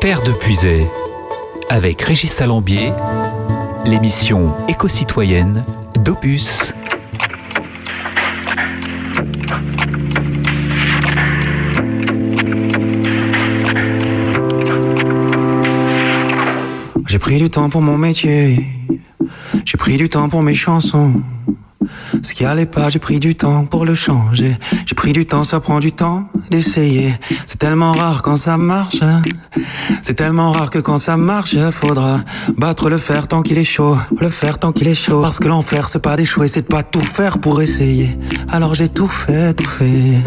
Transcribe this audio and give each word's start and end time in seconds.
Terre 0.00 0.22
de 0.22 0.32
Puisay, 0.32 0.88
avec 1.68 2.00
Régis 2.00 2.32
Salambier, 2.32 2.90
l'émission 3.84 4.56
éco-citoyenne 4.66 5.62
d'Opus. 5.94 6.72
J'ai 17.06 17.18
pris 17.18 17.36
du 17.36 17.50
temps 17.50 17.68
pour 17.68 17.82
mon 17.82 17.98
métier, 17.98 18.64
j'ai 19.66 19.76
pris 19.76 19.98
du 19.98 20.08
temps 20.08 20.30
pour 20.30 20.42
mes 20.42 20.54
chansons. 20.54 21.20
Ce 22.22 22.34
qui 22.34 22.44
allait 22.44 22.66
pas, 22.66 22.88
j'ai 22.88 22.98
pris 22.98 23.20
du 23.20 23.34
temps 23.34 23.64
pour 23.64 23.84
le 23.84 23.94
changer. 23.94 24.56
J'ai 24.86 24.94
pris 24.94 25.12
du 25.12 25.26
temps, 25.26 25.44
ça 25.44 25.60
prend 25.60 25.80
du 25.80 25.92
temps 25.92 26.26
d'essayer. 26.50 27.14
Tellement 27.60 27.92
rare 27.92 28.22
quand 28.22 28.36
ça 28.36 28.56
marche. 28.56 29.00
C'est 30.00 30.14
tellement 30.14 30.50
rare 30.50 30.70
que 30.70 30.78
quand 30.78 30.96
ça 30.96 31.18
marche, 31.18 31.54
faudra 31.70 32.20
battre 32.56 32.88
le 32.88 32.96
fer 32.96 33.28
tant 33.28 33.42
qu'il 33.42 33.58
est 33.58 33.64
chaud. 33.64 33.98
Le 34.18 34.30
fer 34.30 34.58
tant 34.58 34.72
qu'il 34.72 34.88
est 34.88 34.94
chaud. 34.94 35.20
Parce 35.20 35.38
que 35.38 35.46
l'enfer, 35.46 35.88
c'est 35.88 35.98
pas 35.98 36.16
d'échouer, 36.16 36.48
c'est 36.48 36.62
de 36.62 36.66
pas 36.66 36.82
tout 36.82 37.02
faire 37.02 37.38
pour 37.38 37.60
essayer. 37.60 38.18
Alors 38.48 38.72
j'ai 38.74 38.88
tout 38.88 39.08
fait, 39.08 39.52
tout 39.52 39.66
fait. 39.66 40.22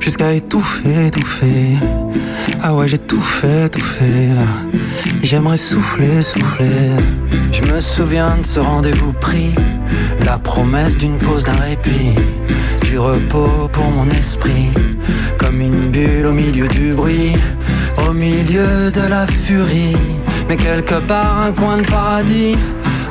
Jusqu'à 0.00 0.32
étouffer, 0.32 1.06
étouffer. 1.06 1.76
Ah 2.60 2.74
ouais, 2.74 2.88
j'ai 2.88 2.98
tout 2.98 3.20
fait, 3.20 3.68
tout 3.68 3.80
fait 3.80 4.34
là. 4.34 4.80
J'aimerais 5.22 5.58
souffler, 5.58 6.22
souffler. 6.22 6.90
Je 7.52 7.62
me 7.72 7.80
souviens 7.80 8.36
de 8.36 8.44
ce 8.46 8.58
rendez-vous 8.58 9.12
pris. 9.12 9.54
La 10.24 10.38
promesse 10.38 10.96
d'une 10.96 11.18
pause, 11.18 11.44
d'un 11.44 11.54
répit, 11.54 12.14
du 12.82 12.98
repos 12.98 13.68
pour 13.72 13.84
mon 13.90 14.08
esprit, 14.10 14.70
comme 15.38 15.60
une 15.60 15.90
bulle 15.90 16.26
au 16.26 16.32
milieu 16.32 16.47
du 16.52 16.92
bruit, 16.94 17.36
au 18.08 18.12
milieu 18.12 18.90
de 18.90 19.02
la 19.02 19.26
furie. 19.26 19.96
Mais 20.48 20.56
quelque 20.56 20.94
part, 20.94 21.42
un 21.46 21.52
coin 21.52 21.78
de 21.78 21.82
paradis 21.82 22.56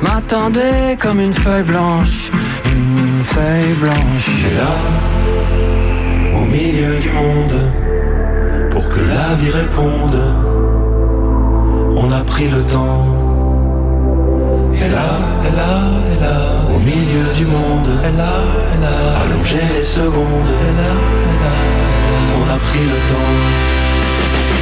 m'attendait 0.02 0.98
comme 1.00 1.20
une 1.20 1.34
feuille 1.34 1.64
blanche, 1.64 2.32
une 2.66 3.24
feuille 3.24 3.76
blanche. 3.80 4.30
Et 4.50 4.56
là, 4.62 4.74
au 6.40 6.46
milieu 6.46 7.00
du 7.00 7.10
monde, 7.12 7.60
pour 8.72 8.90
que 8.90 9.02
la 9.02 9.36
vie 9.40 9.52
réponde, 9.52 10.20
on 11.96 12.12
a 12.12 12.24
pris 12.24 12.50
le 12.50 12.64
temps. 12.64 13.06
Et 14.74 14.90
là, 14.90 15.10
et 15.48 15.56
là, 15.56 15.72
et 16.12 16.20
là, 16.22 16.38
au 16.76 16.80
milieu 16.80 17.34
du 17.36 17.46
monde, 17.46 17.90
et 18.04 18.18
là, 18.18 18.34
là, 18.82 18.96
allongé 19.22 19.60
les 19.76 19.84
secondes, 19.84 20.52
on 22.40 22.50
a 22.50 22.58
pris 22.58 22.86
le 22.86 23.00
temps 23.10 23.87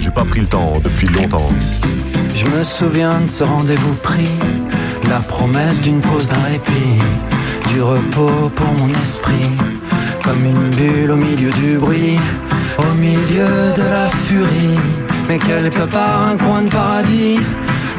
j'ai 0.00 0.10
pas 0.10 0.24
pris 0.24 0.40
le 0.40 0.48
temps 0.48 0.80
depuis 0.82 1.06
longtemps. 1.08 1.48
Je 2.34 2.46
me 2.46 2.64
souviens 2.64 3.20
de 3.20 3.30
ce 3.30 3.44
rendez-vous 3.44 3.94
pris, 3.96 4.30
la 5.08 5.20
promesse 5.20 5.80
d'une 5.80 6.00
pause, 6.00 6.28
d'un 6.28 6.42
répit, 6.42 6.98
du 7.68 7.82
repos 7.82 8.50
pour 8.54 8.72
mon 8.78 8.88
esprit, 9.00 9.50
comme 10.24 10.44
une 10.44 10.70
bulle 10.70 11.10
au 11.10 11.16
milieu 11.16 11.50
du 11.50 11.76
bruit, 11.78 12.18
au 12.78 12.94
milieu 12.94 13.72
de 13.76 13.82
la 13.82 14.08
furie. 14.08 14.78
Mais 15.28 15.38
quelque 15.38 15.84
part, 15.84 16.28
un 16.32 16.36
coin 16.36 16.62
de 16.62 16.68
paradis 16.68 17.38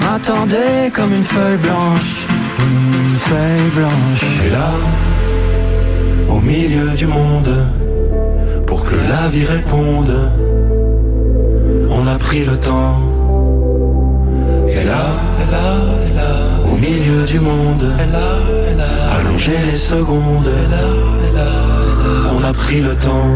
m'attendait 0.01 0.91
comme 0.91 1.13
une 1.13 1.23
feuille 1.23 1.57
blanche, 1.57 2.25
une 2.59 3.16
feuille 3.16 3.69
blanche. 3.75 4.25
Et 4.45 4.50
là, 4.50 4.72
au 6.29 6.41
milieu 6.41 6.90
du 6.91 7.06
monde, 7.06 7.67
pour 8.66 8.85
que 8.85 8.95
la 8.95 9.28
vie 9.28 9.45
réponde, 9.45 10.31
on 11.91 12.07
a 12.07 12.18
pris 12.18 12.46
le 12.46 12.57
temps. 12.57 13.00
Et 14.68 14.84
là, 14.84 15.03
et 15.41 15.52
là, 15.52 15.68
et 16.07 16.13
là, 16.16 16.31
au 16.66 16.75
milieu 16.75 17.25
du 17.25 17.40
monde, 17.40 17.84
et 18.03 18.12
là, 18.12 18.28
et 18.69 18.75
là, 18.75 18.91
allongé 19.18 19.53
les 19.66 19.75
secondes, 19.75 20.47
et 20.47 20.66
là, 20.74 20.85
et 21.28 21.31
là, 21.35 21.52
on 22.35 22.44
a 22.44 22.53
pris 22.53 22.81
le 22.81 22.96
temps. 22.96 23.31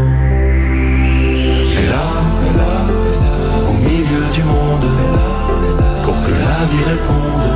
Et 1.80 1.86
là, 1.92 2.04
et 2.48 2.52
là, 2.60 2.72
et 3.12 3.18
là, 3.24 3.34
au 3.70 3.74
milieu 3.88 4.24
du 4.32 4.42
monde, 4.42 4.84
et 4.84 5.08
là, 5.16 5.28
et 5.66 5.72
là, 5.80 5.88
pour 6.04 6.16
que 6.24 6.30
la 6.30 6.60
vie 6.70 6.84
réponde, 6.92 7.46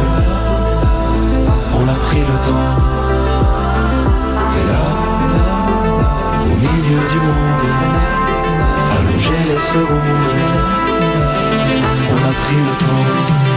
on 1.81 1.89
a 1.89 1.97
pris 2.07 2.25
le 2.31 2.37
temps. 2.49 2.75
Et 4.59 4.65
là, 4.71 4.85
et 5.23 5.29
là, 5.35 5.47
et 5.77 5.95
là, 6.01 6.13
au 6.45 6.55
milieu 6.67 7.03
du 7.13 7.19
monde, 7.27 7.63
et 7.65 7.77
là, 7.95 8.30
allongé 9.11 9.33
les 9.49 9.57
secondes, 9.57 10.01
on 12.11 12.29
a 12.29 12.33
pris 12.33 12.57
le 12.57 12.77
temps. 12.79 13.50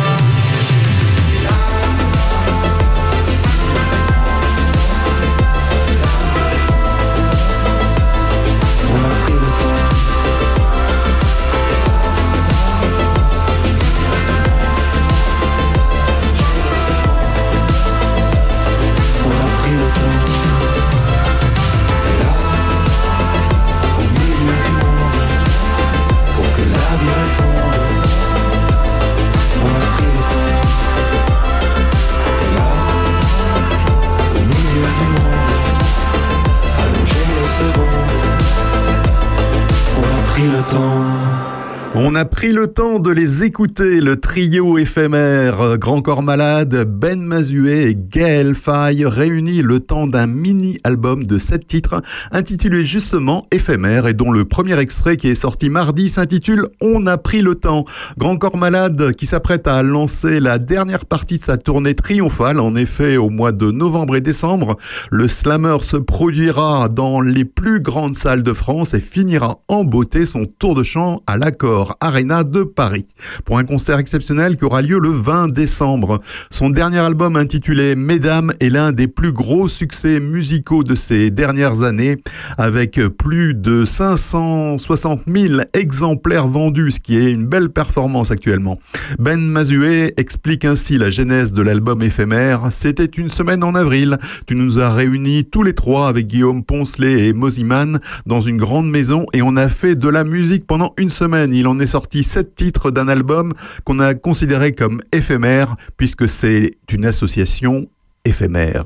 qui 40.44 40.50
l'attend. 40.52 41.63
On 41.96 42.16
a 42.16 42.26
pris 42.26 42.54
le 42.54 42.66
temps 42.66 42.98
de 42.98 43.12
les 43.12 43.44
écouter, 43.44 44.02
le 44.02 44.20
trio 44.20 44.80
éphémère 44.80 45.78
Grand 45.78 46.02
Corps 46.02 46.24
Malade, 46.24 46.86
Ben 46.90 47.22
Mazuet 47.22 47.92
et 47.92 47.96
Gaël 47.96 48.56
Faye 48.56 49.06
réunis 49.06 49.62
le 49.62 49.80
temps 49.80 50.08
d'un 50.08 50.26
mini-album 50.26 51.28
de 51.28 51.38
sept 51.38 51.68
titres 51.68 52.02
intitulé 52.32 52.84
justement 52.84 53.44
Éphémère 53.52 54.08
et 54.08 54.16
dont 54.16 54.32
le 54.32 54.44
premier 54.44 54.80
extrait 54.80 55.18
qui 55.18 55.28
est 55.28 55.36
sorti 55.36 55.70
mardi 55.70 56.10
s'intitule 56.10 56.66
On 56.82 57.06
a 57.06 57.20
pris 57.20 57.44
le 57.44 57.54
temps. 57.54 57.86
Grand 58.18 58.38
Corps 58.38 58.58
Malade 58.58 59.12
qui 59.12 59.28
s'apprête 59.28 59.68
à 59.68 59.84
lancer 59.84 60.40
la 60.40 60.58
dernière 60.58 61.06
partie 61.06 61.38
de 61.38 61.44
sa 61.44 61.58
tournée 61.58 61.94
triomphale. 61.94 62.60
En 62.60 62.76
effet, 62.76 63.18
au 63.18 63.30
mois 63.30 63.52
de 63.52 63.70
novembre 63.70 64.16
et 64.16 64.22
décembre, 64.22 64.78
le 65.12 65.28
Slammer 65.28 65.78
se 65.82 65.98
produira 65.98 66.90
dans 66.90 67.22
les 67.22 67.46
plus 67.46 67.82
grandes 67.82 68.16
salles 68.16 68.42
de 68.42 68.54
France 68.54 68.96
et 68.96 69.00
finira 69.00 69.60
en 69.68 69.84
beauté 69.84 70.26
son 70.26 70.46
tour 70.46 70.74
de 70.74 70.82
chant 70.82 71.22
à 71.28 71.38
l'accord 71.38 71.83
Arena 72.00 72.44
de 72.44 72.64
Paris 72.64 73.06
pour 73.46 73.58
un 73.58 73.66
concert 73.66 74.00
exceptionnel 74.00 74.58
qui 74.58 74.66
aura 74.66 74.82
lieu 74.82 75.00
le 75.00 75.10
20 75.10 75.50
décembre. 75.50 76.20
Son 76.50 76.70
dernier 76.70 77.00
album 77.00 77.36
intitulé 77.36 77.96
Mesdames 77.96 78.54
est 78.60 78.70
l'un 78.70 78.92
des 78.92 79.08
plus 79.08 79.32
gros 79.32 79.68
succès 79.68 80.20
musicaux 80.20 80.84
de 80.84 80.96
ces 80.96 81.32
dernières 81.32 81.84
années 81.84 82.18
avec 82.58 83.00
plus 83.18 83.54
de 83.54 83.86
560 83.86 85.22
000 85.28 85.62
exemplaires 85.74 86.48
vendus, 86.48 86.92
ce 86.92 87.00
qui 87.00 87.18
est 87.18 87.32
une 87.32 87.46
belle 87.46 87.70
performance 87.70 88.32
actuellement. 88.32 88.80
Ben 89.20 89.40
Mazué 89.40 90.14
explique 90.18 90.66
ainsi 90.66 90.98
la 90.98 91.10
genèse 91.10 91.54
de 91.54 91.62
l'album 91.62 92.02
éphémère. 92.02 92.68
C'était 92.72 93.06
une 93.06 93.30
semaine 93.30 93.64
en 93.64 93.76
avril. 93.76 94.18
Tu 94.48 94.56
nous 94.56 94.80
as 94.80 94.94
réunis 94.94 95.46
tous 95.46 95.64
les 95.64 95.74
trois 95.74 96.08
avec 96.08 96.28
Guillaume 96.28 96.64
Poncelet 96.64 97.28
et 97.28 97.34
Moziman 97.34 98.00
dans 98.26 98.42
une 98.42 98.58
grande 98.58 98.90
maison 98.90 99.26
et 99.34 99.42
on 99.42 99.56
a 99.56 99.70
fait 99.70 99.96
de 99.96 100.08
la 100.08 100.24
musique 100.24 100.66
pendant 100.66 100.94
une 100.98 101.10
semaine. 101.10 101.54
Il 101.54 101.68
en 101.68 101.73
est 101.80 101.88
sorti 101.88 102.24
sept 102.24 102.56
titres 102.56 102.92
d'un 102.92 103.08
album 103.08 103.54
qu'on 103.84 104.00
a 104.00 104.14
considéré 104.14 104.72
comme 104.72 105.02
éphémère 105.12 105.76
puisque 105.98 106.28
c'est 106.28 106.72
une 106.92 107.06
association 107.06 107.88
éphémère. 108.26 108.86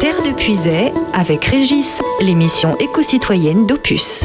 Terre 0.00 0.22
de 0.22 0.34
Puisay 0.36 0.92
avec 1.12 1.44
Régis, 1.44 2.00
l'émission 2.20 2.76
éco-citoyenne 2.78 3.66
d'Opus. 3.66 4.24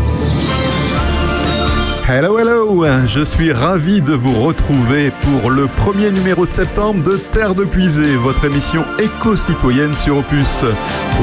Hello, 2.11 2.39
hello 2.39 2.83
Je 3.06 3.23
suis 3.23 3.53
ravi 3.53 4.01
de 4.01 4.13
vous 4.13 4.33
retrouver 4.41 5.11
pour 5.21 5.51
le 5.51 5.67
premier 5.67 6.09
numéro 6.09 6.44
de 6.44 6.50
septembre 6.50 7.03
de 7.03 7.17
Terre 7.17 7.53
de 7.53 7.63
Puisée, 7.65 8.15
votre 8.15 8.44
émission 8.45 8.83
éco-citoyenne 8.97 9.94
sur 9.94 10.17
Opus. 10.17 10.65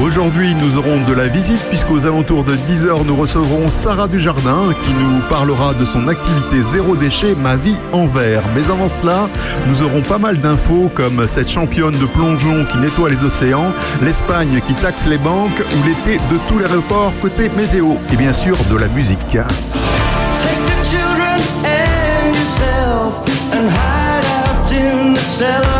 Aujourd'hui, 0.01 0.55
nous 0.55 0.77
aurons 0.77 1.03
de 1.05 1.11
la 1.11 1.27
visite 1.27 1.59
puisqu'aux 1.67 2.05
alentours 2.05 2.45
de 2.45 2.55
10h, 2.55 3.05
nous 3.05 3.17
recevrons 3.17 3.69
Sarah 3.69 4.07
Dujardin 4.07 4.73
qui 4.85 4.91
nous 4.93 5.19
parlera 5.29 5.73
de 5.73 5.83
son 5.83 6.07
activité 6.07 6.61
zéro 6.61 6.95
déchet, 6.95 7.35
ma 7.35 7.57
vie 7.57 7.75
en 7.91 8.07
verre. 8.07 8.43
Mais 8.55 8.71
avant 8.71 8.87
cela, 8.87 9.27
nous 9.67 9.83
aurons 9.83 10.01
pas 10.03 10.19
mal 10.19 10.37
d'infos 10.37 10.89
comme 10.95 11.27
cette 11.27 11.49
championne 11.49 11.99
de 11.99 12.05
plongeon 12.05 12.65
qui 12.71 12.77
nettoie 12.77 13.09
les 13.09 13.25
océans, 13.25 13.73
l'Espagne 14.01 14.61
qui 14.65 14.73
taxe 14.75 15.05
les 15.05 15.17
banques 15.17 15.59
ou 15.59 15.85
l'été 15.85 16.17
de 16.31 16.37
tous 16.47 16.59
les 16.59 16.65
reports 16.65 17.11
côté 17.21 17.49
météo 17.57 17.95
et 18.13 18.15
bien 18.15 18.31
sûr 18.31 18.55
de 18.71 18.77
la 18.77 18.87
musique. 18.87 19.37
In 25.39 25.76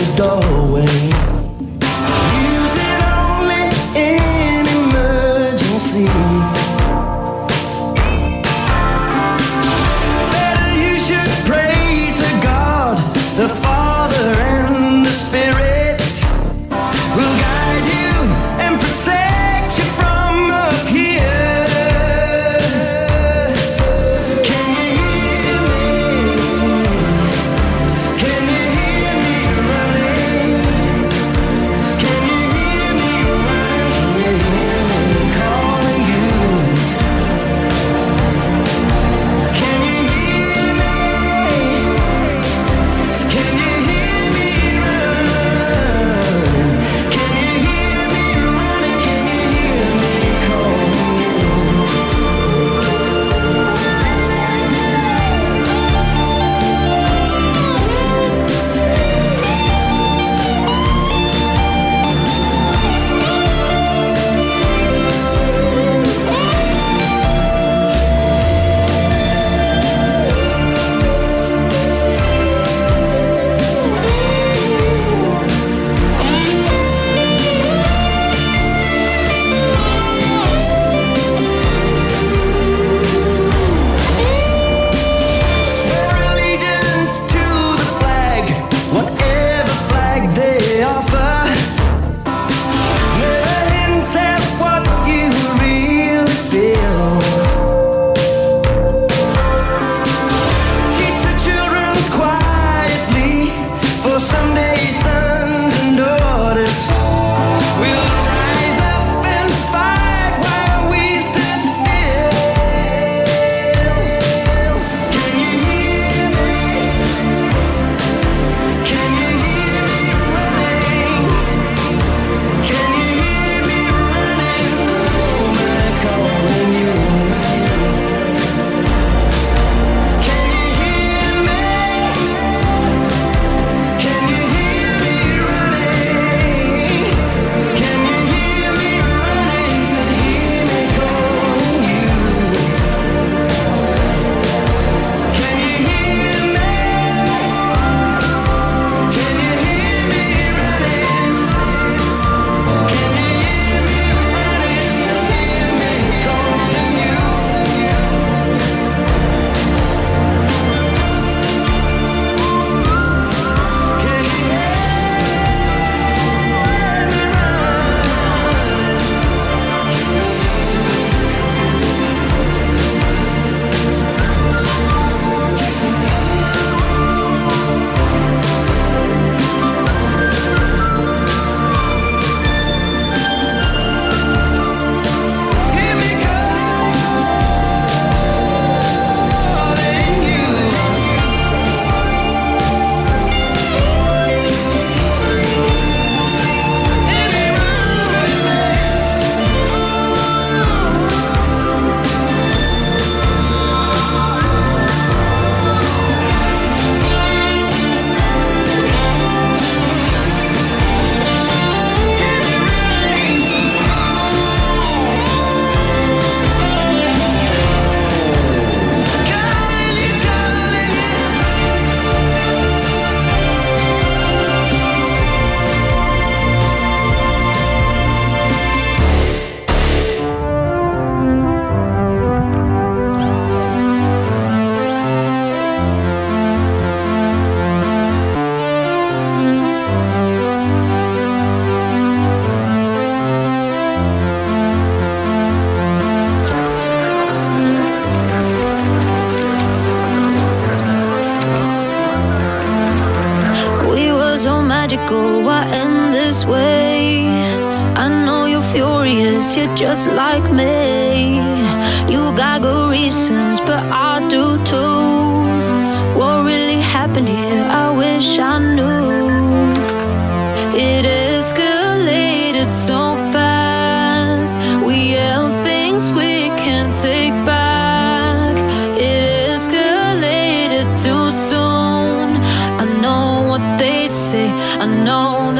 the 0.00 0.16
doorway. 0.16 0.59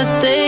the 0.01 0.21
things 0.23 0.40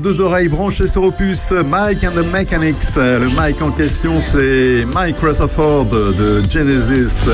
deux 0.00 0.20
oreilles 0.20 0.48
branchées 0.48 0.86
sur 0.86 1.04
Opus 1.04 1.52
Mike 1.52 2.04
and 2.04 2.12
the 2.12 2.26
Mechanics. 2.26 2.96
Le 2.96 3.28
Mike 3.34 3.60
en 3.62 3.70
question, 3.70 4.20
c'est 4.20 4.84
Mike 4.92 5.18
Rutherford 5.20 5.86
de 5.86 6.42
Genesis 6.48 7.28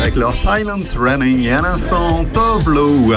avec 0.00 0.16
leur 0.16 0.34
Silent 0.34 0.86
Running 0.98 1.44
et 1.44 1.52
à 1.52 1.62
l'instant 1.62 2.24
Top 2.32 2.66
Low. 2.66 3.12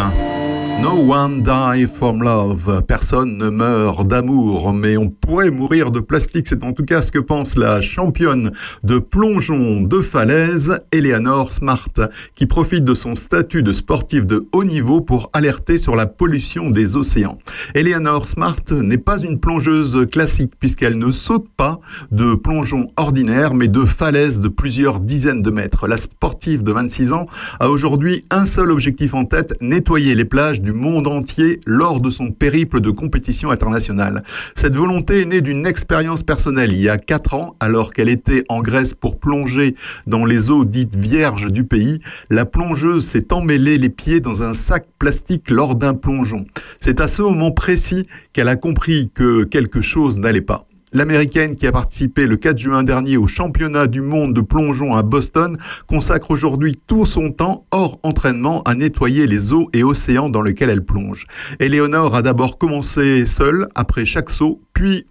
No 0.81 0.95
one 1.13 1.43
die 1.43 1.87
from 1.87 2.23
love. 2.23 2.83
Personne 2.87 3.37
ne 3.37 3.49
meurt 3.49 4.07
d'amour, 4.07 4.73
mais 4.73 4.97
on 4.97 5.09
pourrait 5.09 5.51
mourir 5.51 5.91
de 5.91 5.99
plastique. 5.99 6.47
C'est 6.47 6.63
en 6.63 6.71
tout 6.71 6.85
cas 6.85 7.01
ce 7.01 7.11
que 7.11 7.19
pense 7.19 7.57
la 7.57 7.81
championne 7.81 8.51
de 8.83 8.97
plongeon 8.97 9.81
de 9.81 10.01
falaise, 10.01 10.79
Eleanor 10.93 11.51
Smart, 11.51 11.89
qui 12.33 12.45
profite 12.45 12.85
de 12.85 12.93
son 12.93 13.15
statut 13.15 13.61
de 13.61 13.73
sportive 13.73 14.25
de 14.25 14.47
haut 14.53 14.63
niveau 14.63 15.01
pour 15.01 15.29
alerter 15.33 15.77
sur 15.77 15.95
la 15.97 16.05
pollution 16.05 16.69
des 16.69 16.95
océans. 16.95 17.39
Eleanor 17.75 18.25
Smart 18.25 18.61
n'est 18.71 18.97
pas 18.97 19.19
une 19.19 19.39
plongeuse 19.39 20.07
classique 20.09 20.53
puisqu'elle 20.59 20.97
ne 20.97 21.11
saute 21.11 21.47
pas 21.57 21.79
de 22.11 22.35
plongeon 22.35 22.87
ordinaire, 22.95 23.53
mais 23.53 23.67
de 23.67 23.83
falaise 23.83 24.39
de 24.39 24.47
plusieurs 24.47 25.01
dizaines 25.01 25.41
de 25.41 25.51
mètres. 25.51 25.87
La 25.87 25.97
sportive 25.97 26.63
de 26.63 26.71
26 26.71 27.11
ans 27.11 27.25
a 27.59 27.69
aujourd'hui 27.69 28.23
un 28.31 28.45
seul 28.45 28.71
objectif 28.71 29.13
en 29.13 29.25
tête, 29.25 29.55
nettoyer 29.59 30.15
les 30.15 30.25
plages 30.25 30.61
du 30.61 30.68
monde 30.73 31.07
entier 31.07 31.59
lors 31.65 31.99
de 31.99 32.09
son 32.09 32.31
périple 32.31 32.81
de 32.81 32.91
compétition 32.91 33.51
internationale. 33.51 34.23
Cette 34.55 34.75
volonté 34.75 35.21
est 35.21 35.25
née 35.25 35.41
d'une 35.41 35.65
expérience 35.65 36.23
personnelle 36.23 36.71
il 36.71 36.81
y 36.81 36.89
a 36.89 36.97
4 36.97 37.33
ans, 37.33 37.55
alors 37.59 37.91
qu'elle 37.91 38.09
était 38.09 38.43
en 38.49 38.61
Grèce 38.61 38.93
pour 38.93 39.19
plonger 39.19 39.75
dans 40.07 40.25
les 40.25 40.49
eaux 40.49 40.65
dites 40.65 40.95
vierges 40.95 41.51
du 41.51 41.63
pays. 41.63 41.99
La 42.29 42.45
plongeuse 42.45 43.05
s'est 43.05 43.33
emmêlée 43.33 43.77
les 43.77 43.89
pieds 43.89 44.19
dans 44.19 44.43
un 44.43 44.53
sac 44.53 44.87
plastique 44.99 45.49
lors 45.49 45.75
d'un 45.75 45.93
plongeon. 45.93 46.45
C'est 46.79 47.01
à 47.01 47.07
ce 47.07 47.21
moment 47.21 47.51
précis 47.51 48.07
qu'elle 48.33 48.47
a 48.47 48.55
compris 48.55 49.11
que 49.13 49.43
quelque 49.43 49.81
chose 49.81 50.19
n'allait 50.19 50.41
pas. 50.41 50.68
L'américaine 50.91 51.55
qui 51.55 51.67
a 51.67 51.71
participé 51.71 52.25
le 52.25 52.35
4 52.35 52.57
juin 52.57 52.83
dernier 52.83 53.15
au 53.17 53.27
championnat 53.27 53.85
du 53.85 54.01
monde 54.01 54.33
de 54.33 54.41
plongeon 54.41 54.95
à 54.95 55.03
Boston 55.03 55.55
consacre 55.85 56.31
aujourd'hui 56.31 56.75
tout 56.87 57.05
son 57.05 57.31
temps 57.31 57.65
hors 57.69 57.99
entraînement 58.01 58.63
à 58.63 58.73
nettoyer 58.73 59.27
les 59.27 59.53
eaux 59.53 59.69
et 59.73 59.83
océans 59.83 60.29
dans 60.29 60.41
lesquels 60.41 60.71
elle 60.71 60.83
plonge. 60.83 61.27
Éléonore 61.59 62.15
a 62.15 62.23
d'abord 62.23 62.57
commencé 62.57 63.27
seule 63.27 63.67
après 63.75 64.03
chaque 64.03 64.31
saut, 64.31 64.61
puis 64.73 65.05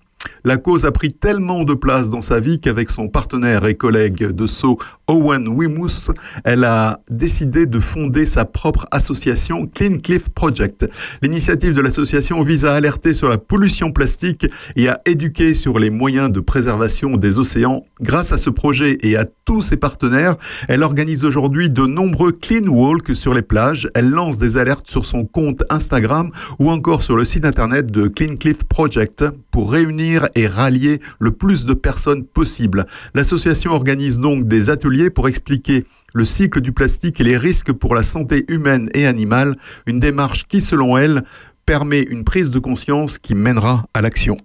la 0.44 0.56
cause 0.56 0.84
a 0.84 0.92
pris 0.92 1.12
tellement 1.12 1.64
de 1.64 1.74
place 1.74 2.10
dans 2.10 2.20
sa 2.20 2.40
vie 2.40 2.60
qu'avec 2.60 2.90
son 2.90 3.08
partenaire 3.08 3.66
et 3.66 3.74
collègue 3.74 4.32
de 4.32 4.46
saut 4.46 4.78
Owen 5.08 5.48
Wimous, 5.48 6.12
elle 6.44 6.64
a 6.64 7.00
décidé 7.10 7.66
de 7.66 7.80
fonder 7.80 8.26
sa 8.26 8.44
propre 8.44 8.86
association 8.90 9.66
Clean 9.66 9.98
Cliff 9.98 10.28
Project. 10.28 10.86
L'initiative 11.22 11.74
de 11.74 11.80
l'association 11.80 12.42
vise 12.42 12.64
à 12.64 12.74
alerter 12.74 13.14
sur 13.14 13.28
la 13.28 13.38
pollution 13.38 13.90
plastique 13.90 14.46
et 14.76 14.88
à 14.88 15.00
éduquer 15.06 15.54
sur 15.54 15.78
les 15.78 15.90
moyens 15.90 16.30
de 16.30 16.40
préservation 16.40 17.16
des 17.16 17.38
océans. 17.38 17.84
Grâce 18.00 18.32
à 18.32 18.38
ce 18.38 18.50
projet 18.50 18.98
et 19.00 19.16
à 19.16 19.24
tous 19.44 19.62
ses 19.62 19.76
partenaires, 19.76 20.36
elle 20.68 20.82
organise 20.82 21.24
aujourd'hui 21.24 21.70
de 21.70 21.86
nombreux 21.86 22.32
clean 22.32 22.68
walks 22.68 23.14
sur 23.14 23.32
les 23.32 23.42
plages. 23.42 23.88
Elle 23.94 24.10
lance 24.10 24.38
des 24.38 24.56
alertes 24.56 24.88
sur 24.88 25.04
son 25.04 25.24
compte 25.24 25.64
Instagram 25.70 26.30
ou 26.58 26.70
encore 26.70 27.02
sur 27.02 27.16
le 27.16 27.24
site 27.24 27.44
internet 27.44 27.90
de 27.90 28.08
Clean 28.08 28.36
Cliff 28.36 28.64
Project 28.64 29.24
pour 29.50 29.72
réunir 29.72 30.27
et 30.34 30.46
rallier 30.46 31.00
le 31.18 31.30
plus 31.30 31.64
de 31.66 31.74
personnes 31.74 32.24
possible. 32.24 32.86
L'association 33.14 33.72
organise 33.72 34.18
donc 34.18 34.46
des 34.46 34.70
ateliers 34.70 35.10
pour 35.10 35.28
expliquer 35.28 35.84
le 36.14 36.24
cycle 36.24 36.60
du 36.60 36.72
plastique 36.72 37.20
et 37.20 37.24
les 37.24 37.36
risques 37.36 37.72
pour 37.72 37.94
la 37.94 38.02
santé 38.02 38.44
humaine 38.48 38.88
et 38.94 39.06
animale, 39.06 39.56
une 39.86 40.00
démarche 40.00 40.44
qui, 40.46 40.60
selon 40.60 40.96
elle, 40.96 41.22
permet 41.66 42.02
une 42.02 42.24
prise 42.24 42.50
de 42.50 42.58
conscience 42.58 43.18
qui 43.18 43.34
mènera 43.34 43.86
à 43.92 44.00
l'action. 44.00 44.38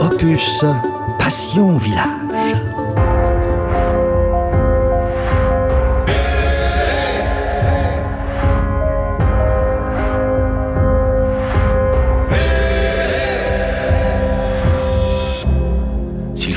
Opus 0.00 0.64
Passion 1.18 1.78
Village. 1.78 2.29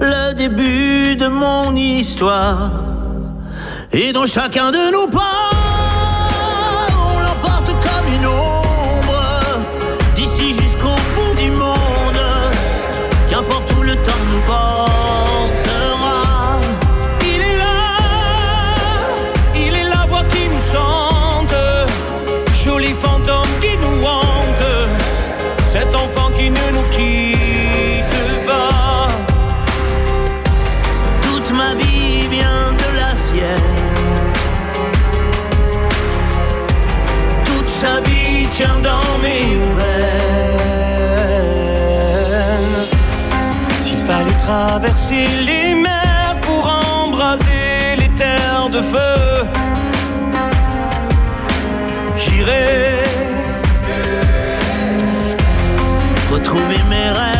le 0.00 0.34
début 0.34 1.16
de 1.16 1.26
mon 1.26 1.74
histoire. 1.76 2.70
Et 3.92 4.12
dans 4.12 4.26
chacun 4.26 4.70
de 4.70 4.92
nos 4.92 5.08
pas 5.08 5.67
traverser 44.80 45.26
les 45.44 45.74
mers 45.74 46.36
pour 46.42 46.64
embraser 47.04 47.96
les 47.98 48.08
terres 48.10 48.68
de 48.70 48.80
feu. 48.80 49.44
J'irai 52.16 53.00
retrouver 56.30 56.78
mes 56.88 57.10
rêves. 57.10 57.37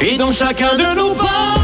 Et 0.00 0.16
dans 0.16 0.30
chacun 0.30 0.76
de 0.76 0.96
nous 0.96 1.14
pas 1.14 1.57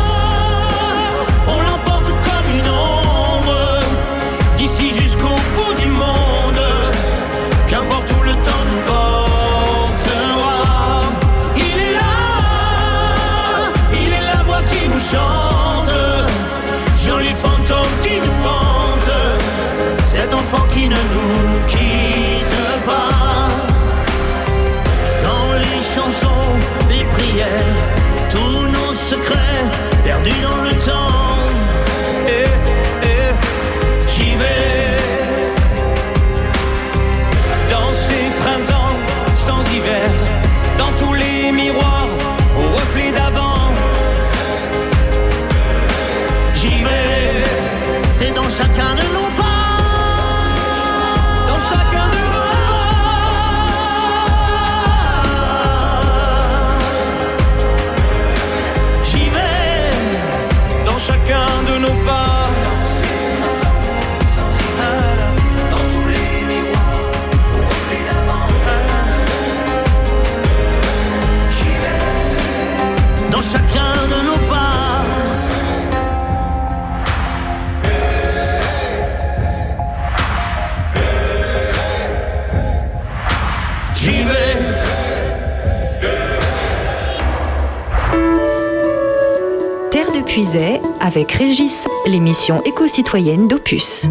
citoyenne 92.94 93.48
d'Opus. 93.48 94.07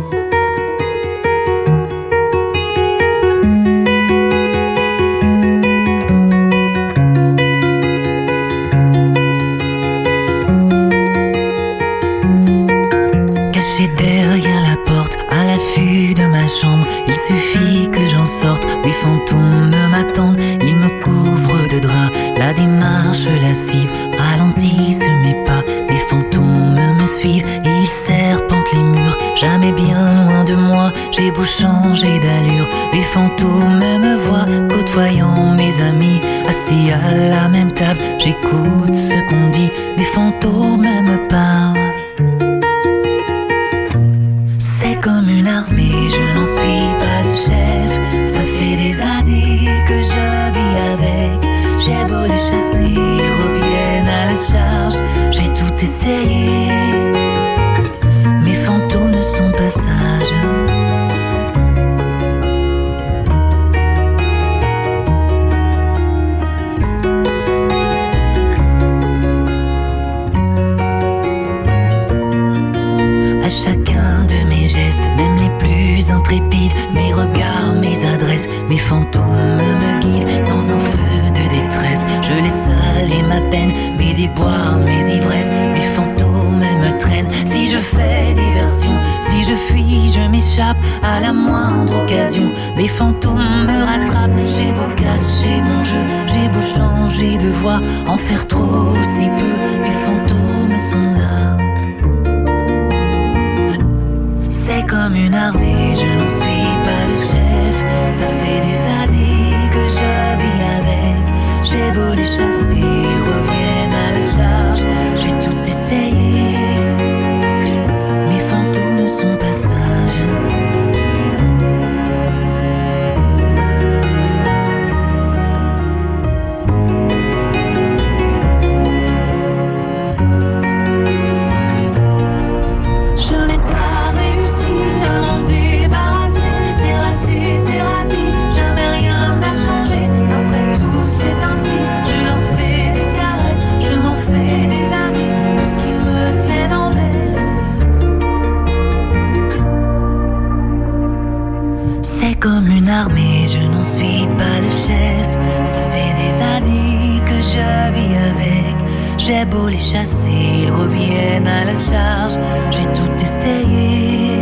Je 153.54 153.60
n'en 153.60 153.84
suis 153.84 154.26
pas 154.36 154.58
le 154.62 154.68
chef, 154.68 155.30
ça 155.64 155.80
fait 155.92 156.14
des 156.18 156.34
années 156.42 157.22
que 157.24 157.36
je 157.36 157.92
vis 157.94 158.16
avec. 158.32 158.76
J'ai 159.20 159.46
beau 159.46 159.68
les 159.68 159.78
chasser, 159.78 160.64
ils 160.64 160.72
reviennent 160.72 161.46
à 161.46 161.64
la 161.64 161.74
charge. 161.74 162.34
J'ai 162.72 162.82
tout 162.98 163.14
essayé, 163.22 164.40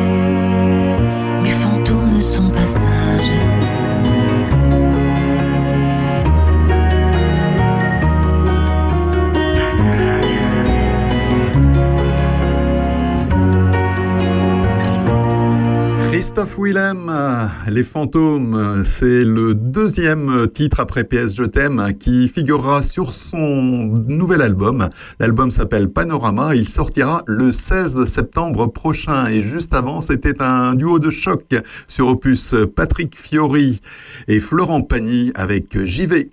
Christophe 16.21 16.59
Willem, 16.59 17.09
euh, 17.09 17.47
Les 17.67 17.81
Fantômes, 17.81 18.83
c'est 18.83 19.25
le 19.25 19.55
deuxième 19.55 20.45
titre 20.53 20.79
après 20.79 21.03
PS 21.03 21.35
Je 21.35 21.45
t'aime 21.45 21.93
qui 21.99 22.27
figurera 22.27 22.83
sur 22.83 23.15
son 23.15 23.91
nouvel 24.07 24.43
album. 24.43 24.87
L'album 25.19 25.49
s'appelle 25.49 25.89
Panorama, 25.89 26.53
il 26.53 26.69
sortira 26.69 27.23
le 27.25 27.51
16 27.51 28.05
septembre 28.05 28.67
prochain 28.67 29.29
et 29.29 29.41
juste 29.41 29.73
avant 29.73 29.99
c'était 29.99 30.43
un 30.43 30.75
duo 30.75 30.99
de 30.99 31.09
choc 31.09 31.55
sur 31.87 32.09
opus 32.09 32.53
Patrick 32.75 33.17
Fiori 33.17 33.79
et 34.27 34.39
Florent 34.39 34.81
Pagny 34.81 35.31
avec 35.33 35.83
JV. 35.83 36.29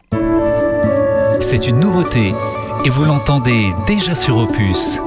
C'est 1.40 1.66
une 1.66 1.80
nouveauté 1.80 2.34
et 2.84 2.90
vous 2.90 3.06
l'entendez 3.06 3.72
déjà 3.86 4.14
sur 4.14 4.36
opus. 4.36 4.98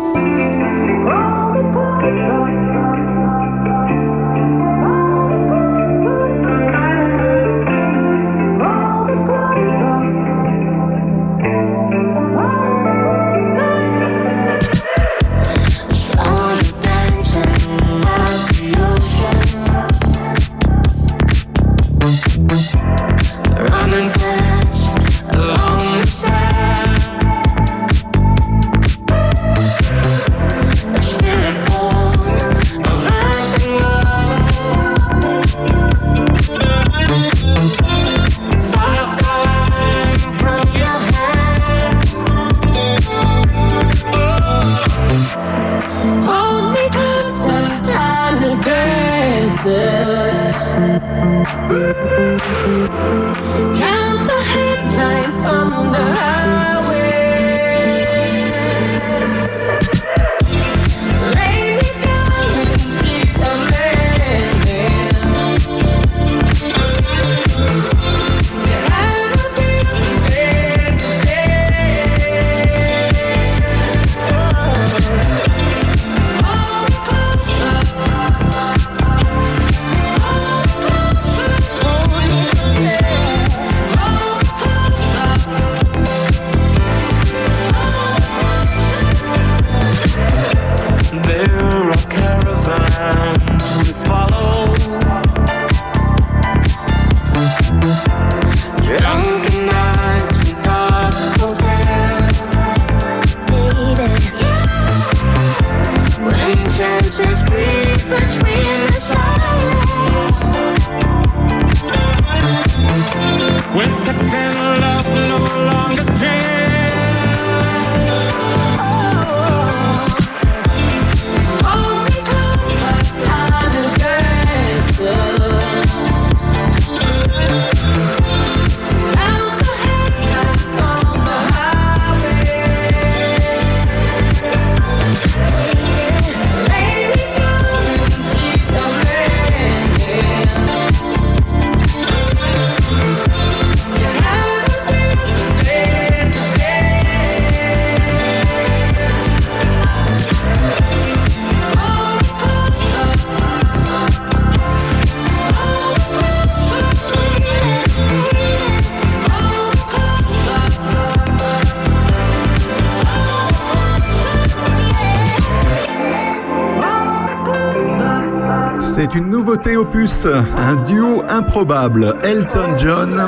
un 169.93 170.75
duo 170.83 171.23
improbable, 171.27 172.15
Elton 172.23 172.77
John 172.77 173.19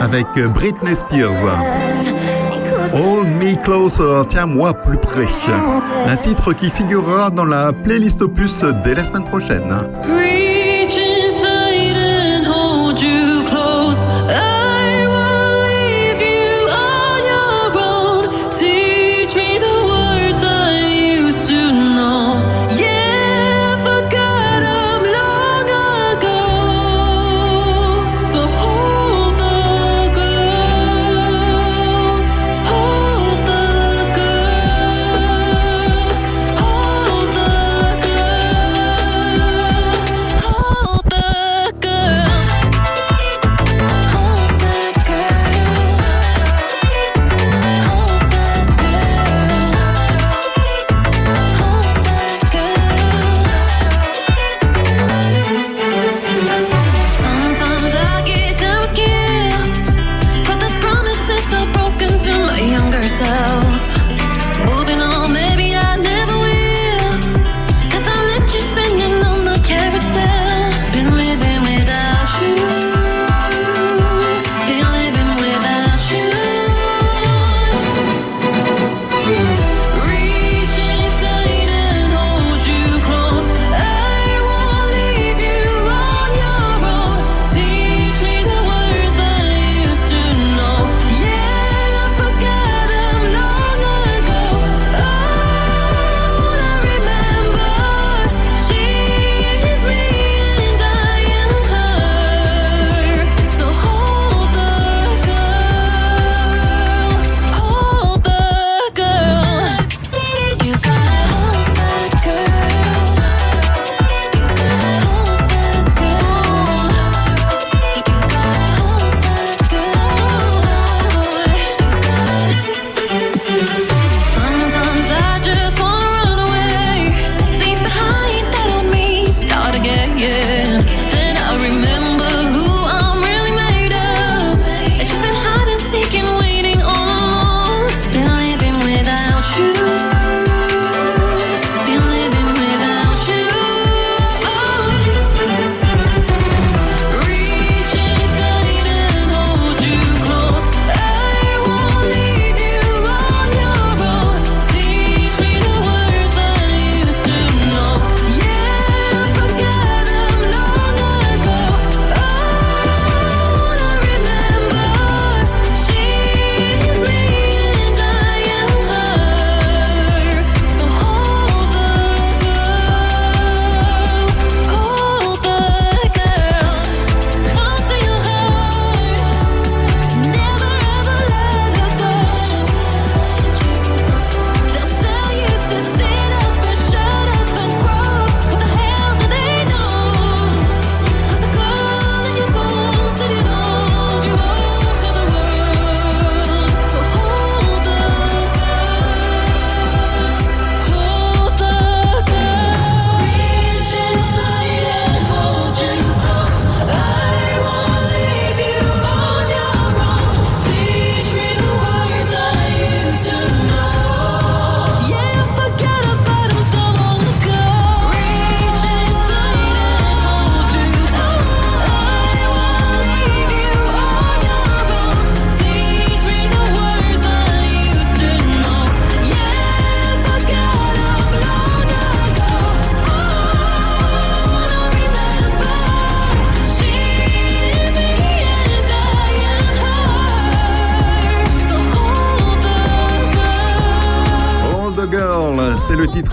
avec 0.00 0.26
Britney 0.54 0.94
Spears. 0.94 1.46
Hold 2.92 3.28
Me 3.40 3.54
Closer, 3.62 4.26
tiens-moi 4.28 4.74
plus 4.74 4.98
près. 4.98 5.26
Un 6.06 6.16
titre 6.16 6.52
qui 6.52 6.68
figurera 6.68 7.30
dans 7.30 7.46
la 7.46 7.72
playlist 7.72 8.20
opus 8.20 8.64
dès 8.84 8.94
la 8.94 9.04
semaine 9.04 9.24
prochaine. 9.24 9.74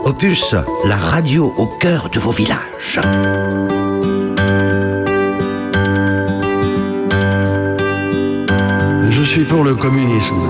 Opus, 0.06 0.56
la 0.86 0.98
radio 0.98 1.52
au 1.58 1.68
cœur 1.68 2.10
de 2.14 2.20
vos 2.20 2.32
villages. 2.32 3.00
Je 9.10 9.24
suis 9.24 9.44
pour 9.44 9.64
le 9.64 9.74
communisme. 9.76 10.50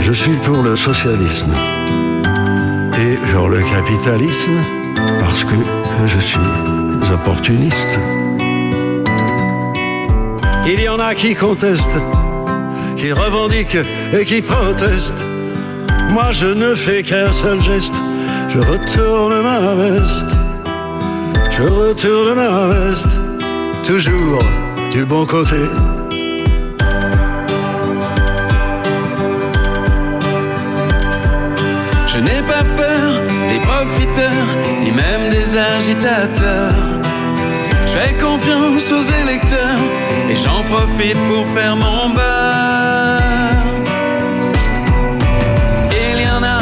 Je 0.00 0.12
suis 0.12 0.36
pour 0.44 0.62
le 0.62 0.76
socialisme. 0.76 1.52
Et 2.98 3.16
pour 3.32 3.48
le 3.48 3.62
capitalisme 3.62 4.81
parce 5.20 5.44
que 5.44 5.54
je 6.06 6.18
suis 6.18 6.38
opportuniste. 7.12 7.98
Il 10.66 10.80
y 10.80 10.88
en 10.88 10.98
a 10.98 11.14
qui 11.14 11.34
contestent, 11.34 11.98
qui 12.96 13.12
revendiquent 13.12 13.78
et 14.12 14.24
qui 14.24 14.40
protestent. 14.42 15.24
Moi 16.10 16.30
je 16.30 16.46
ne 16.46 16.74
fais 16.74 17.02
qu'un 17.02 17.32
seul 17.32 17.60
geste, 17.62 17.94
je 18.48 18.58
retourne 18.58 19.42
ma 19.42 19.74
veste. 19.74 20.36
Je 21.50 21.62
retourne 21.62 22.34
ma 22.34 22.66
veste, 22.68 23.14
toujours 23.84 24.42
du 24.92 25.04
bon 25.04 25.26
côté. 25.26 25.56
Je 32.06 32.18
n'ai 32.18 32.42
pas 32.46 32.64
peur 32.76 33.11
profiteurs, 33.84 34.56
ni 34.80 34.90
même 34.92 35.30
des 35.30 35.56
agitateurs. 35.56 36.74
Je 37.86 37.92
fais 37.92 38.14
confiance 38.14 38.90
aux 38.92 39.06
électeurs 39.22 39.82
et 40.30 40.36
j'en 40.36 40.62
profite 40.72 41.18
pour 41.28 41.46
faire 41.48 41.74
mon 41.76 42.10
beurre. 42.10 43.20
Il 45.90 46.22
y 46.22 46.28
en 46.36 46.42
a 46.56 46.60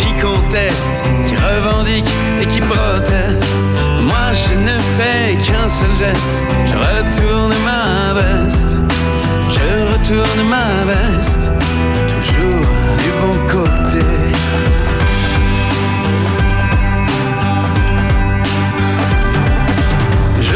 qui 0.00 0.12
contestent, 0.14 1.02
qui 1.28 1.36
revendiquent 1.36 2.14
et 2.40 2.46
qui 2.46 2.60
protestent. 2.60 3.56
Moi 4.00 4.26
je 4.32 4.54
ne 4.68 4.76
fais 4.96 5.36
qu'un 5.44 5.68
seul 5.68 5.94
geste, 5.94 6.40
je 6.70 6.74
retourne 6.74 7.54
ma 7.70 8.14
veste. 8.20 8.78
Je 9.50 9.68
retourne 9.92 10.42
ma 10.48 10.70
veste, 10.90 11.50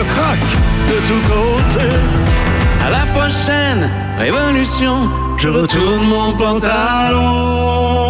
Qu'elle 0.00 0.06
craque 0.06 0.38
de 0.88 0.96
tous 1.06 1.22
côtés. 1.32 1.94
À 2.84 2.90
la 2.90 3.06
prochaine 3.12 3.90
révolution, 4.18 5.08
je 5.38 5.48
retourne 5.48 6.06
mon 6.08 6.32
pantalon. 6.32 8.09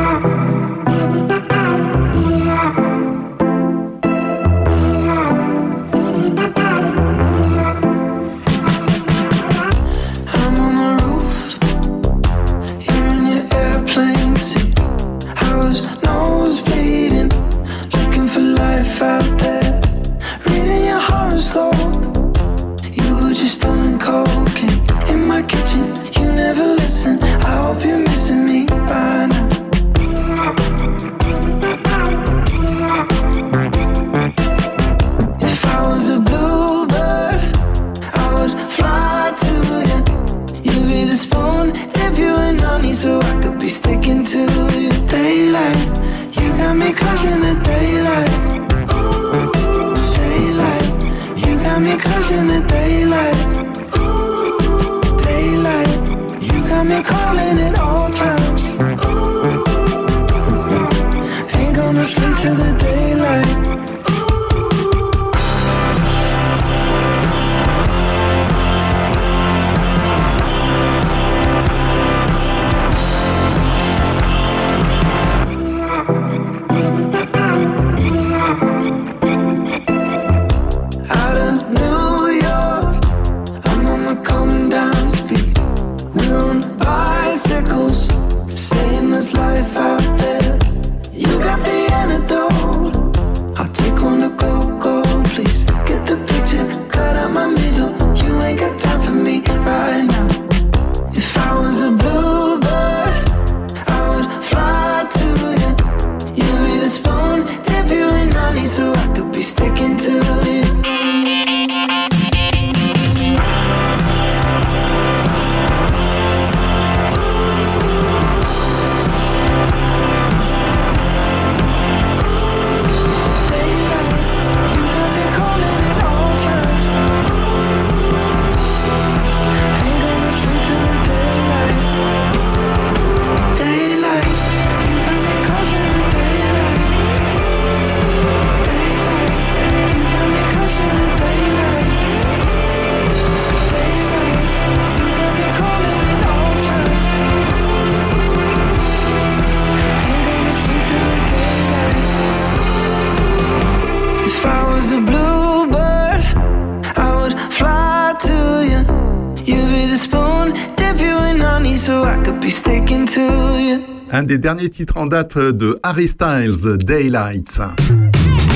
des 164.31 164.37
derniers 164.37 164.69
titres 164.69 164.95
en 164.95 165.07
date 165.07 165.37
de 165.37 165.77
Harry 165.83 166.07
Styles, 166.07 166.77
Daylights. 166.85 167.59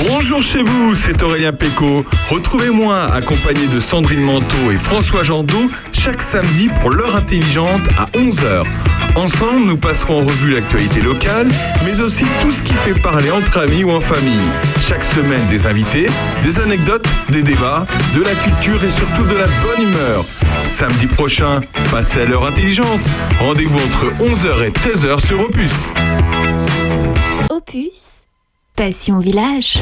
Bonjour 0.08 0.40
chez 0.40 0.62
vous, 0.62 0.94
c'est 0.94 1.22
Aurélien 1.22 1.52
Péco. 1.52 2.02
Retrouvez-moi 2.30 3.12
accompagné 3.12 3.66
de 3.66 3.78
Sandrine 3.78 4.22
Manteau 4.22 4.70
et 4.72 4.78
François 4.78 5.22
Jandot 5.22 5.68
chaque 5.92 6.22
samedi 6.22 6.70
pour 6.80 6.88
l'heure 6.88 7.14
intelligente 7.14 7.82
à 7.98 8.06
11h. 8.16 8.64
Ensemble, 9.16 9.66
nous 9.66 9.76
passerons 9.76 10.22
en 10.22 10.24
revue 10.24 10.52
l'actualité 10.54 11.02
locale, 11.02 11.48
mais 11.84 12.00
aussi 12.00 12.24
tout 12.40 12.50
ce 12.50 12.62
qui 12.62 12.72
fait 12.72 12.98
parler 12.98 13.30
entre 13.30 13.58
amis 13.58 13.84
ou 13.84 13.90
en 13.90 14.00
famille. 14.00 14.48
Chaque 14.80 15.04
semaine, 15.04 15.46
des 15.50 15.66
invités, 15.66 16.06
des 16.42 16.58
anecdotes, 16.58 17.06
des 17.28 17.42
débats, 17.42 17.86
de 18.14 18.22
la 18.22 18.34
culture 18.34 18.82
et 18.82 18.90
surtout 18.90 19.24
de 19.24 19.34
la 19.34 19.46
bonne 19.46 19.88
humeur. 19.88 20.24
Samedi 20.66 21.06
prochain, 21.06 21.60
passez 21.90 22.20
à 22.20 22.24
l'heure 22.24 22.44
intelligente. 22.44 23.00
Rendez-vous 23.38 23.78
entre 23.78 24.06
11h 24.20 24.64
et 24.64 24.70
13h 24.70 25.24
sur 25.24 25.40
Opus. 25.40 25.92
Opus, 27.50 28.24
Passion 28.74 29.18
Village. 29.18 29.78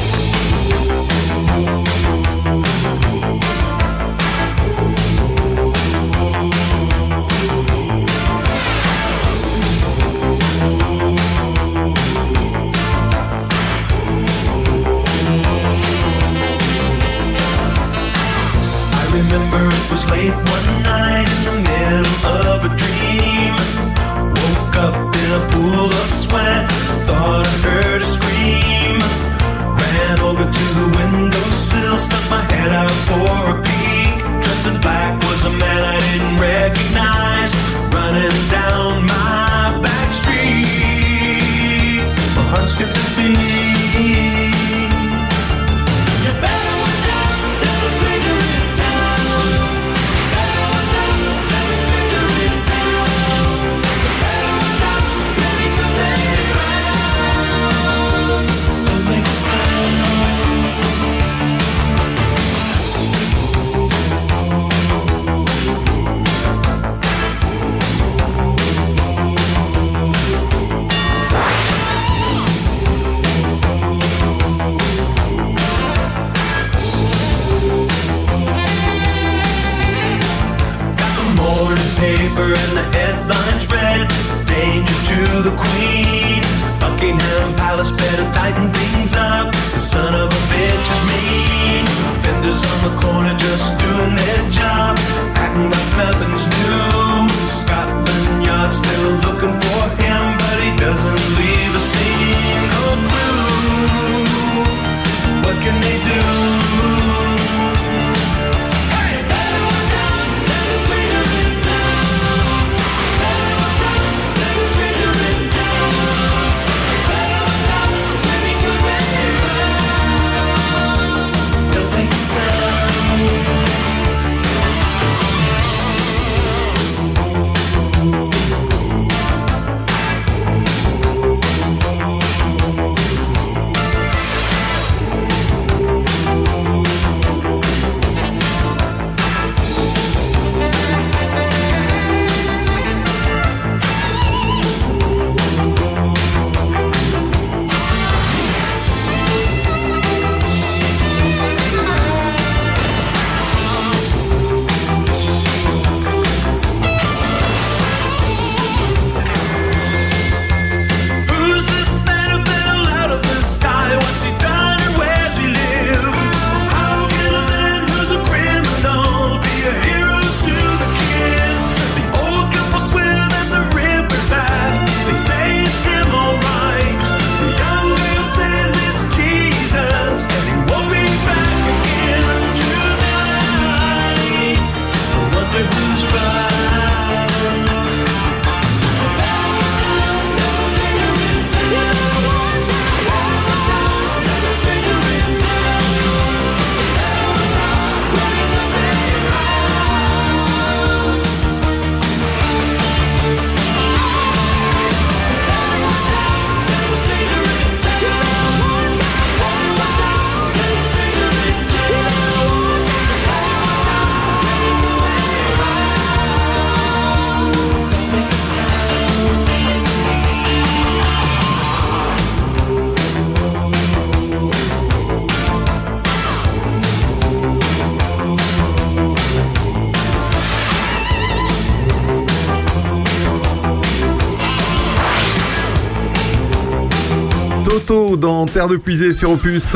Terre 238.55 238.69
de 238.69 238.77
Puisée 238.77 239.11
sur 239.11 239.31
Opus. 239.31 239.75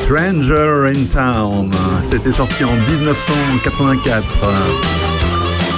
Stranger 0.00 0.90
in 0.92 1.04
Town. 1.08 1.70
C'était 2.02 2.32
sorti 2.32 2.64
en 2.64 2.74
1984. 2.74 4.24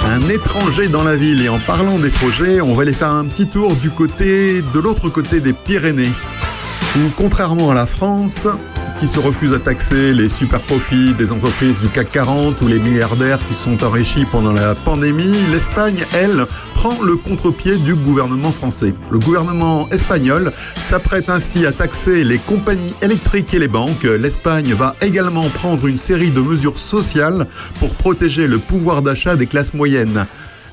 Un 0.09 0.29
étranger 0.29 0.87
dans 0.87 1.03
la 1.03 1.15
ville. 1.15 1.43
Et 1.43 1.49
en 1.49 1.59
parlant 1.59 1.99
des 1.99 2.09
projets, 2.09 2.59
on 2.59 2.73
va 2.73 2.81
aller 2.81 2.93
faire 2.93 3.11
un 3.11 3.25
petit 3.25 3.45
tour 3.45 3.75
du 3.75 3.91
côté, 3.91 4.63
de 4.73 4.79
l'autre 4.79 5.09
côté 5.09 5.39
des 5.39 5.53
Pyrénées. 5.53 6.09
Où, 6.95 7.01
contrairement 7.15 7.69
à 7.69 7.75
la 7.75 7.85
France, 7.85 8.47
qui 8.97 9.07
se 9.07 9.19
refuse 9.19 9.53
à 9.53 9.59
taxer 9.59 10.11
les 10.11 10.27
super 10.27 10.61
profits 10.61 11.13
des 11.13 11.31
entreprises 11.31 11.79
du 11.79 11.87
CAC 11.87 12.11
40 12.11 12.61
ou 12.61 12.67
les 12.67 12.79
milliardaires 12.79 13.39
qui 13.47 13.53
sont 13.53 13.83
enrichis 13.83 14.25
pendant 14.25 14.51
la 14.51 14.73
pandémie, 14.73 15.35
l'Espagne, 15.51 16.03
elle, 16.15 16.45
prend 16.73 16.99
le 17.03 17.15
contre-pied 17.15 17.77
du 17.77 17.95
gouvernement 17.95 18.51
français. 18.51 18.93
Le 19.11 19.19
gouvernement 19.19 19.87
espagnol 19.89 20.51
s'apprête 20.79 21.29
ainsi 21.29 21.65
à 21.65 21.71
taxer 21.71 22.23
les 22.23 22.39
compagnies 22.39 22.95
électriques 23.01 23.53
et 23.53 23.59
les 23.59 23.67
banques. 23.67 24.03
L'Espagne 24.03 24.73
va 24.73 24.95
également 25.01 25.47
prendre 25.49 25.85
une 25.87 25.97
série 25.97 26.31
de 26.31 26.41
mesures 26.41 26.79
sociales 26.79 27.45
pour 27.79 27.93
protéger 27.93 28.47
le 28.47 28.57
pouvoir 28.57 29.01
d'achat 29.01 29.35
des 29.35 29.45
classes 29.45 29.73
moyennes. 29.73 30.25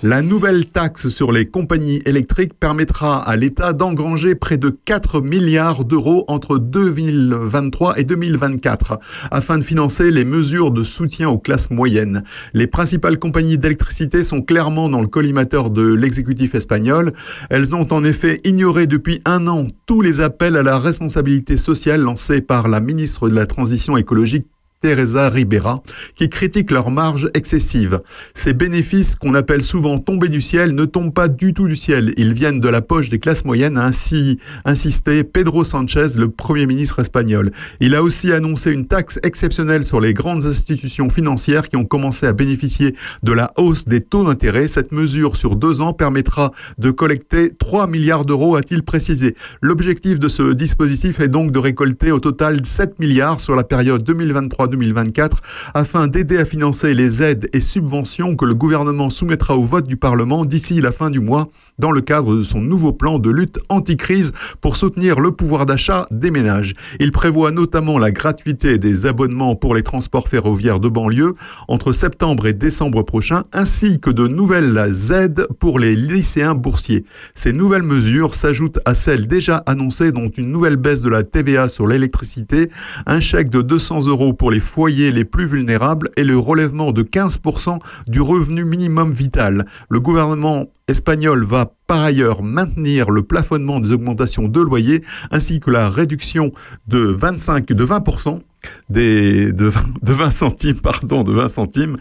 La 0.07 0.21
nouvelle 0.21 0.67
taxe 0.67 1.09
sur 1.09 1.33
les 1.33 1.47
compagnies 1.47 2.03
électriques 2.05 2.53
permettra 2.61 3.27
à 3.27 3.37
l'État 3.37 3.73
d'engranger 3.73 4.35
près 4.35 4.59
de 4.59 4.69
4 4.69 5.23
milliards 5.23 5.87
d'euros 5.87 6.27
entre 6.29 6.59
2023 6.59 7.99
et 7.99 8.05
2024 8.05 8.99
afin 9.31 9.57
de 9.57 9.65
financer 9.65 10.11
les 10.11 10.27
mesures 10.27 10.73
de 10.73 10.83
soutien 10.83 11.31
aux 11.31 11.39
classes 11.39 11.71
moyennes. 11.71 12.23
Les 12.53 12.67
principales 12.67 13.19
compagnies 13.19 13.57
d'électricité 13.57 14.25
sont 14.25 14.43
clairement 14.43 14.91
dans 14.91 15.01
le 15.01 15.07
collimateur 15.07 15.71
de 15.71 15.95
l'exécutif 15.95 16.55
espagnol. 16.55 17.15
Elles 17.49 17.75
ont 17.75 17.91
en 17.91 18.05
effet 18.05 18.43
ignoré 18.45 18.87
depuis 18.87 19.23
un 19.25 19.47
an 19.47 19.69
tous 19.87 20.03
les 20.03 20.21
appels 20.21 20.59
à 20.59 20.63
la 20.63 20.79
responsabilité 20.79 21.57
sociale 21.57 22.03
lancés 22.03 22.43
par 22.43 22.69
la 22.69 22.81
ministre 22.81 23.31
de 23.31 23.35
la 23.35 23.47
Transition 23.47 23.97
écologique 23.97 24.49
Teresa 24.85 25.31
Ribera, 25.31 25.83
qui 26.15 26.29
critique 26.29 26.71
leurs 26.71 26.91
marges 26.91 27.31
excessives. 27.33 28.03
Ces 28.35 28.53
bénéfices 28.53 29.17
qu'on 29.17 29.35
appelle 29.35 29.63
souvent 29.63 29.97
tombés 29.97 30.29
du 30.29 30.43
ciel 30.43 30.75
ne 30.75 30.85
tombent 30.85 31.15
pas 31.15 31.29
du 31.29 31.55
tout 31.55 31.67
du 31.67 31.75
ciel. 31.75 32.13
Ils 32.19 32.35
viennent 32.35 32.61
de 32.61 32.69
la 32.69 32.83
poche 32.83 33.09
des 33.09 33.19
classes 33.19 33.47
moyennes, 33.47 33.79
a 33.79 33.87
ainsi 33.87 34.39
insisté 34.67 35.25
Pedro 35.25 35.65
Sanchez, 35.65 36.19
le 36.19 36.29
Premier 36.29 36.67
ministre 36.67 36.99
espagnol. 36.99 37.51
Il 37.81 37.95
a 37.95 38.03
aussi 38.03 38.31
annoncé 38.31 38.73
une 38.73 38.87
taxe 38.87 39.19
exceptionnelle 39.23 39.85
sur 39.85 40.01
les 40.01 40.13
grandes 40.13 40.45
institutions 40.45 41.09
financières 41.09 41.71
qui 41.71 41.77
ont 41.77 41.87
commencé 41.87 42.27
à 42.27 42.35
bénéficier 42.35 42.95
de 43.23 43.33
la 43.33 43.53
hausse 43.57 43.87
des 43.87 44.03
taux 44.03 44.25
d'intérêt. 44.25 44.69
Cette 44.69 44.93
mesure 44.93 45.37
sur 45.37 45.57
deux 45.57 45.81
ans 45.81 45.95
permettra 45.95 46.51
de 46.77 46.91
collecter 46.91 47.53
3 47.59 47.87
milliards 47.87 48.27
d'euros, 48.27 48.55
a-t-il 48.55 48.83
précisé. 48.83 49.35
L'objectif 49.63 50.19
de 50.19 50.29
ce 50.29 50.53
dispositif 50.53 51.21
est 51.21 51.29
donc 51.29 51.53
de 51.53 51.59
récolter 51.59 52.13
au 52.13 52.21
total 52.21 52.61
7 52.63 52.99
milliards 52.99 53.41
sur 53.41 53.57
la 53.57 53.65
période 53.65 54.03
2023 54.03 54.74
2024 54.75 55.41
afin 55.75 56.09
d'aider 56.09 56.37
à 56.39 56.45
financer 56.45 56.95
les 56.95 57.23
aides 57.23 57.49
et 57.53 57.61
subventions 57.61 58.35
que 58.35 58.45
le 58.45 58.55
gouvernement 58.55 59.09
soumettra 59.09 59.57
au 59.57 59.65
vote 59.65 59.87
du 59.87 59.97
Parlement 59.97 60.45
d'ici 60.45 60.81
la 60.81 60.91
fin 60.91 61.11
du 61.11 61.21
mois 61.21 61.49
dans 61.79 61.93
le 61.93 62.01
cadre 62.01 62.37
de 62.37 62.43
son 62.43 62.61
nouveau 62.61 62.93
plan 62.93 63.21
de 63.21 63.31
lutte 63.31 63.61
anti-crise 63.69 64.33
pour 64.61 64.77
soutenir 64.77 65.21
le 65.21 65.31
pouvoir 65.31 65.65
d'achat 65.65 66.07
des 66.11 66.33
ménages. 66.33 66.75
Il 66.99 67.13
prévoit 67.13 67.53
notamment 67.53 67.99
la 67.99 68.11
gratuité 68.11 68.79
des 68.79 69.07
abonnements 69.07 69.55
pour 69.55 69.75
les 69.75 69.83
transports 69.83 70.29
ferroviaires 70.29 70.81
de 70.81 70.89
banlieue 70.89 71.35
entre 71.69 71.93
septembre 71.93 72.47
et 72.47 72.53
décembre 72.53 73.03
prochain 73.03 73.45
ainsi 73.53 74.01
que 74.01 74.11
de 74.11 74.27
nouvelles 74.27 74.93
aides 75.13 75.47
pour 75.61 75.79
les 75.79 75.95
lycéens 75.95 76.55
boursiers. 76.55 77.05
Ces 77.35 77.53
nouvelles 77.53 77.83
mesures 77.83 78.35
s'ajoutent 78.35 78.81
à 78.85 78.95
celles 78.95 79.29
déjà 79.29 79.59
annoncées 79.67 80.11
dont 80.11 80.31
une 80.37 80.51
nouvelle 80.51 80.77
baisse 80.77 81.03
de 81.03 81.09
la 81.09 81.23
TVA 81.23 81.69
sur 81.69 81.87
l'électricité, 81.87 82.69
un 83.07 83.21
chèque 83.21 83.51
de 83.51 83.63
200 83.63 84.07
euros 84.07 84.33
pour 84.33 84.51
les 84.51 84.54
foyers 84.61 85.11
les 85.11 85.25
plus 85.25 85.47
vulnérables 85.47 86.11
et 86.17 86.25
le 86.25 86.39
relèvement 86.39 86.93
de 86.93 87.03
15% 87.03 87.79
du 88.07 88.21
revenu 88.21 88.65
minimum 88.65 89.13
vital. 89.13 89.67
Le 89.89 90.01
gouvernement 90.01 90.67
espagnol 90.89 91.45
va 91.45 91.73
par 91.87 92.03
ailleurs 92.03 92.43
maintenir 92.43 93.11
le 93.11 93.23
plafonnement 93.23 93.81
des 93.81 93.93
augmentations 93.93 94.49
de 94.49 94.61
loyer 94.61 95.03
ainsi 95.31 95.61
que 95.61 95.71
la 95.71 95.89
réduction 95.89 96.53
de 96.89 96.99
25 96.99 97.67
de 97.67 97.85
20% 97.85 98.41
des, 98.89 99.53
de, 99.53 99.67
20, 99.67 99.81
de 100.03 100.13
20 100.13 100.31
centimes 100.31 100.81
pardon 100.81 101.23
de 101.23 101.33
20 101.33 101.49
centimes 101.49 101.97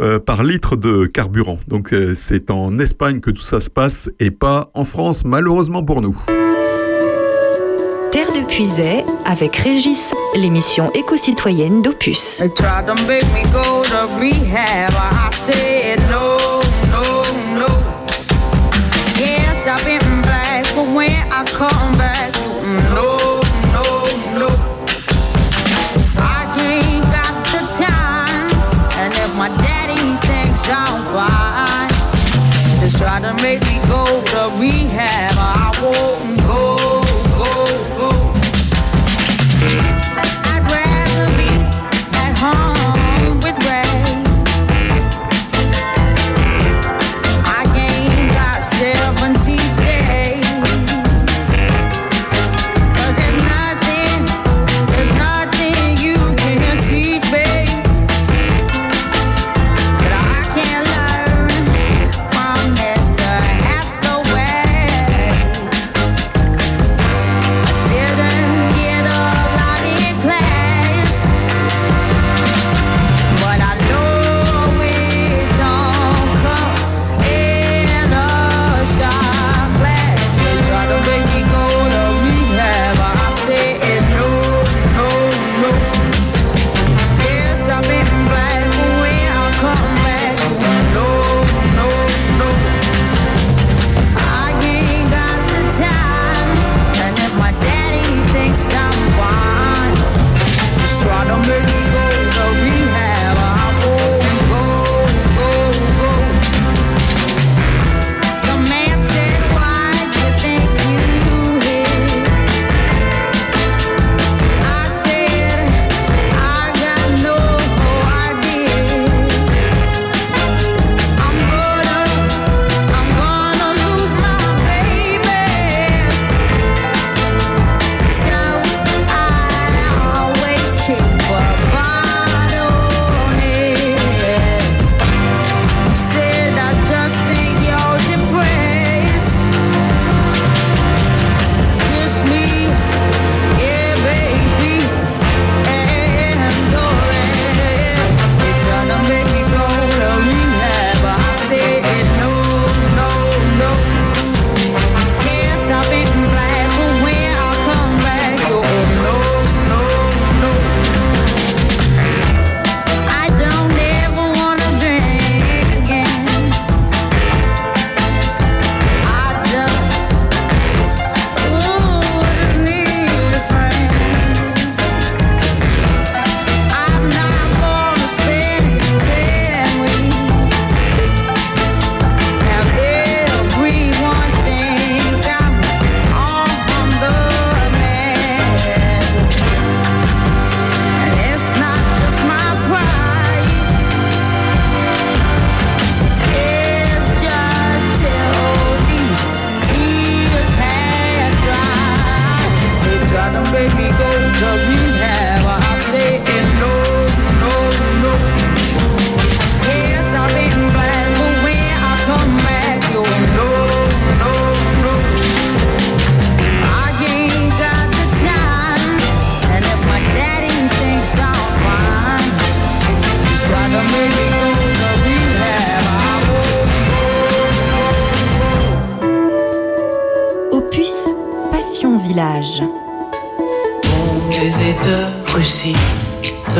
euh, 0.00 0.18
par 0.18 0.42
litre 0.42 0.76
de 0.76 1.06
carburant. 1.06 1.58
Donc 1.68 1.92
euh, 1.92 2.14
c'est 2.14 2.50
en 2.50 2.78
Espagne 2.78 3.20
que 3.20 3.30
tout 3.30 3.42
ça 3.42 3.60
se 3.60 3.70
passe 3.70 4.10
et 4.20 4.30
pas 4.30 4.70
en 4.74 4.84
France 4.84 5.24
malheureusement 5.24 5.84
pour 5.84 6.02
nous. 6.02 6.16
Terre 8.18 8.32
de 8.32 8.40
Puisay 8.48 9.04
avec 9.24 9.54
Régis, 9.54 10.10
l'émission 10.34 10.90
éco-citoyenne 10.92 11.82
d'Opus. 11.82 12.42
Try 12.56 12.82
to 12.82 12.96
make 13.06 13.22
me 33.62 33.78
go 33.86 34.04
rehab. 34.58 35.36
I 35.36 35.70
won't 35.80 36.27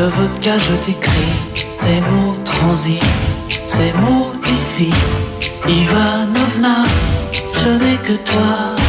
votre 0.09 0.31
vodka, 0.31 0.57
je 0.57 0.73
t'écris 0.85 1.59
ces 1.81 2.01
mots 2.01 2.35
transis, 2.45 2.99
ces 3.67 3.91
mots 3.93 4.31
d'ici. 4.43 4.89
Ivanovna, 5.67 6.83
je 7.53 7.69
n'ai 7.69 7.97
que 7.97 8.13
toi. 8.13 8.88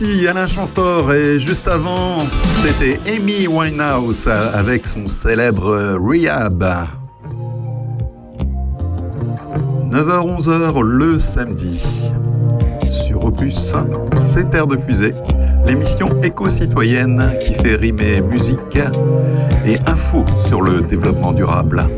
Lucie, 0.00 0.26
Alain 0.28 0.46
Chamfort 0.46 1.12
et 1.12 1.38
juste 1.38 1.68
avant, 1.68 2.26
c'était 2.42 2.98
Amy 3.14 3.46
Winehouse 3.46 4.28
avec 4.28 4.86
son 4.86 5.06
célèbre 5.06 5.96
Rehab. 5.98 6.64
9h-11h 9.90 10.82
le 10.82 11.18
samedi 11.18 12.10
sur 12.88 13.24
Opus, 13.24 13.74
c'est 14.18 14.50
Terre 14.50 14.66
de 14.66 14.76
Puisée, 14.76 15.14
l'émission 15.66 16.08
éco-citoyenne 16.22 17.32
qui 17.40 17.54
fait 17.54 17.76
rimer 17.76 18.20
musique 18.20 18.78
et 19.64 19.78
info 19.86 20.24
sur 20.36 20.62
le 20.62 20.82
développement 20.82 21.32
durable. 21.32 21.88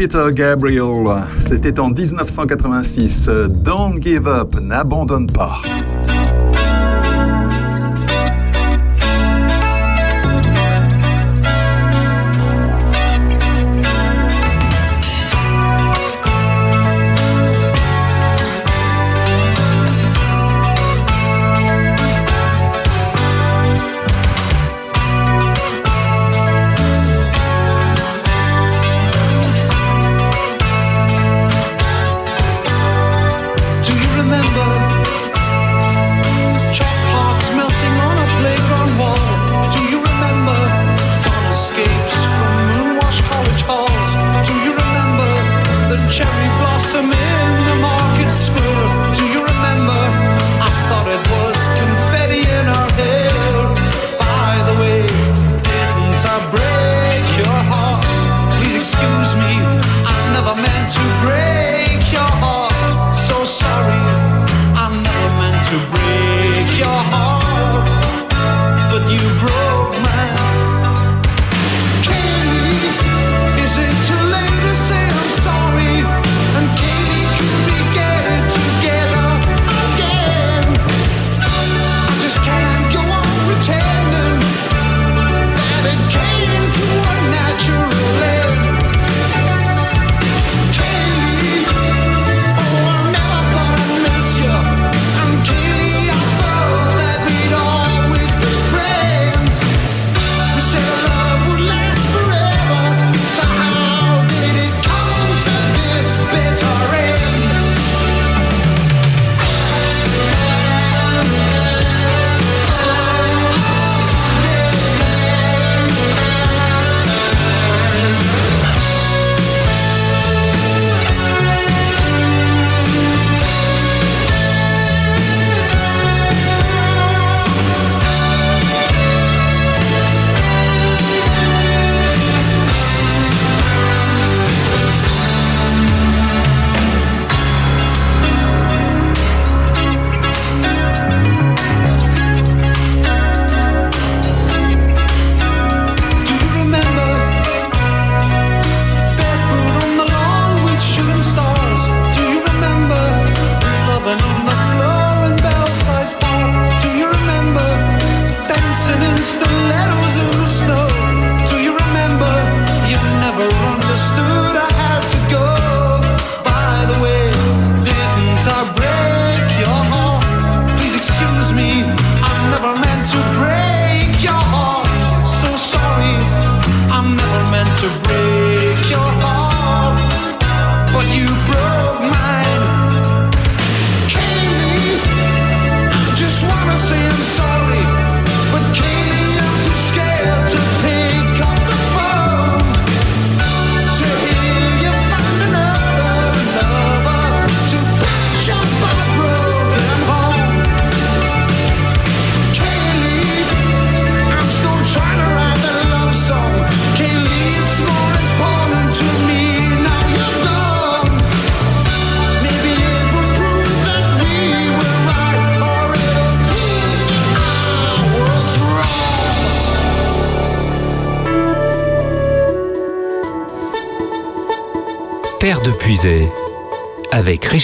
Peter 0.00 0.32
Gabriel. 0.32 1.26
C'était 1.36 1.78
en 1.78 1.90
1986. 1.90 3.28
Don't 3.50 4.00
give 4.00 4.26
up, 4.26 4.58
n'abandonne 4.58 5.26
pas. 5.26 5.60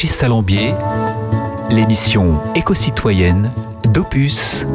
Salambier, 0.05 0.75
l'émission 1.71 2.39
éco-citoyenne 2.55 3.51
d'Opus. 3.87 4.67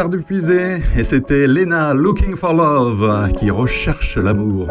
Terre 0.00 0.24
Puisée 0.24 0.82
et 0.96 1.04
c'était 1.04 1.46
Lena 1.46 1.92
Looking 1.92 2.34
for 2.34 2.54
Love 2.54 3.32
qui 3.36 3.50
recherche 3.50 4.16
l'amour. 4.16 4.66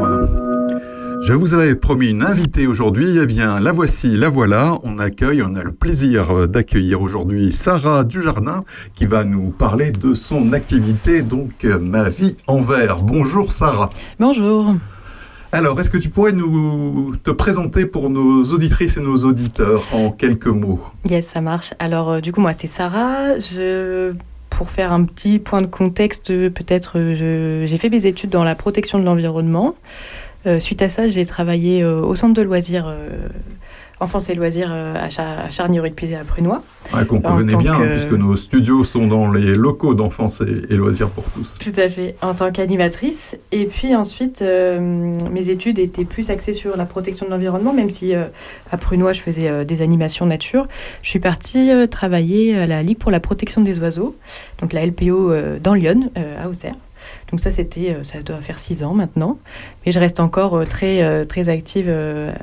Je 1.21 1.33
vous 1.33 1.53
avais 1.53 1.75
promis 1.75 2.09
une 2.09 2.23
invitée 2.23 2.65
aujourd'hui, 2.65 3.19
eh 3.21 3.27
bien 3.27 3.59
la 3.59 3.71
voici, 3.71 4.17
la 4.17 4.27
voilà. 4.27 4.79
On 4.81 4.97
accueille, 4.97 5.43
on 5.43 5.53
a 5.53 5.61
le 5.61 5.71
plaisir 5.71 6.47
d'accueillir 6.47 7.03
aujourd'hui 7.03 7.51
Sarah 7.51 8.03
Dujardin 8.03 8.63
qui 8.95 9.05
va 9.05 9.23
nous 9.23 9.51
parler 9.51 9.91
de 9.91 10.15
son 10.15 10.51
activité, 10.51 11.21
donc 11.21 11.63
euh, 11.63 11.77
Ma 11.77 12.09
vie 12.09 12.35
en 12.47 12.61
verre. 12.61 13.03
Bonjour 13.03 13.51
Sarah. 13.51 13.91
Bonjour. 14.19 14.73
Alors, 15.51 15.79
est-ce 15.79 15.91
que 15.91 15.97
tu 15.99 16.09
pourrais 16.09 16.31
nous 16.31 17.15
te 17.23 17.29
présenter 17.29 17.85
pour 17.85 18.09
nos 18.09 18.45
auditrices 18.45 18.97
et 18.97 19.01
nos 19.01 19.17
auditeurs 19.17 19.83
en 19.91 20.09
quelques 20.09 20.47
mots? 20.47 20.79
Yes, 21.07 21.27
ça 21.27 21.41
marche. 21.41 21.75
Alors, 21.77 22.09
euh, 22.09 22.19
du 22.19 22.31
coup, 22.31 22.41
moi, 22.41 22.53
c'est 22.53 22.67
Sarah. 22.67 23.37
Je, 23.39 24.13
pour 24.59 24.71
faire 24.71 24.91
un 24.91 25.05
petit 25.05 25.39
point 25.39 25.61
de 25.61 25.67
contexte, 25.67 26.27
peut-être, 26.49 26.99
euh, 26.99 27.65
j'ai 27.65 27.77
fait 27.77 27.89
mes 27.89 28.05
études 28.07 28.29
dans 28.29 28.43
la 28.43 28.55
protection 28.55 28.99
de 28.99 29.05
l'environnement. 29.05 29.73
Euh, 30.47 30.59
suite 30.59 30.81
à 30.81 30.89
ça, 30.89 31.07
j'ai 31.07 31.23
travaillé 31.23 31.81
euh, 31.81 32.01
au 32.01 32.13
centre 32.13 32.33
de 32.33 32.41
loisirs, 32.41 32.93
enfance 33.99 34.29
et 34.29 34.35
loisirs 34.35 34.69
euh, 34.71 34.95
à, 34.95 35.09
Char 35.09 35.49
à 35.67 35.89
Puisay 35.95 36.15
à 36.15 36.23
Prunois. 36.23 36.63
Ouais, 36.93 37.05
Qu'on 37.05 37.19
connaît 37.19 37.55
bien, 37.55 37.73
hein, 37.73 37.79
que- 37.83 37.89
puisque 37.91 38.13
nos 38.13 38.35
studios 38.35 38.83
sont 38.83 39.07
dans 39.07 39.29
les 39.31 39.53
locaux 39.53 39.93
d'enfance 39.93 40.41
et, 40.41 40.73
et 40.73 40.75
loisirs 40.75 41.09
pour 41.09 41.25
tous. 41.25 41.57
Tout 41.59 41.77
à 41.79 41.89
fait, 41.89 42.15
en 42.21 42.33
tant 42.33 42.51
qu'animatrice. 42.51 43.37
Et 43.51 43.65
puis 43.65 43.95
ensuite, 43.95 44.41
euh, 44.41 44.79
mes 45.31 45.49
études 45.49 45.79
étaient 45.79 46.05
plus 46.05 46.29
axées 46.29 46.53
sur 46.53 46.77
la 46.77 46.85
protection 46.85 47.25
de 47.25 47.31
l'environnement, 47.31 47.73
même 47.73 47.89
si 47.89 48.15
euh, 48.15 48.25
à 48.71 48.77
Prunois, 48.77 49.13
je 49.13 49.21
faisais 49.21 49.49
euh, 49.49 49.63
des 49.65 49.81
animations 49.81 50.25
nature. 50.25 50.67
Je 51.01 51.09
suis 51.09 51.19
partie 51.19 51.69
travailler 51.89 52.57
à 52.57 52.65
la 52.65 52.81
Ligue 52.83 52.97
pour 52.97 53.11
la 53.11 53.19
protection 53.19 53.61
des 53.61 53.79
oiseaux, 53.79 54.15
donc 54.61 54.73
la 54.73 54.85
LPO 54.85 55.31
dans 55.61 55.73
Lyon, 55.73 56.11
à 56.41 56.47
Auxerre. 56.49 56.75
Donc 57.31 57.39
ça, 57.39 57.51
c'était, 57.51 57.91
euh, 57.91 58.03
ça 58.03 58.21
doit 58.21 58.41
faire 58.41 58.59
six 58.59 58.83
ans 58.83 58.93
maintenant. 58.93 59.37
Mais 59.85 59.91
je 59.91 59.99
reste 59.99 60.19
encore 60.19 60.55
euh, 60.55 60.65
très, 60.65 61.01
euh, 61.01 61.23
très 61.23 61.49
active 61.49 61.89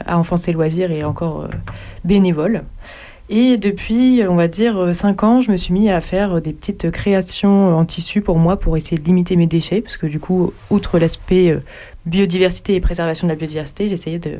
à 0.06 0.18
Enfance 0.18 0.48
et 0.48 0.52
Loisirs 0.52 0.90
et 0.90 1.04
encore 1.04 1.48
bénévole. 2.04 2.62
Et 3.28 3.56
depuis, 3.56 4.22
on 4.28 4.36
va 4.36 4.46
dire, 4.46 4.78
euh, 4.78 4.92
cinq 4.92 5.24
ans, 5.24 5.40
je 5.40 5.50
me 5.50 5.56
suis 5.56 5.72
mis 5.72 5.90
à 5.90 6.00
faire 6.00 6.40
des 6.40 6.52
petites 6.52 6.90
créations 6.92 7.76
en 7.76 7.84
tissu 7.84 8.20
pour 8.20 8.38
moi 8.38 8.56
pour 8.56 8.76
essayer 8.76 8.96
de 8.96 9.04
limiter 9.04 9.34
mes 9.34 9.48
déchets. 9.48 9.80
Parce 9.80 9.96
que 9.96 10.06
du 10.06 10.20
coup, 10.20 10.52
outre 10.70 10.98
l'aspect 10.98 11.58
biodiversité 12.04 12.76
et 12.76 12.80
préservation 12.80 13.26
de 13.26 13.32
la 13.32 13.36
biodiversité, 13.36 13.88
j'essayais 13.88 14.20
de, 14.20 14.38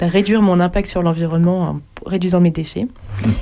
de 0.00 0.06
réduire 0.06 0.42
mon 0.42 0.60
impact 0.60 0.88
sur 0.88 1.02
l'environnement 1.02 1.62
en 1.62 1.80
réduisant 2.04 2.40
mes 2.40 2.50
déchets. 2.50 2.86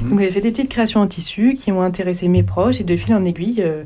Donc 0.03 0.20
j'ai 0.20 0.30
fait 0.30 0.40
des 0.40 0.51
petites 0.51 0.68
créations 0.68 1.01
en 1.01 1.07
tissu 1.07 1.55
qui 1.55 1.72
ont 1.72 1.82
intéressé 1.82 2.28
mes 2.28 2.42
proches 2.42 2.80
et 2.80 2.84
de 2.84 2.97
fil 2.97 3.14
en 3.14 3.24
aiguille, 3.24 3.61
euh, 3.61 3.84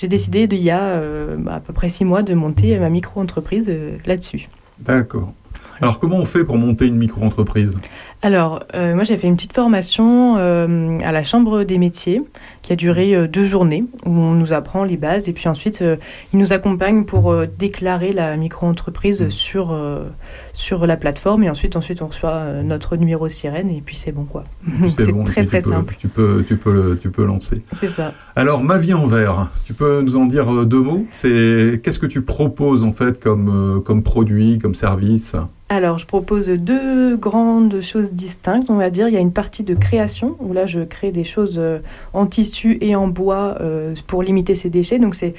j'ai 0.00 0.08
décidé 0.08 0.48
il 0.50 0.62
y 0.62 0.70
a 0.70 0.94
euh, 0.94 1.36
à 1.46 1.60
peu 1.60 1.74
près 1.74 1.88
six 1.88 2.06
mois 2.06 2.22
de 2.22 2.32
monter 2.32 2.78
ma 2.78 2.88
micro-entreprise 2.88 3.66
euh, 3.68 3.98
là-dessus. 4.06 4.48
D'accord. 4.78 5.34
Alors, 5.82 5.98
comment 5.98 6.16
on 6.16 6.24
fait 6.24 6.42
pour 6.42 6.56
monter 6.56 6.86
une 6.86 6.96
micro-entreprise? 6.96 7.74
Alors, 8.22 8.60
euh, 8.74 8.94
moi 8.94 9.02
j'ai 9.02 9.16
fait 9.16 9.28
une 9.28 9.36
petite 9.36 9.54
formation 9.54 10.36
euh, 10.36 10.94
à 11.02 11.10
la 11.10 11.24
Chambre 11.24 11.64
des 11.64 11.78
métiers 11.78 12.20
qui 12.60 12.70
a 12.70 12.76
duré 12.76 13.14
euh, 13.14 13.26
deux 13.26 13.44
journées 13.44 13.84
où 14.04 14.10
on 14.10 14.34
nous 14.34 14.52
apprend 14.52 14.84
les 14.84 14.98
bases 14.98 15.30
et 15.30 15.32
puis 15.32 15.48
ensuite 15.48 15.82
ils 16.34 16.38
nous 16.38 16.52
accompagnent 16.52 17.04
pour 17.06 17.34
déclarer 17.46 18.12
la 18.12 18.36
micro-entreprise 18.36 19.28
sur, 19.30 19.70
euh, 19.72 20.04
sur 20.52 20.86
la 20.86 20.98
plateforme 20.98 21.44
et 21.44 21.48
ensuite, 21.50 21.76
ensuite 21.76 22.02
on 22.02 22.08
reçoit 22.08 22.62
notre 22.62 22.96
numéro 22.96 23.26
sirène 23.30 23.70
et 23.70 23.80
puis 23.80 23.96
c'est 23.96 24.12
bon 24.12 24.24
quoi. 24.24 24.44
C'est 24.98 25.12
bon, 25.12 25.24
très 25.24 25.44
très 25.44 25.60
tu 25.62 25.68
peux- 25.68 25.72
simple. 25.72 25.96
Tu 25.98 26.08
peux, 26.08 26.44
tu, 26.46 26.56
peux, 26.58 26.98
tu 27.00 27.10
peux 27.10 27.24
lancer. 27.24 27.62
C'est 27.72 27.86
ça. 27.88 28.12
Alors, 28.36 28.62
ma 28.62 28.76
vie 28.76 28.92
en 28.92 29.06
verre, 29.06 29.48
tu 29.64 29.72
peux 29.72 30.02
nous 30.02 30.16
en 30.16 30.26
dire 30.26 30.66
deux 30.66 30.80
mots? 30.82 31.06
C'est 31.10 31.80
Qu'est-ce 31.82 31.98
que 31.98 32.06
tu 32.06 32.20
proposes 32.20 32.84
en 32.84 32.92
fait 32.92 33.18
comme, 33.22 33.82
comme 33.84 34.02
produit, 34.02 34.58
comme 34.58 34.74
service? 34.74 35.34
Alors, 35.72 35.98
je 35.98 36.06
propose 36.06 36.48
deux 36.48 37.16
grandes 37.16 37.80
choses 37.80 38.09
distinctes, 38.12 38.70
on 38.70 38.76
va 38.76 38.90
dire. 38.90 39.08
Il 39.08 39.14
y 39.14 39.16
a 39.16 39.20
une 39.20 39.32
partie 39.32 39.62
de 39.62 39.74
création, 39.74 40.36
où 40.40 40.52
là, 40.52 40.66
je 40.66 40.80
crée 40.80 41.12
des 41.12 41.24
choses 41.24 41.56
euh, 41.58 41.78
en 42.12 42.26
tissu 42.26 42.78
et 42.80 42.96
en 42.96 43.08
bois 43.08 43.56
euh, 43.60 43.94
pour 44.06 44.22
limiter 44.22 44.54
ces 44.54 44.70
déchets. 44.70 44.98
Donc, 44.98 45.14
c'est 45.14 45.34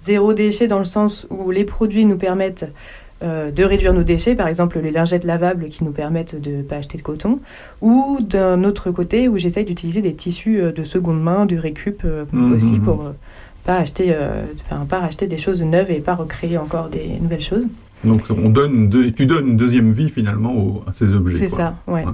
zéro 0.00 0.32
déchet 0.32 0.66
dans 0.66 0.78
le 0.78 0.84
sens 0.84 1.26
où 1.30 1.50
les 1.50 1.64
produits 1.64 2.04
nous 2.06 2.18
permettent 2.18 2.66
euh, 3.22 3.50
de 3.50 3.64
réduire 3.64 3.94
nos 3.94 4.02
déchets, 4.02 4.34
par 4.34 4.46
exemple 4.46 4.78
les 4.78 4.90
lingettes 4.90 5.24
lavables 5.24 5.70
qui 5.70 5.84
nous 5.84 5.90
permettent 5.90 6.38
de 6.38 6.58
ne 6.58 6.62
pas 6.62 6.76
acheter 6.76 6.98
de 6.98 7.02
coton, 7.02 7.40
ou 7.80 8.18
d'un 8.20 8.62
autre 8.62 8.90
côté 8.90 9.26
où 9.26 9.38
j'essaye 9.38 9.64
d'utiliser 9.64 10.02
des 10.02 10.14
tissus 10.14 10.60
euh, 10.60 10.70
de 10.70 10.84
seconde 10.84 11.22
main, 11.22 11.46
du 11.46 11.58
récup 11.58 12.02
euh, 12.04 12.26
Mhm. 12.32 12.52
aussi 12.52 12.78
pour 12.78 13.06
euh, 13.06 13.12
pas 13.64 13.78
acheter, 13.78 14.14
pas 14.88 15.00
racheter 15.00 15.26
des 15.26 15.38
choses 15.38 15.62
neuves 15.64 15.90
et 15.90 16.00
pas 16.00 16.14
recréer 16.14 16.56
encore 16.56 16.88
des 16.88 17.18
nouvelles 17.18 17.40
choses. 17.40 17.66
Donc 18.04 18.22
on 18.30 18.50
donne 18.50 18.90
tu 19.14 19.26
donnes 19.26 19.48
une 19.48 19.56
deuxième 19.56 19.92
vie 19.92 20.08
finalement 20.08 20.82
à 20.86 20.92
ces 20.92 21.12
objets. 21.12 21.38
C'est 21.38 21.46
ça, 21.48 21.76
ouais. 21.86 22.04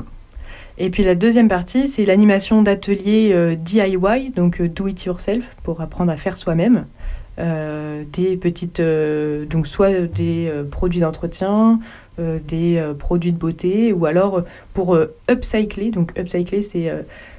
Et 0.79 0.91
puis 0.91 1.03
la 1.03 1.15
deuxième 1.15 1.49
partie, 1.49 1.87
c'est 1.87 2.05
l'animation 2.05 2.63
d'ateliers 2.63 3.31
euh, 3.33 3.55
DIY, 3.55 4.31
donc 4.35 4.61
euh, 4.61 4.69
do 4.69 4.89
it 4.89 5.05
yourself, 5.05 5.55
pour 5.63 5.81
apprendre 5.81 6.11
à 6.11 6.17
faire 6.17 6.37
soi-même. 6.37 6.87
Euh, 7.39 8.05
des 8.13 8.37
petites, 8.37 8.83
donc 8.83 9.67
soit 9.67 10.03
des 10.03 10.53
produits 10.71 11.01
d'entretien, 11.01 11.81
des 12.19 12.93
produits 12.99 13.33
de 13.33 13.39
beauté, 13.39 13.93
ou 13.93 14.05
alors 14.05 14.43
pour 14.75 14.99
upcycler. 15.31 15.91
Donc 15.91 16.19
upcycler, 16.19 16.61
c'est 16.61 16.93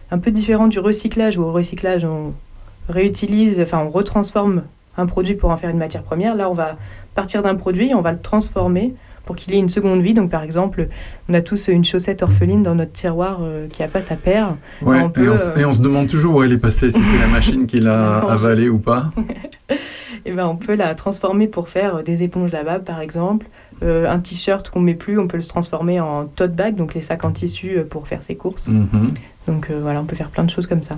un 0.09 0.17
peu 0.17 0.31
différent 0.31 0.67
du 0.67 0.79
recyclage, 0.79 1.37
où 1.37 1.43
au 1.43 1.51
recyclage, 1.51 2.05
on 2.05 2.33
réutilise, 2.89 3.59
enfin 3.61 3.83
on 3.85 3.89
retransforme 3.89 4.63
un 4.97 5.05
produit 5.05 5.35
pour 5.35 5.51
en 5.51 5.57
faire 5.57 5.69
une 5.69 5.77
matière 5.77 6.03
première. 6.03 6.35
Là, 6.35 6.49
on 6.49 6.53
va 6.53 6.77
partir 7.15 7.41
d'un 7.41 7.55
produit, 7.55 7.89
et 7.89 7.95
on 7.95 8.01
va 8.01 8.11
le 8.11 8.19
transformer 8.19 8.93
pour 9.25 9.35
qu'il 9.35 9.53
ait 9.53 9.57
une 9.59 9.69
seconde 9.69 10.01
vie. 10.01 10.13
Donc, 10.13 10.29
par 10.29 10.43
exemple, 10.43 10.87
on 11.29 11.33
a 11.33 11.41
tous 11.41 11.69
une 11.69 11.85
chaussette 11.85 12.23
orpheline 12.23 12.61
dans 12.61 12.75
notre 12.75 12.91
tiroir 12.91 13.39
euh, 13.41 13.67
qui 13.67 13.81
n'a 13.81 13.87
pas 13.87 14.01
sa 14.01 14.15
paire. 14.15 14.55
Ouais, 14.81 15.01
On 15.01 15.09
peut, 15.09 15.25
et, 15.25 15.29
on, 15.29 15.33
euh, 15.33 15.55
et 15.55 15.65
on 15.65 15.71
se 15.71 15.81
demande 15.81 16.07
toujours 16.07 16.35
où 16.35 16.43
elle 16.43 16.51
est 16.51 16.57
passée, 16.57 16.89
si 16.89 17.03
c'est 17.03 17.17
la 17.17 17.27
machine 17.27 17.65
qui 17.65 17.77
l'a 17.77 18.17
avalée 18.29 18.69
ou 18.69 18.79
pas. 18.79 19.11
eh 20.25 20.31
ben, 20.31 20.45
on 20.45 20.55
peut 20.55 20.75
la 20.75 20.95
transformer 20.95 21.47
pour 21.47 21.69
faire 21.69 21.97
euh, 21.97 22.01
des 22.03 22.23
éponges 22.23 22.51
lavables, 22.51 22.83
par 22.83 22.99
exemple. 22.99 23.47
Euh, 23.83 24.09
un 24.09 24.19
t-shirt 24.19 24.69
qu'on 24.69 24.79
met 24.79 24.93
plus, 24.93 25.19
on 25.19 25.27
peut 25.27 25.37
le 25.37 25.43
transformer 25.43 25.99
en 25.99 26.25
tote 26.25 26.55
bag, 26.55 26.75
donc 26.75 26.93
les 26.93 27.01
sacs 27.01 27.23
en 27.25 27.31
tissu 27.31 27.77
euh, 27.77 27.83
pour 27.83 28.07
faire 28.07 28.21
ses 28.21 28.35
courses. 28.35 28.67
Mhm. 28.67 29.07
Donc 29.47 29.69
euh, 29.69 29.79
voilà, 29.81 29.99
on 29.99 30.05
peut 30.05 30.15
faire 30.15 30.29
plein 30.29 30.45
de 30.45 30.49
choses 30.49 30.67
comme 30.67 30.83
ça. 30.83 30.97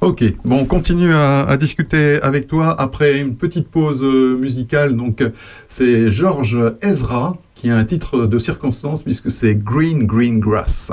Ok, 0.00 0.24
bon, 0.44 0.60
on 0.60 0.64
continue 0.64 1.12
à, 1.12 1.42
à 1.42 1.56
discuter 1.56 2.18
avec 2.22 2.46
toi 2.46 2.74
après 2.80 3.18
une 3.18 3.34
petite 3.34 3.68
pause 3.68 4.02
musicale. 4.02 4.96
Donc, 4.96 5.22
c'est 5.66 6.08
Georges 6.08 6.58
Ezra 6.82 7.36
qui 7.54 7.70
a 7.70 7.76
un 7.76 7.84
titre 7.84 8.26
de 8.26 8.38
circonstance 8.38 9.02
puisque 9.02 9.30
c'est 9.30 9.56
Green 9.56 10.06
Green 10.06 10.40
Grass. 10.40 10.92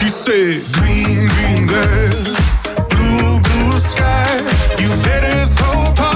She 0.00 0.08
said, 0.08 0.64
Green, 0.72 1.28
green 1.28 1.66
grass, 1.66 2.54
blue, 2.88 3.38
blue 3.38 3.78
sky. 3.78 4.38
You 4.80 4.88
better 5.04 5.46
throw 5.52 6.09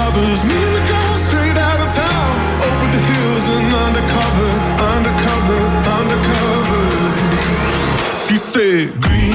lovers. 0.00 0.40
Girl 0.88 1.16
straight 1.18 1.56
out 1.56 1.80
of 1.80 1.90
town. 1.92 2.32
Over 2.68 2.86
the 2.94 3.02
hills 3.10 3.46
and 3.48 3.74
undercover, 3.86 4.50
undercover, 4.94 5.60
undercover. 5.98 6.84
She 8.14 8.36
said, 8.36 8.92
green 9.02 9.27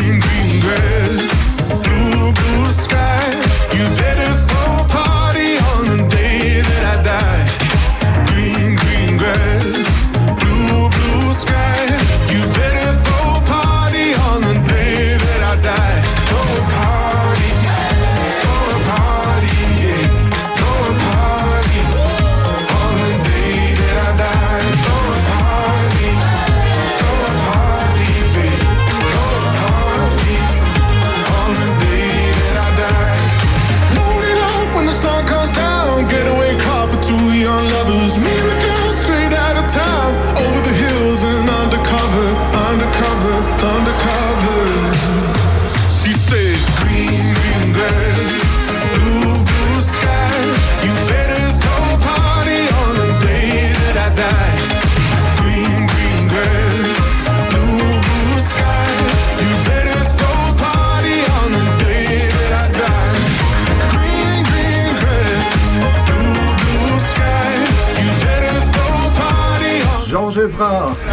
on 70.59 70.95
Georges 70.95 71.03
Ezra 71.03 71.03
I 71.03 71.07
die. 71.07 71.12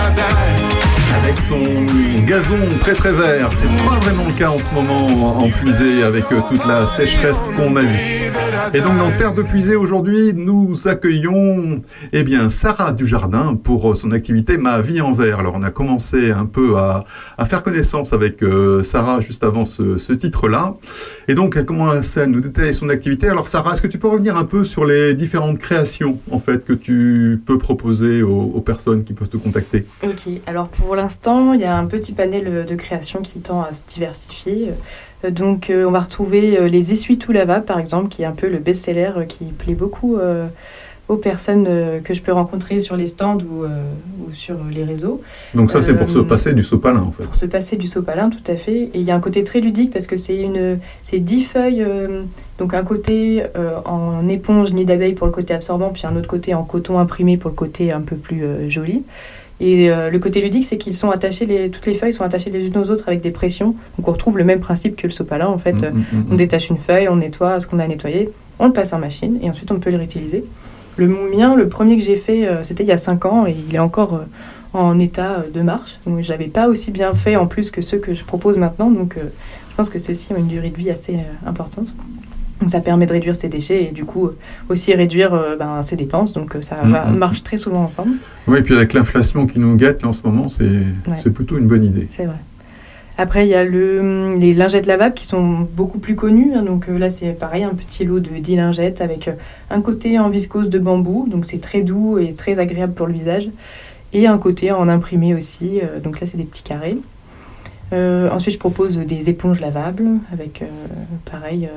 Avec 1.41 1.43
son 1.43 2.27
gazon 2.27 2.59
très 2.81 2.95
très 2.95 3.13
vert. 3.13 3.53
C'est 3.53 3.67
pas 3.87 3.99
vraiment 4.01 4.25
le 4.27 4.33
cas 4.33 4.51
en 4.51 4.59
ce 4.59 4.71
moment 4.71 5.39
en 5.39 5.49
puisée 5.49 6.03
avec 6.03 6.25
euh, 6.33 6.41
toute 6.49 6.67
la 6.67 6.87
sécheresse 6.87 7.51
qu'on 7.57 7.77
a 7.77 7.83
eue. 7.83 8.31
Et 8.75 8.81
donc 8.81 8.99
dans 8.99 9.11
Terre 9.17 9.33
de 9.33 9.43
Puisée 9.43 9.75
aujourd'hui, 9.75 10.33
nous 10.35 10.87
accueillons 10.87 11.83
eh 12.13 12.23
bien 12.23 12.49
Sarah 12.49 12.93
Dujardin 12.93 13.55
pour 13.55 13.91
euh, 13.91 13.95
son 13.95 14.13
activité 14.13 14.59
Ma 14.59 14.81
vie 14.81 15.01
en 15.01 15.13
verre. 15.13 15.41
Alors 15.41 15.55
on 15.57 15.63
a 15.63 15.71
commencé 15.71 16.31
un 16.31 16.47
peu 16.47 16.77
à, 16.77 17.05
à 17.39 17.45
faire 17.45 17.63
connaissance 17.63 18.13
avec 18.13 18.43
euh, 18.43 18.83
Sarah 18.83 19.21
juste 19.21 19.45
avant 19.45 19.65
ce, 19.65 20.13
titre-là. 20.13 20.75
Et 21.29 21.35
donc 21.35 21.57
elle 21.57 21.65
commence 21.65 22.17
à 22.17 22.27
nous 22.27 22.41
détailler 22.41 22.73
son 22.73 22.89
activité. 22.89 23.29
Alors 23.29 23.47
Sarah, 23.47 23.73
est-ce 23.73 23.83
que 23.83 23.89
tu 23.89 23.99
peux 23.99 24.09
revenir 24.09 24.37
un 24.37 24.45
peu 24.45 24.65
sur 24.65 24.85
les 24.85 25.15
différentes 25.15 25.59
créations 25.59 26.19
en 26.31 26.39
fait 26.39 26.65
que 26.65 26.73
tu 26.73 27.43
peux 27.47 27.59
proposer 27.59 28.23
aux 28.23 28.61
personnes 28.61 29.05
qui 29.05 29.15
peuvent 29.15 29.29
te 29.29 29.37
contacter? 29.37 29.87
Ok, 30.05 30.29
alors 30.47 30.69
pour 30.69 30.97
l'instant, 30.97 31.30
il 31.55 31.61
y 31.61 31.65
a 31.65 31.77
un 31.77 31.87
petit 31.87 32.13
panel 32.13 32.45
euh, 32.47 32.65
de 32.65 32.75
création 32.75 33.23
qui 33.23 33.41
tend 33.41 33.63
à 33.63 33.73
se 33.73 33.83
diversifier. 33.87 34.71
Euh, 35.25 35.31
Donc, 35.31 35.71
euh, 35.71 35.87
on 35.87 35.91
va 35.91 36.01
retrouver 36.01 36.69
les 36.69 36.93
essuie-tout 36.93 37.33
lavables, 37.33 37.65
par 37.65 37.79
exemple, 37.79 38.09
qui 38.09 38.23
est 38.23 38.27
un 38.27 38.33
peu 38.33 38.49
le 38.49 38.59
best-seller 38.59 39.13
qui 39.29 39.45
plaît 39.53 39.75
beaucoup 39.75 40.19
aux 41.09 41.17
personnes 41.17 41.67
que 42.05 42.15
je 42.15 42.23
peux 42.23 42.33
rencontrer 42.33 42.79
sur 42.79 42.97
les 42.97 43.07
stands 43.07 43.39
ou, 43.39 43.65
euh, 43.65 43.69
ou 44.25 44.33
sur 44.33 44.57
les 44.73 44.85
réseaux. 44.85 45.21
Donc 45.55 45.71
ça, 45.71 45.83
c'est 45.83 45.95
pour 45.95 46.09
se 46.09 46.21
passer 46.21 46.53
du 46.53 46.63
sopalin, 46.63 47.03
en 47.03 47.11
fait. 47.11 47.25
Pour 47.25 47.35
se 47.35 47.47
passer 47.47 47.77
du 47.77 47.89
sopalin, 47.89 48.31
tout 48.31 48.47
à 48.47 48.57
fait. 48.57 48.83
Et 48.83 48.91
il 48.95 49.03
y 49.03 49.11
a 49.11 49.17
un 49.17 49.21
côté 49.21 49.43
très 49.43 49.61
ludique 49.61 49.93
parce 49.93 50.07
que 50.07 50.17
c'est 50.17 50.41
une, 50.41 50.79
c'est 51.03 51.19
dix 51.19 51.43
feuilles, 51.45 51.83
euh, 51.83 52.23
donc 52.59 52.75
un 52.75 52.85
côté 52.85 53.43
en 53.85 54.29
éponge 54.29 54.73
nid 54.73 54.85
d'abeille 54.85 55.15
pour 55.15 55.27
le 55.27 55.33
côté 55.33 55.53
absorbant, 55.53 55.91
puis 55.91 56.07
un 56.07 56.15
autre 56.17 56.29
côté 56.29 56.55
en 56.55 56.65
coton 56.65 56.99
imprimé 56.99 57.37
pour 57.37 57.51
le 57.51 57.57
côté 57.57 57.93
un 57.93 58.03
peu 58.03 58.17
plus 58.17 58.71
joli. 58.71 59.05
Et 59.61 59.91
euh, 59.91 60.11
le 60.11 60.19
côté 60.19 60.41
ludique, 60.41 60.65
c'est 60.65 60.79
qu'ils 60.79 60.95
sont 60.95 61.11
attachés, 61.11 61.45
les, 61.45 61.71
toutes 61.71 61.87
les 61.87 61.95
feuilles 61.95 62.15
sont 62.15 62.25
attachées 62.25 62.51
les 62.51 62.67
unes 62.67 62.79
aux 62.79 62.89
autres 62.91 63.09
avec 63.09 63.21
des 63.21 63.31
pressions. 63.31 63.75
Donc 63.99 64.09
on 64.09 64.13
retrouve 64.13 64.39
le 64.39 64.45
même 64.45 64.61
principe 64.61 64.97
que 64.97 65.07
le 65.07 65.13
sopalin. 65.13 65.49
En 65.49 65.59
fait, 65.59 65.85
Mm, 65.93 65.99
mm, 65.99 66.19
mm, 66.19 66.27
on 66.33 66.35
détache 66.35 66.71
une 66.71 66.79
feuille, 66.79 67.09
on 67.09 67.17
nettoie 67.17 67.61
ce 67.61 67.67
qu'on 67.67 67.79
a 67.79 67.87
nettoyé, 67.87 68.29
on 68.59 68.67
le 68.67 68.73
passe 68.73 68.93
en 68.93 68.99
machine 68.99 69.39
et 69.43 69.49
ensuite 69.49 69.71
on 69.71 69.79
peut 69.79 69.91
le 69.91 69.97
réutiliser. 69.97 70.43
Le 70.97 71.09
mien, 71.09 71.55
le 71.55 71.69
premier 71.69 71.97
que 71.97 72.03
j'ai 72.03 72.17
fait, 72.17 72.47
euh, 72.47 72.63
c'était 72.63 72.83
il 72.83 72.89
y 72.89 72.93
a 72.93 72.99
5 72.99 73.25
ans 73.27 73.47
et 73.47 73.55
il 73.69 73.75
est 73.75 73.79
encore 73.79 74.15
euh, 74.15 74.25
en 74.73 74.99
état 74.99 75.45
de 75.53 75.63
marche. 75.63 75.99
Donc 76.07 76.23
je 76.23 76.29
l'avais 76.31 76.49
pas 76.49 76.69
aussi 76.69 76.91
bien 76.91 77.13
fait 77.13 77.37
en 77.37 77.47
plus 77.47 77.71
que 77.71 77.81
ceux 77.81 77.99
que 77.99 78.15
je 78.15 78.25
propose 78.25 78.59
maintenant. 78.59 78.91
Donc 78.91 79.17
euh, 79.17 79.23
je 79.71 79.77
pense 79.77 79.91
que 79.91 79.99
ceux-ci 79.99 80.33
ont 80.33 80.37
une 80.37 80.49
durée 80.49 80.71
de 80.71 80.77
vie 80.77 80.91
assez 80.91 81.15
euh, 81.15 81.49
importante. 81.49 81.89
Donc 82.61 82.71
ça 82.71 82.81
permet 82.81 83.07
de 83.07 83.13
réduire 83.13 83.35
ses 83.35 83.49
déchets 83.49 83.85
et 83.85 83.93
du 83.93 84.05
coup 84.05 84.31
aussi 84.69 84.93
réduire 84.95 85.33
euh, 85.35 85.57
ben, 85.57 85.81
ses 85.83 85.97
dépenses. 85.97 86.33
Donc 86.33 86.55
euh, 86.57 86.63
ça 86.63 86.77
Mm, 86.85 86.93
va- 86.93 87.05
mm, 87.07 87.17
marche 87.17 87.43
très 87.43 87.57
souvent 87.57 87.83
ensemble. 87.85 88.13
Oui, 88.47 88.59
et 88.59 88.63
puis 88.63 88.75
avec 88.75 88.93
l'inflation 88.93 89.47
qui 89.47 89.59
nous 89.59 89.77
guette 89.77 90.03
là, 90.03 90.09
en 90.09 90.13
ce 90.13 90.21
moment, 90.25 90.47
c'est 90.49 91.31
plutôt 91.31 91.57
une 91.59 91.67
bonne 91.67 91.85
idée. 91.85 92.05
C'est 92.09 92.27
vrai. 92.27 92.37
Après, 93.19 93.47
il 93.47 93.51
y 93.51 93.55
a 93.55 93.65
le, 93.65 94.33
les 94.39 94.55
lingettes 94.55 94.87
lavables 94.87 95.15
qui 95.15 95.27
sont 95.27 95.69
beaucoup 95.77 95.99
plus 95.99 96.15
connues. 96.17 96.53
hein. 96.55 96.63
Donc 96.63 96.89
euh, 96.89 96.99
là, 96.99 97.11
c'est 97.11 97.33
pareil, 97.33 97.65
un 97.65 97.75
petit 97.75 98.05
lot 98.05 98.19
de 98.21 98.31
10 98.31 98.57
lingettes 98.57 99.01
avec 99.03 99.29
un 99.71 99.81
côté 99.83 100.19
en 100.19 100.29
viscose 100.31 100.69
de 100.71 100.79
bambou. 100.79 101.29
Donc 101.31 101.45
c'est 101.47 101.59
très 101.61 101.83
doux 101.83 102.19
et 102.19 102.33
très 102.35 102.59
agréable 102.59 102.95
pour 102.95 103.07
le 103.07 103.13
visage. 103.13 103.51
Et 104.13 104.27
un 104.27 104.39
côté 104.39 104.73
en 104.73 104.89
imprimé 104.89 105.35
aussi. 105.35 105.81
euh, 105.83 106.01
donc 106.01 106.21
là, 106.21 106.27
c'est 106.27 106.37
des 106.39 106.45
petits 106.45 106.63
carrés. 106.63 106.97
Euh, 107.93 108.31
ensuite, 108.31 108.55
je 108.55 108.59
propose 108.59 108.97
des 108.99 109.29
éponges 109.31 109.61
lavables 109.61 110.07
avec, 110.33 110.63
pareil, 111.31 111.69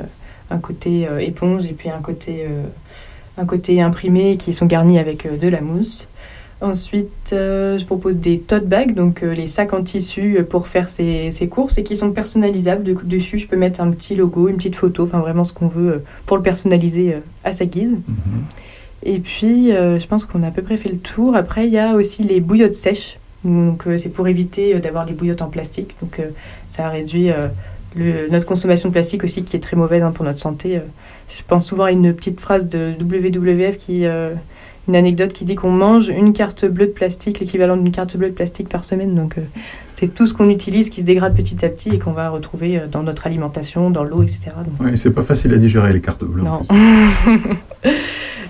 un 0.50 0.60
côté 0.60 1.08
euh, 1.08 1.20
éponge 1.20 1.66
et 1.66 1.74
puis 1.74 1.90
un 1.90 2.02
côté, 2.02 2.46
euh, 2.48 2.64
un 3.38 3.46
côté 3.46 3.82
imprimé 3.82 4.38
qui 4.38 4.54
sont 4.54 4.66
garnis 4.66 5.00
avec 5.00 5.26
euh, 5.26 5.38
de 5.38 5.48
la 5.48 5.62
mousse. 5.62 6.08
Ensuite, 6.62 7.32
je 7.32 7.84
propose 7.84 8.16
des 8.16 8.40
tote 8.40 8.68
bags, 8.70 8.94
donc 8.94 9.20
les 9.20 9.48
sacs 9.48 9.74
en 9.74 9.84
tissu 9.84 10.38
pour 10.50 10.70
faire 10.70 10.88
ses, 10.88 11.30
ses 11.30 11.50
courses 11.50 11.78
et 11.78 11.84
qui 11.84 11.98
sont 11.98 12.12
personnalisables. 12.12 12.84
De- 12.84 12.94
dessus, 13.04 13.38
je 13.38 13.48
peux 13.48 13.58
mettre 13.58 13.82
un 13.82 13.92
petit 13.92 14.16
logo, 14.16 14.48
une 14.48 14.56
petite 14.56 14.78
photo, 14.78 15.04
enfin 15.04 15.20
vraiment 15.20 15.44
ce 15.44 15.52
qu'on 15.52 15.68
veut 15.68 16.04
pour 16.26 16.38
le 16.38 16.44
personnaliser 16.44 17.18
à 17.44 17.52
sa 17.52 17.66
guise. 17.66 17.98
Et 19.04 19.20
puis, 19.20 19.72
je 19.74 20.08
pense 20.08 20.24
qu'on 20.24 20.42
a 20.42 20.48
à 20.48 20.52
peu 20.52 20.62
près 20.62 20.78
fait 20.78 20.88
le 20.88 21.00
tour. 21.00 21.36
Après, 21.36 21.68
il 21.68 21.74
y 21.74 21.80
a 21.80 21.96
aussi 21.96 22.24
les 22.24 22.40
bouillottes 22.40 22.72
sèches. 22.72 23.18
Donc, 23.44 23.84
c'est 23.98 24.08
pour 24.08 24.30
éviter 24.30 24.80
d'avoir 24.80 25.04
des 25.04 25.12
bouillottes 25.12 25.42
en 25.42 25.50
plastique. 25.50 25.98
Donc, 26.02 26.22
ça 26.70 26.88
réduit 26.88 27.30
le- 27.96 28.28
notre 28.30 28.46
consommation 28.46 28.90
de 28.90 28.94
plastique 28.94 29.24
aussi, 29.24 29.44
qui 29.44 29.56
est 29.56 29.60
très 29.60 29.76
mauvaise 29.78 30.04
hein, 30.04 30.12
pour 30.12 30.26
notre 30.26 30.40
santé. 30.40 30.78
Euh, 30.78 30.82
je 31.30 31.42
pense 31.48 31.66
souvent 31.66 31.86
à 31.86 31.92
une 31.92 32.14
petite 32.14 32.40
phrase 32.42 32.68
de 32.68 32.94
WWF 33.02 33.78
qui. 33.78 34.06
euh, 34.06 34.34
une 34.90 34.98
anecdote 34.98 35.32
qui 35.32 35.46
dit 35.46 35.56
qu'on 35.56 35.72
mange 35.72 36.10
une 36.10 36.34
carte 36.34 36.66
bleue 36.66 36.88
de 36.88 36.92
plastique, 36.92 37.40
l'équivalent 37.40 37.78
d'une 37.78 37.90
carte 37.94 38.18
bleue 38.18 38.28
de 38.28 38.34
plastique 38.34 38.68
par 38.68 38.84
semaine. 38.84 39.16
Donc, 39.16 39.38
euh, 39.38 39.42
c'est 39.94 40.14
tout 40.14 40.26
ce 40.26 40.34
qu'on 40.34 40.50
utilise 40.50 40.90
qui 40.90 41.00
se 41.00 41.06
dégrade 41.06 41.34
petit 41.34 41.64
à 41.64 41.70
petit 41.70 41.88
et 41.92 42.00
qu'on 42.00 42.12
va 42.12 42.30
retrouver 42.30 42.82
dans 42.92 43.02
notre 43.02 43.26
alimentation, 43.26 43.90
dans 43.92 44.04
l'eau, 44.04 44.24
etc. 44.24 44.48
Donc, 44.58 44.74
Oui, 44.82 44.98
c'est 44.98 45.12
pas 45.12 45.22
facile 45.22 45.54
à 45.54 45.58
digérer 45.58 45.94
les 45.94 46.02
cartes 46.02 46.26
bleues. 46.26 46.44
non. 46.44 46.60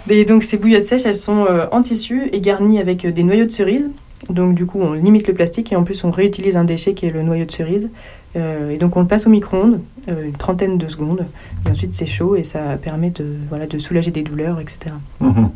Et 0.10 0.26
donc 0.26 0.41
ces 0.41 0.57
bouillottes 0.57 0.86
sèches, 0.86 1.06
elles 1.06 1.14
sont 1.14 1.45
euh, 1.48 1.65
en 1.72 1.84
tissu 1.84 2.30
et 2.32 2.40
garnies 2.41 2.80
avec 2.80 3.06
euh, 3.06 3.11
des 3.11 3.22
noyaux 3.22 3.45
de 3.45 3.52
cerise. 3.52 3.91
Donc 4.32 4.56
du 4.56 4.65
coup, 4.65 4.80
on 4.82 4.94
limite 4.94 5.28
le 5.28 5.36
plastique 5.36 5.72
et 5.72 5.76
en 5.76 5.84
plus, 5.84 6.03
on 6.03 6.10
réutilise 6.10 6.57
un 6.57 6.64
déchet 6.64 6.95
qui 6.95 7.06
est 7.06 7.10
le 7.11 7.22
noyau 7.22 7.45
de 7.45 7.52
cerise. 7.52 7.90
Euh, 8.35 8.72
et 8.72 8.77
donc 8.77 8.95
on 8.97 9.01
le 9.01 9.07
passe 9.07 9.27
au 9.27 9.30
micro-ondes, 9.30 9.80
euh, 10.07 10.26
une 10.26 10.34
trentaine 10.34 10.77
de 10.77 10.88
secondes. 10.88 11.26
Et 11.65 11.69
ensuite, 11.69 11.93
c'est 11.93 12.05
chaud 12.05 12.35
et 12.35 12.43
ça 12.43 12.77
permet 12.77 13.10
de, 13.10 13.38
voilà, 13.49 13.68
de 13.68 13.77
soulager 13.77 14.11
des 14.11 14.23
douleurs, 14.23 14.60
etc. 14.60 14.95
Mhm. 15.19 15.47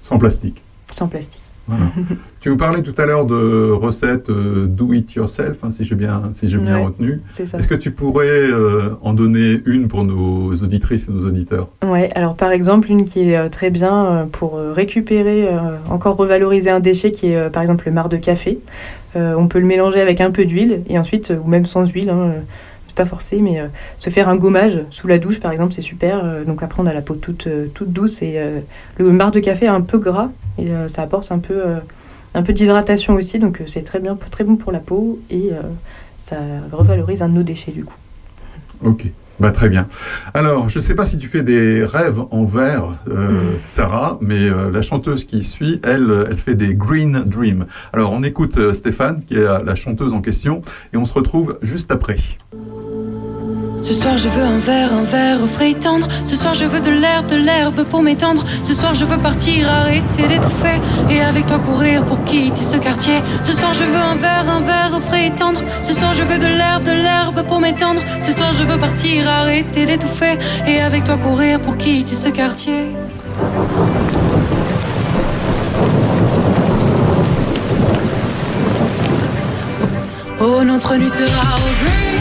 Sans 0.00 0.18
plastique. 0.18 0.62
Sans 0.90 1.08
plastique. 1.08 1.42
Voilà. 1.68 1.84
tu 2.40 2.50
nous 2.50 2.56
parlais 2.56 2.80
tout 2.82 2.94
à 2.96 3.06
l'heure 3.06 3.24
de 3.24 3.70
recettes 3.72 4.30
euh, 4.30 4.66
do 4.66 4.92
it 4.92 5.12
yourself, 5.14 5.58
hein, 5.62 5.70
si 5.70 5.82
j'ai 5.84 5.94
bien, 5.94 6.22
si 6.32 6.46
j'ai 6.46 6.58
bien 6.58 6.78
Ouais, 6.78 6.84
retenu. 6.86 7.20
c'est 7.30 7.46
ça. 7.46 7.58
Est-ce 7.58 7.66
que 7.68 7.74
tu 7.74 7.90
pourrais 7.90 8.28
euh, 8.28 8.90
en 9.02 9.12
donner 9.14 9.60
une 9.66 9.88
pour 9.88 10.04
nos 10.04 10.52
auditrices 10.54 11.08
et 11.08 11.12
nos 11.12 11.24
auditeurs? 11.26 11.68
Ouais, 11.84 12.08
alors 12.14 12.36
par 12.36 12.50
exemple, 12.52 12.90
une 12.90 13.04
qui 13.04 13.30
est 13.30 13.36
euh, 13.36 13.48
très 13.48 13.70
bien 13.70 14.06
euh, 14.06 14.24
pour 14.26 14.58
récupérer, 14.58 15.48
euh, 15.48 15.76
encore 15.90 16.16
revaloriser 16.16 16.70
un 16.70 16.80
déchet 16.80 17.10
qui 17.10 17.28
est 17.32 17.36
euh, 17.36 17.50
par 17.50 17.62
exemple 17.62 17.84
le 17.86 17.92
marc 17.92 18.10
de 18.10 18.16
café. 18.16 18.58
Euh, 19.16 19.34
on 19.36 19.48
peut 19.48 19.58
le 19.58 19.66
mélanger 19.66 20.00
avec 20.00 20.20
un 20.20 20.30
peu 20.30 20.44
d'huile 20.44 20.82
et 20.88 20.98
ensuite, 20.98 21.32
ou 21.42 21.48
même 21.48 21.64
sans 21.64 21.86
huile, 21.90 22.10
hein, 22.10 22.18
euh, 22.20 22.40
pas 22.96 23.04
forcé, 23.04 23.40
mais 23.40 23.60
euh, 23.60 23.68
se 23.96 24.10
faire 24.10 24.28
un 24.28 24.34
gommage 24.34 24.80
sous 24.90 25.06
la 25.06 25.18
douche 25.18 25.38
par 25.38 25.52
exemple, 25.52 25.72
c'est 25.72 25.80
super. 25.80 26.24
Euh, 26.24 26.44
donc 26.44 26.64
après, 26.64 26.82
on 26.82 26.86
a 26.86 26.92
la 26.92 27.02
peau 27.02 27.14
toute, 27.14 27.46
euh, 27.46 27.68
toute 27.72 27.92
douce 27.92 28.22
et 28.22 28.40
le 28.98 29.12
marc 29.12 29.34
de 29.34 29.40
café 29.40 29.66
est 29.66 29.68
un 29.68 29.82
peu 29.82 29.98
gras 29.98 30.30
et 30.58 30.70
ça 30.88 31.02
apporte 31.02 31.30
un 31.30 31.38
peu, 31.38 31.62
un 32.34 32.42
peu 32.42 32.52
d'hydratation 32.52 33.14
aussi, 33.14 33.38
donc 33.38 33.62
c'est 33.66 33.82
très 33.82 34.00
bien, 34.00 34.16
très 34.16 34.44
bon 34.44 34.56
pour 34.56 34.72
la 34.72 34.80
peau 34.80 35.20
et 35.30 35.50
ça 36.16 36.38
revalorise 36.72 37.22
un 37.22 37.28
de 37.28 37.34
nos 37.34 37.42
déchets 37.42 37.72
du 37.72 37.84
coup. 37.84 37.96
Ok. 38.82 39.06
Bah, 39.38 39.50
très 39.50 39.68
bien. 39.68 39.86
Alors, 40.32 40.68
je 40.68 40.78
ne 40.78 40.82
sais 40.82 40.94
pas 40.94 41.04
si 41.04 41.18
tu 41.18 41.26
fais 41.26 41.42
des 41.42 41.84
rêves 41.84 42.22
en 42.30 42.44
verre, 42.44 42.98
euh, 43.08 43.52
Sarah, 43.60 44.18
mais 44.22 44.48
euh, 44.48 44.70
la 44.70 44.80
chanteuse 44.80 45.24
qui 45.24 45.42
suit, 45.42 45.80
elle, 45.84 46.24
elle 46.30 46.38
fait 46.38 46.54
des 46.54 46.74
Green 46.74 47.22
Dream. 47.26 47.66
Alors, 47.92 48.12
on 48.12 48.22
écoute 48.22 48.56
euh, 48.56 48.72
Stéphane, 48.72 49.22
qui 49.22 49.34
est 49.34 49.64
la 49.64 49.74
chanteuse 49.74 50.14
en 50.14 50.22
question, 50.22 50.62
et 50.94 50.96
on 50.96 51.04
se 51.04 51.12
retrouve 51.12 51.58
juste 51.60 51.90
après. 51.90 52.16
Ce 53.86 53.94
soir 53.94 54.18
je 54.18 54.28
veux 54.28 54.42
un 54.42 54.58
verre, 54.58 54.92
un 54.92 55.04
verre 55.04 55.40
au 55.44 55.46
frais 55.46 55.70
et 55.70 55.74
tendre. 55.76 56.08
Ce 56.24 56.34
soir 56.34 56.54
je 56.54 56.64
veux 56.64 56.80
de 56.80 56.90
l'herbe, 56.90 57.30
de 57.30 57.36
l'herbe 57.36 57.84
pour 57.84 58.02
m'étendre. 58.02 58.44
Ce 58.64 58.74
soir 58.74 58.96
je 58.96 59.04
veux 59.04 59.16
partir, 59.16 59.70
arrêter 59.70 60.26
d'étouffer. 60.26 60.80
Et 61.08 61.20
avec 61.20 61.46
toi 61.46 61.60
courir 61.60 62.04
pour 62.04 62.24
quitter 62.24 62.64
ce 62.64 62.78
quartier. 62.78 63.22
Ce 63.42 63.52
soir 63.52 63.74
je 63.74 63.84
veux 63.84 63.94
un 63.94 64.16
verre, 64.16 64.50
un 64.50 64.58
verre 64.58 64.90
au 64.96 65.00
frais 65.00 65.28
et 65.28 65.30
tendre. 65.30 65.60
Ce 65.84 65.94
soir 65.94 66.14
je 66.14 66.24
veux 66.24 66.36
de 66.36 66.48
l'herbe, 66.48 66.82
de 66.82 66.90
l'herbe 66.90 67.46
pour 67.46 67.60
m'étendre. 67.60 68.02
Ce 68.20 68.32
soir 68.32 68.52
je 68.54 68.64
veux 68.64 68.76
partir, 68.76 69.28
arrêter 69.28 69.86
d'étouffer. 69.86 70.36
Et 70.66 70.80
avec 70.80 71.04
toi 71.04 71.16
courir 71.16 71.60
pour 71.60 71.76
quitter 71.76 72.16
ce 72.16 72.28
quartier. 72.28 72.86
Oh, 80.40 80.64
notre 80.64 80.96
nuit 80.96 81.08
sera 81.08 81.54
au 81.54 82.15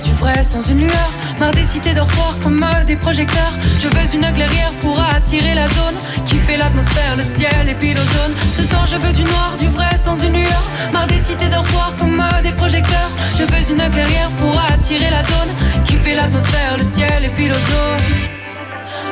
du 0.00 0.12
vrai, 0.14 0.42
sans 0.42 0.62
une 0.70 0.80
lueur. 0.80 1.10
Marre 1.38 1.52
des 1.52 1.64
cités 1.64 1.94
dortoirs 1.94 2.36
comme 2.42 2.62
euh, 2.62 2.84
des 2.84 2.96
projecteurs. 2.96 3.52
Je 3.80 3.88
veux 3.88 4.14
une 4.14 4.32
clairière 4.34 4.72
pour 4.80 5.00
attirer 5.00 5.54
la 5.54 5.66
zone 5.68 5.96
qui 6.26 6.36
fait 6.36 6.56
l'atmosphère, 6.56 7.16
le 7.16 7.22
ciel 7.22 7.68
et 7.68 7.74
puis 7.74 7.94
l'ozone. 7.94 8.34
Ce 8.56 8.62
soir, 8.64 8.86
je 8.86 8.96
veux 8.96 9.12
du 9.12 9.22
noir, 9.22 9.54
du 9.58 9.68
vrai, 9.68 9.96
sans 9.98 10.16
une 10.22 10.32
lueur. 10.32 10.64
Marre 10.92 11.06
des 11.06 11.18
cités 11.18 11.48
dortoirs 11.48 11.94
comme 11.98 12.20
euh, 12.20 12.42
des 12.42 12.52
projecteurs. 12.52 13.10
Je 13.38 13.44
veux 13.44 13.70
une 13.70 13.90
clairière 13.90 14.30
pour 14.38 14.58
attirer 14.58 15.10
la 15.10 15.22
zone 15.22 15.52
qui 15.84 15.94
fait 15.94 16.14
l'atmosphère, 16.14 16.76
le 16.78 16.84
ciel 16.84 17.24
et 17.24 17.30
puis 17.30 17.48
l'ozone. 17.48 18.04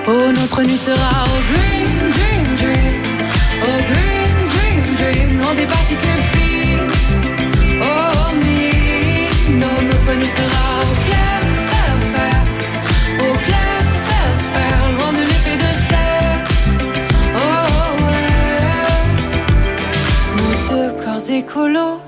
Oh, 0.06 0.32
notre 0.34 0.62
nuit 0.62 0.76
sera 0.76 1.24
au 1.24 1.38
green 1.52 1.90
dream 2.16 2.44
dream. 2.56 3.02
Oh, 3.62 3.80
green 3.92 4.30
dream 4.52 4.96
dream. 4.96 5.40
Loin 5.40 5.54
des 5.54 5.66
particules 5.66 6.47
Nuit 10.16 10.24
sera 10.24 10.66
au 10.82 10.94
clair, 11.06 11.40
fer, 11.70 11.92
fer. 12.12 12.40
Au 13.20 13.32
clair, 13.46 13.80
fer, 14.06 14.30
fer. 14.52 14.76
Loin 14.96 15.12
de 15.12 15.22
l'épée 15.30 15.58
de 15.64 15.70
serre. 15.88 16.40
Oh. 17.36 17.98
Nos 20.38 20.56
deux 20.70 20.92
corps 21.04 21.28
écolos 21.30 21.98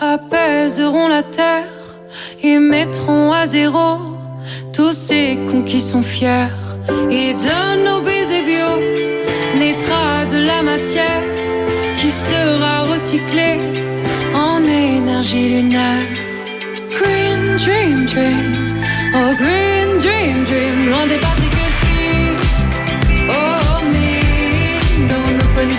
apaiseront 0.00 1.08
la 1.08 1.22
terre 1.22 1.70
et 2.42 2.58
mettront 2.58 3.32
à 3.32 3.46
zéro 3.46 3.98
tous 4.72 4.92
ces 4.92 5.38
cons 5.48 5.62
qui 5.62 5.80
sont 5.80 6.02
fiers. 6.02 6.48
Et 7.10 7.34
de 7.34 7.84
nos 7.84 8.00
baisers 8.02 8.44
bio 8.44 8.72
naîtra 9.56 10.26
de 10.26 10.38
la 10.38 10.62
matière 10.62 11.22
qui 11.96 12.10
sera 12.10 12.82
recyclée 12.92 13.60
en 14.34 14.64
énergie 14.64 15.48
lunaire. 15.48 16.19
Green 17.62 18.06
dream 18.06 18.06
dream, 18.06 18.82
oh 19.14 19.36
green 19.36 19.98
dream 19.98 20.44
dream, 20.44 20.88
loin 20.88 21.06
des 21.06 21.18
particules 21.18 21.74
fines. 21.82 22.40
Oh 23.28 23.84
me, 23.92 24.80
non 25.06 25.36
notre 25.36 25.62
nuit 25.66 25.74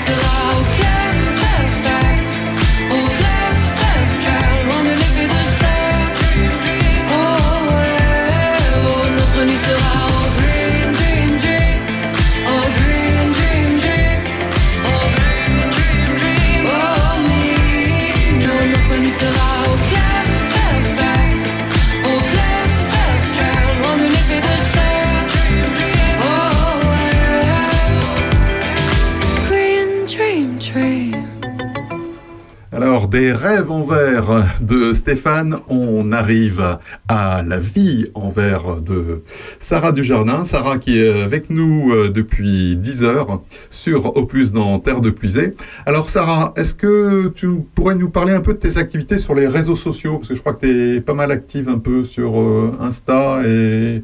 des 33.11 33.33
rêves 33.33 33.69
en 33.69 33.83
verre 33.83 34.45
de 34.61 34.93
Stéphane, 34.93 35.57
on 35.67 36.13
arrive 36.13 36.77
à 37.09 37.43
la 37.45 37.57
vie 37.57 38.07
en 38.13 38.29
verre 38.29 38.77
de 38.77 39.21
Sarah 39.59 39.91
Dujardin. 39.91 40.45
Sarah 40.45 40.77
qui 40.77 40.97
est 40.97 41.21
avec 41.21 41.49
nous 41.49 41.91
euh, 41.91 42.09
depuis 42.09 42.77
10 42.77 43.03
heures 43.03 43.41
sur 43.69 44.15
Opus 44.15 44.53
dans 44.53 44.79
Terre 44.79 45.01
de 45.01 45.09
Puisée. 45.09 45.53
Alors 45.85 46.09
Sarah, 46.09 46.53
est-ce 46.55 46.73
que 46.73 47.27
tu 47.27 47.49
pourrais 47.75 47.95
nous 47.95 48.09
parler 48.09 48.31
un 48.31 48.39
peu 48.39 48.53
de 48.53 48.59
tes 48.59 48.77
activités 48.77 49.17
sur 49.17 49.35
les 49.35 49.45
réseaux 49.47 49.75
sociaux? 49.75 50.15
Parce 50.15 50.29
que 50.29 50.35
je 50.35 50.39
crois 50.39 50.53
que 50.53 50.65
tu 50.65 50.95
es 50.95 51.01
pas 51.01 51.13
mal 51.13 51.31
active 51.31 51.67
un 51.67 51.79
peu 51.79 52.05
sur 52.05 52.39
euh, 52.39 52.71
Insta 52.79 53.41
et 53.45 54.03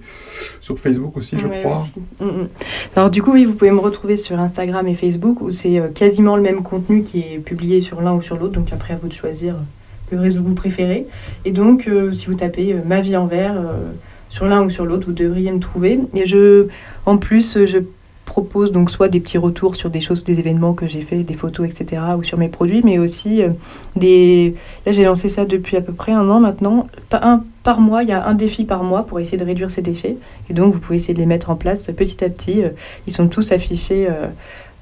sur 0.60 0.78
Facebook 0.80 1.16
aussi, 1.16 1.38
je 1.38 1.48
Ouais, 1.48 1.62
crois. 1.64 1.80
aussi. 1.80 2.02
Mm, 2.20 2.26
mm. 2.26 2.48
Alors 2.98 3.10
du 3.10 3.22
coup, 3.24 3.32
oui, 3.32 3.46
vous 3.46 3.54
pouvez 3.56 3.72
me 3.72 3.80
retrouver 3.80 4.18
sur 4.18 4.38
Instagram 4.38 4.86
et 4.90 4.96
Facebook 4.96 5.40
où 5.40 5.54
c'est 5.54 5.80
euh, 5.80 5.88
quasiment 5.88 6.36
le 6.36 6.42
même 6.42 6.62
contenu 6.62 7.04
qui 7.04 7.20
est 7.20 7.40
publié 7.40 7.80
sur 7.80 8.02
l'un 8.02 8.14
ou 8.14 8.22
sur 8.22 8.36
l'autre. 8.38 8.52
Donc 8.52 8.68
après, 8.74 8.97
vous 8.98 9.08
de 9.08 9.14
choisir 9.14 9.56
le 10.12 10.20
réseau 10.20 10.42
que 10.42 10.48
vous 10.48 10.54
préférez. 10.54 11.08
Et 11.46 11.52
donc, 11.52 11.88
euh, 11.88 12.12
si 12.12 12.28
vous 12.28 12.36
tapez 12.36 12.74
euh, 12.74 12.80
Ma 12.86 13.00
vie 13.00 13.18
en 13.18 13.26
vert 13.26 13.58
euh, 13.58 13.92
sur 14.30 14.46
l'un 14.46 14.64
ou 14.64 14.70
sur 14.70 14.86
l'autre, 14.86 15.08
vous 15.08 15.14
devriez 15.14 15.52
me 15.52 15.60
trouver. 15.60 16.00
Et 16.16 16.26
je, 16.26 16.66
en 17.06 17.18
plus, 17.18 17.66
je 17.66 17.80
propose 18.26 18.74
donc 18.74 18.92
soit 18.92 19.08
des 19.08 19.22
petits 19.22 19.38
retours 19.38 19.78
sur 19.78 19.90
des 19.90 20.02
choses, 20.02 20.24
des 20.24 20.40
événements 20.40 20.74
que 20.74 20.86
j'ai 20.86 21.02
fait, 21.02 21.24
des 21.24 21.34
photos, 21.34 21.66
etc., 21.66 22.02
ou 22.18 22.24
sur 22.24 22.38
mes 22.38 22.50
produits, 22.50 22.82
mais 22.84 23.00
aussi 23.00 23.42
des. 23.96 24.54
Là, 24.86 24.92
j'ai 24.92 25.06
lancé 25.06 25.30
ça 25.30 25.46
depuis 25.46 25.78
à 25.78 25.82
peu 25.82 25.94
près 25.94 26.12
un 26.12 26.30
an 26.30 26.42
maintenant. 26.42 26.88
Pas 27.10 27.22
un 27.24 27.44
par 27.64 27.80
mois, 27.80 28.04
il 28.04 28.10
y 28.10 28.12
a 28.12 28.28
un 28.28 28.34
défi 28.34 28.66
par 28.66 28.84
mois 28.84 29.06
pour 29.06 29.22
essayer 29.22 29.38
de 29.38 29.46
réduire 29.46 29.72
ces 29.72 29.82
déchets. 29.82 30.18
Et 30.50 30.54
donc, 30.54 30.74
vous 30.74 30.80
pouvez 30.80 30.98
essayer 30.98 31.14
de 31.14 31.20
les 31.20 31.26
mettre 31.26 31.52
en 31.52 31.56
place 31.56 31.90
petit 31.96 32.22
à 32.24 32.30
petit. 32.30 32.64
Ils 33.08 33.14
sont 33.14 33.30
tous 33.30 33.54
affichés. 33.54 34.10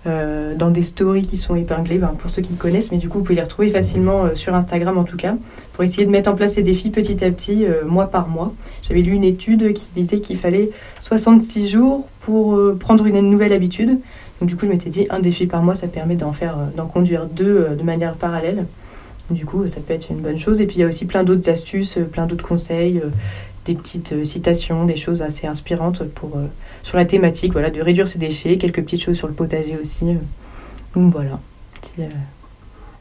Euh, 0.08 0.54
dans 0.56 0.70
des 0.70 0.84
stories 0.84 1.26
qui 1.26 1.36
sont 1.36 1.56
épinglées 1.56 1.98
ben, 1.98 2.14
pour 2.18 2.30
ceux 2.30 2.42
qui 2.42 2.56
connaissent, 2.56 2.92
mais 2.92 2.98
du 2.98 3.10
coup 3.10 3.18
vous 3.18 3.24
pouvez 3.24 3.36
les 3.36 3.42
retrouver 3.42 3.70
facilement 3.70 4.26
euh, 4.26 4.36
sur 4.36 4.54
Instagram 4.54 4.98
en 4.98 5.04
tout 5.04 5.18
cas, 5.18 5.34
pour 5.74 5.84
essayer 5.84 6.06
de 6.06 6.12
mettre 6.12 6.30
en 6.30 6.36
place 6.36 6.54
ces 6.54 6.62
défis 6.62 6.92
petit 6.92 7.26
à 7.26 7.32
petit, 7.32 7.66
euh, 7.66 7.86
mois 7.86 8.10
par 8.10 8.28
mois. 8.30 8.54
J'avais 8.82 9.02
lu 9.02 9.14
une 9.14 9.24
étude 9.24 9.74
qui 9.74 9.88
disait 9.96 10.20
qu'il 10.20 10.38
fallait 10.38 10.70
66 11.00 11.68
jours 11.68 12.08
pour 12.20 12.60
prendre 12.80 13.06
une 13.08 13.20
nouvelle 13.20 13.54
habitude. 13.54 14.00
Donc 14.40 14.50
du 14.50 14.56
coup 14.56 14.66
je 14.66 14.72
m'étais 14.72 14.90
dit 14.90 15.08
un 15.10 15.20
défi 15.20 15.48
par 15.48 15.64
mois, 15.64 15.76
ça 15.76 15.88
permet 15.88 16.16
d'en 16.16 16.32
faire, 16.32 16.58
d'en 16.78 16.86
conduire 16.86 17.26
deux 17.26 17.76
de 17.76 17.84
manière 17.84 18.16
parallèle. 18.16 18.66
Du 19.32 19.44
coup, 19.44 19.68
ça 19.68 19.80
peut 19.80 19.94
être 19.94 20.12
une 20.12 20.22
bonne 20.22 20.38
chose. 20.38 20.62
Et 20.62 20.68
puis, 20.68 20.76
il 20.76 20.82
y 20.82 20.84
a 20.84 20.88
aussi 20.88 21.06
plein 21.06 21.24
d'autres 21.24 21.50
astuces, 21.50 21.98
plein 22.12 22.28
d'autres 22.28 22.48
conseils, 22.48 23.02
des 23.66 23.76
petites 23.76 24.14
euh, 24.14 24.24
citations, 24.24 24.86
des 24.86 24.96
choses 24.96 25.22
assez 25.22 25.48
inspirantes 25.48 26.04
pour, 26.04 26.38
euh, 26.38 26.46
sur 26.84 26.98
la 26.98 27.06
thématique 27.06 27.52
voilà, 27.52 27.70
de 27.70 27.82
réduire 27.82 28.08
ses 28.08 28.20
déchets, 28.20 28.56
quelques 28.58 28.82
petites 28.84 29.02
choses 29.02 29.18
sur 29.18 29.28
le 29.28 29.34
potager 29.34 29.78
aussi. 29.80 30.12
euh. 30.12 30.18
Donc 30.94 31.12
voilà. 31.12 31.40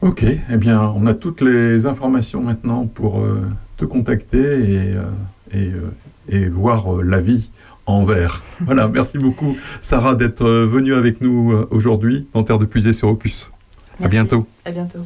Ok, 0.01 0.23
eh 0.23 0.57
bien, 0.57 0.81
on 0.95 1.07
a 1.07 1.13
toutes 1.13 1.41
les 1.41 1.85
informations 1.85 2.41
maintenant 2.41 2.85
pour 2.85 3.19
euh, 3.19 3.41
te 3.77 3.85
contacter 3.85 4.37
et, 4.39 4.77
euh, 4.95 5.03
et, 5.51 5.69
euh, 5.69 5.91
et 6.29 6.47
voir 6.49 7.01
la 7.03 7.19
vie 7.21 7.49
en 7.87 8.03
vert. 8.05 8.43
Voilà, 8.65 8.87
merci 8.87 9.17
beaucoup, 9.17 9.55
Sarah, 9.81 10.15
d'être 10.15 10.45
venue 10.45 10.93
avec 10.93 11.21
nous 11.21 11.51
aujourd'hui 11.71 12.27
dans 12.33 12.43
Terre 12.43 12.59
de 12.59 12.65
Puisée 12.65 12.93
sur 12.93 13.07
Opus. 13.09 13.49
À 13.99 14.01
Merci. 14.01 14.11
bientôt. 14.11 14.47
À 14.65 14.71
bientôt. 14.71 14.99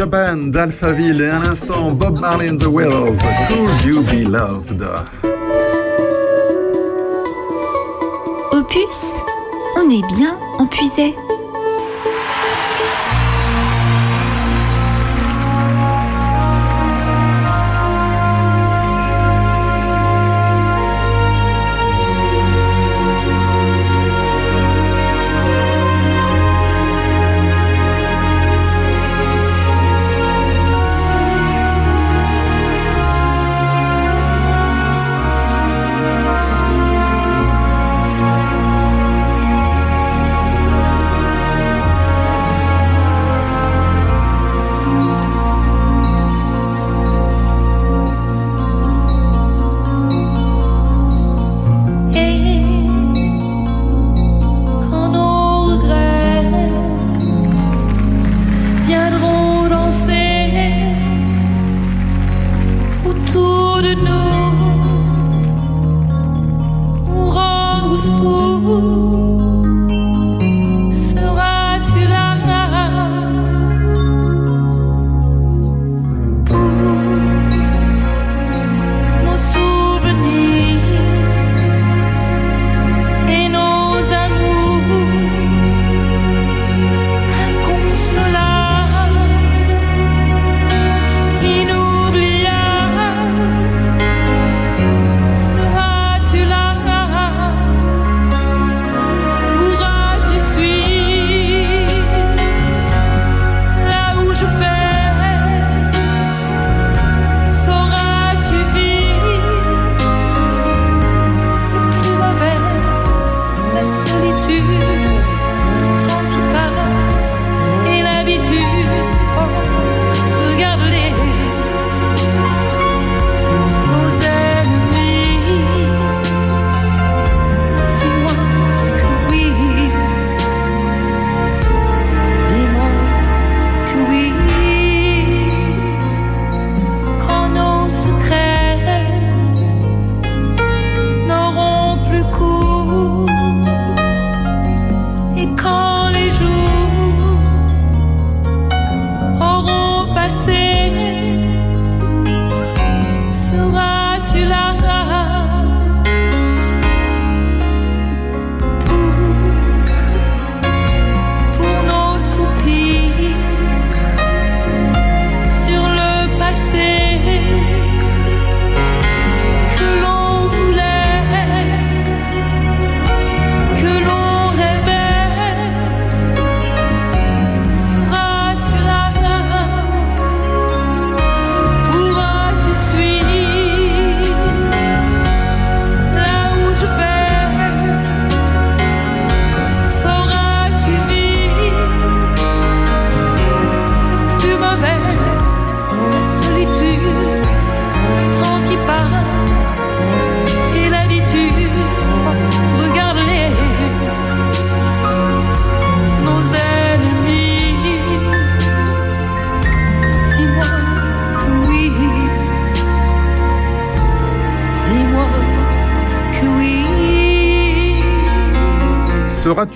Japan 0.00 0.50
d'Alphaville 0.50 1.20
et 1.20 1.28
à 1.28 1.38
l'instant 1.40 1.90
Bob 1.90 2.20
Marley 2.20 2.48
and 2.48 2.56
the 2.56 2.66
Wailers, 2.66 3.18
Could 3.48 3.84
You 3.84 4.02
Be 4.04 4.26
Loved? 4.26 4.82
Opus, 8.50 9.18
on 9.76 9.90
est 9.90 10.16
bien 10.16 10.38
en 10.58 10.66
puisait. 10.66 11.14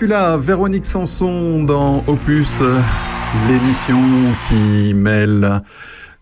Là, 0.07 0.37
Véronique 0.37 0.85
Sanson, 0.85 1.65
dans 1.65 2.05
Opus, 2.07 2.61
l'émission 3.49 3.99
qui 4.49 4.93
mêle 4.93 5.63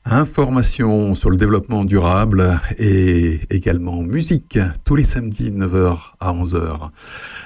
information 0.04 1.16
sur 1.16 1.30
le 1.30 1.36
développement 1.36 1.84
durable 1.84 2.60
et 2.78 3.40
également 3.50 4.02
musique, 4.02 4.58
tous 4.84 4.94
les 4.94 5.02
samedis 5.02 5.50
9h 5.50 5.98
à 6.20 6.32
11h. 6.32 6.90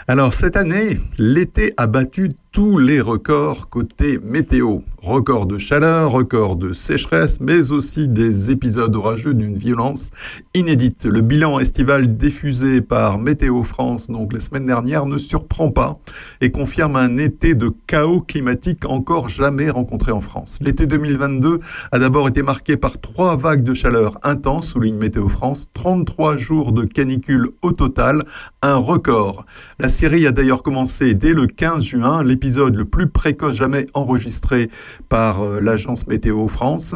Alors 0.09 0.35
cette 0.35 0.57
année, 0.57 0.99
l'été 1.19 1.73
a 1.79 1.87
battu 1.87 2.31
tous 2.57 2.79
les 2.79 3.03
records 3.03 3.69
côté 3.69 4.19
météo. 4.25 4.79
Record 5.03 5.45
de 5.47 5.59
chaleur, 5.59 6.11
record 6.11 6.57
de 6.57 6.73
sécheresse, 6.73 7.39
mais 7.41 7.71
aussi 7.71 8.09
des 8.09 8.51
épisodes 8.51 8.97
orageux 8.97 9.35
d'une 9.35 9.57
violence 9.57 10.09
inédite. 10.55 11.05
Le 11.05 11.21
bilan 11.21 11.61
estival 11.61 12.17
diffusé 12.17 12.81
par 12.81 13.19
Météo 13.19 13.63
France 13.63 14.09
donc 14.09 14.33
la 14.33 14.41
semaine 14.41 14.65
dernière 14.65 15.05
ne 15.05 15.19
surprend 15.19 15.71
pas 15.71 15.99
et 16.41 16.51
confirme 16.51 16.97
un 16.97 17.19
été 17.19 17.55
de 17.55 17.71
chaos 17.87 18.23
climatique 18.23 18.87
encore 18.87 19.29
jamais 19.29 19.69
rencontré 19.69 20.11
en 20.11 20.23
France. 20.23 20.59
L'été 20.63 20.87
2022 20.87 21.61
a 21.93 21.99
d'abord 21.99 22.27
été 22.27 22.41
marqué 22.41 22.79
par 22.79 22.99
trois 22.99 23.37
vagues 23.37 23.63
de 23.63 23.75
chaleur 23.75 24.19
intenses, 24.23 24.71
souligne 24.71 24.97
Météo 24.97 25.29
France, 25.29 25.69
33 25.75 26.39
jours 26.39 26.73
de 26.73 26.85
canicule 26.85 27.51
au 27.63 27.73
total, 27.73 28.25
un 28.63 28.77
record. 28.77 29.45
La 29.79 29.89
série 29.89 30.27
a 30.27 30.33
d'ailleurs 30.33 30.63
commencé 30.63 31.13
dès 31.15 31.35
le 31.35 31.47
15 31.47 31.85
juin, 31.85 32.25
l'épisode 32.25 32.46
le 32.55 32.85
plus 32.85 33.09
précoce 33.09 33.57
jamais 33.57 33.87
enregistré 33.95 34.71
par 35.09 35.43
euh, 35.43 35.61
l'agence 35.61 36.07
Météo 36.07 36.47
France. 36.49 36.95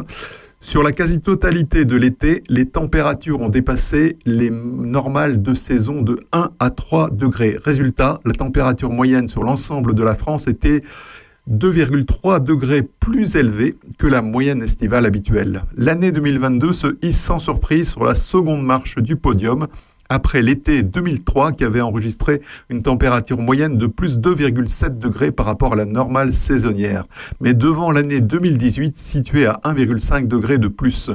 Sur 0.59 0.83
la 0.83 0.91
quasi-totalité 0.91 1.85
de 1.85 1.95
l'été, 1.95 2.43
les 2.47 2.65
températures 2.65 3.41
ont 3.41 3.49
dépassé 3.49 4.17
les 4.25 4.51
normales 4.51 5.41
de 5.41 5.53
saison 5.53 6.03
de 6.03 6.19
1 6.31 6.51
à 6.59 6.69
3 6.69 7.09
degrés. 7.09 7.57
Résultat, 7.63 8.19
la 8.25 8.33
température 8.33 8.91
moyenne 8.91 9.27
sur 9.27 9.43
l'ensemble 9.43 9.95
de 9.95 10.03
la 10.03 10.13
France 10.13 10.47
était 10.47 10.81
2,3 11.49 12.43
degrés 12.43 12.83
plus 12.83 13.35
élevée 13.35 13.75
que 13.97 14.05
la 14.05 14.21
moyenne 14.21 14.61
estivale 14.61 15.07
habituelle. 15.07 15.63
L'année 15.75 16.11
2022 16.11 16.73
se 16.73 16.87
hisse 17.01 17.19
sans 17.19 17.39
surprise 17.39 17.89
sur 17.89 18.03
la 18.03 18.13
seconde 18.13 18.63
marche 18.63 18.99
du 18.99 19.15
podium 19.15 19.67
après 20.11 20.41
l'été 20.41 20.83
2003 20.83 21.53
qui 21.53 21.63
avait 21.63 21.79
enregistré 21.79 22.41
une 22.69 22.83
température 22.83 23.37
moyenne 23.37 23.77
de 23.77 23.87
plus 23.87 24.19
2,7 24.19 24.99
degrés 24.99 25.31
par 25.31 25.45
rapport 25.45 25.71
à 25.71 25.75
la 25.77 25.85
normale 25.85 26.33
saisonnière, 26.33 27.05
mais 27.39 27.53
devant 27.53 27.91
l'année 27.91 28.19
2018 28.19 28.93
située 28.93 29.45
à 29.45 29.61
1,5 29.63 30.27
degré 30.27 30.57
de 30.57 30.67
plus. 30.67 31.11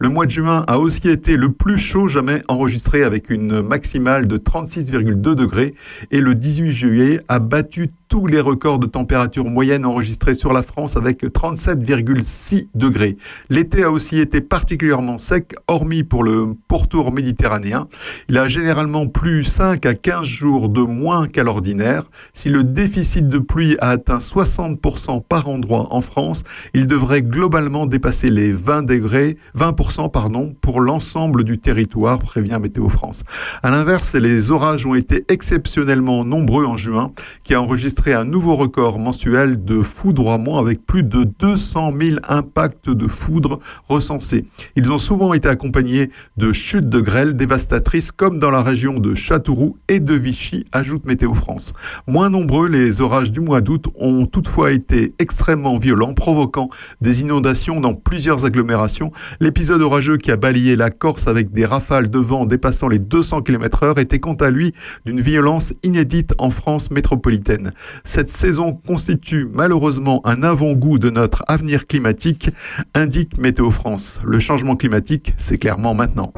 Le 0.00 0.08
mois 0.08 0.26
de 0.26 0.32
juin 0.32 0.64
a 0.66 0.80
aussi 0.80 1.08
été 1.08 1.36
le 1.36 1.52
plus 1.52 1.78
chaud 1.78 2.08
jamais 2.08 2.42
enregistré 2.48 3.04
avec 3.04 3.30
une 3.30 3.62
maximale 3.62 4.26
de 4.26 4.36
36,2 4.36 5.14
degrés 5.36 5.74
et 6.10 6.20
le 6.20 6.34
18 6.34 6.72
juillet 6.72 7.20
a 7.28 7.38
battu 7.38 7.90
tous 8.10 8.26
les 8.26 8.40
records 8.40 8.80
de 8.80 8.88
température 8.88 9.44
moyenne 9.44 9.86
enregistrés 9.86 10.34
sur 10.34 10.52
la 10.52 10.64
France 10.64 10.96
avec 10.96 11.22
37,6 11.22 12.66
degrés. 12.74 13.16
L'été 13.50 13.84
a 13.84 13.92
aussi 13.92 14.18
été 14.18 14.40
particulièrement 14.40 15.16
sec, 15.16 15.54
hormis 15.68 16.02
pour 16.02 16.24
le 16.24 16.54
pourtour 16.66 17.12
méditerranéen. 17.12 17.86
Il 18.28 18.36
a 18.36 18.48
généralement 18.48 19.06
plu 19.06 19.44
5 19.44 19.86
à 19.86 19.94
15 19.94 20.24
jours 20.24 20.68
de 20.70 20.80
moins 20.80 21.28
qu'à 21.28 21.44
l'ordinaire. 21.44 22.02
Si 22.34 22.48
le 22.48 22.64
déficit 22.64 23.28
de 23.28 23.38
pluie 23.38 23.76
a 23.78 23.90
atteint 23.90 24.18
60% 24.18 25.22
par 25.22 25.48
endroit 25.48 25.86
en 25.94 26.00
France, 26.00 26.42
il 26.74 26.88
devrait 26.88 27.22
globalement 27.22 27.86
dépasser 27.86 28.28
les 28.28 28.50
20 28.50 28.82
degrés, 28.82 29.36
20% 29.56 30.10
pardon, 30.10 30.52
pour 30.60 30.80
l'ensemble 30.80 31.44
du 31.44 31.58
territoire, 31.58 32.18
prévient 32.18 32.58
Météo 32.60 32.88
France. 32.88 33.22
À 33.62 33.70
l'inverse, 33.70 34.16
les 34.16 34.50
orages 34.50 34.84
ont 34.84 34.96
été 34.96 35.24
exceptionnellement 35.28 36.24
nombreux 36.24 36.64
en 36.64 36.76
juin, 36.76 37.12
qui 37.44 37.54
a 37.54 37.62
enregistré 37.62 37.99
un 38.08 38.24
nouveau 38.24 38.56
record 38.56 38.98
mensuel 38.98 39.62
de 39.62 39.82
foudroiement 39.82 40.58
avec 40.58 40.84
plus 40.86 41.02
de 41.02 41.24
200 41.24 41.92
000 42.00 42.16
impacts 42.28 42.88
de 42.88 43.06
foudre 43.06 43.58
recensés. 43.88 44.46
Ils 44.74 44.90
ont 44.90 44.98
souvent 44.98 45.34
été 45.34 45.48
accompagnés 45.48 46.10
de 46.38 46.52
chutes 46.52 46.88
de 46.88 47.00
grêle 47.00 47.34
dévastatrices 47.34 48.10
comme 48.10 48.38
dans 48.38 48.50
la 48.50 48.62
région 48.62 48.98
de 48.98 49.14
Châteauroux 49.14 49.76
et 49.88 50.00
de 50.00 50.14
Vichy, 50.14 50.64
ajoute 50.72 51.04
Météo 51.04 51.34
France. 51.34 51.74
Moins 52.06 52.30
nombreux, 52.30 52.68
les 52.68 53.02
orages 53.02 53.30
du 53.30 53.40
mois 53.40 53.60
d'août 53.60 53.86
ont 53.96 54.24
toutefois 54.24 54.72
été 54.72 55.14
extrêmement 55.18 55.78
violents, 55.78 56.14
provoquant 56.14 56.68
des 57.02 57.20
inondations 57.20 57.80
dans 57.80 57.94
plusieurs 57.94 58.46
agglomérations. 58.46 59.12
L'épisode 59.40 59.82
orageux 59.82 60.16
qui 60.16 60.30
a 60.32 60.36
balayé 60.36 60.74
la 60.74 60.90
Corse 60.90 61.28
avec 61.28 61.52
des 61.52 61.66
rafales 61.66 62.10
de 62.10 62.18
vent 62.18 62.46
dépassant 62.46 62.88
les 62.88 62.98
200 62.98 63.42
km/h 63.42 64.00
était 64.00 64.20
quant 64.20 64.34
à 64.34 64.48
lui 64.50 64.72
d'une 65.04 65.20
violence 65.20 65.74
inédite 65.82 66.32
en 66.38 66.48
France 66.48 66.90
métropolitaine. 66.90 67.72
Cette 68.04 68.30
saison 68.30 68.72
constitue 68.74 69.46
malheureusement 69.52 70.20
un 70.24 70.42
avant-goût 70.42 70.98
de 70.98 71.10
notre 71.10 71.42
avenir 71.48 71.86
climatique, 71.86 72.50
indique 72.94 73.38
Météo 73.38 73.70
France. 73.70 74.20
Le 74.24 74.38
changement 74.38 74.76
climatique, 74.76 75.34
c'est 75.36 75.58
clairement 75.58 75.94
maintenant. 75.94 76.32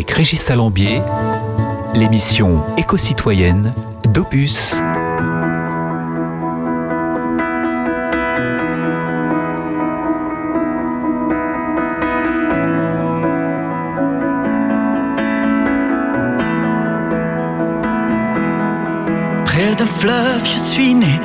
Avec 0.00 0.12
Régis 0.12 0.40
Salambier, 0.40 1.02
l'émission 1.92 2.64
éco-citoyenne 2.78 3.70
d'Opus. 4.04 4.74
Près 19.44 19.74
d'un 19.74 19.84
fleuve, 19.84 20.46
je 20.46 20.58
suis 20.58 20.94
né. 20.94 21.20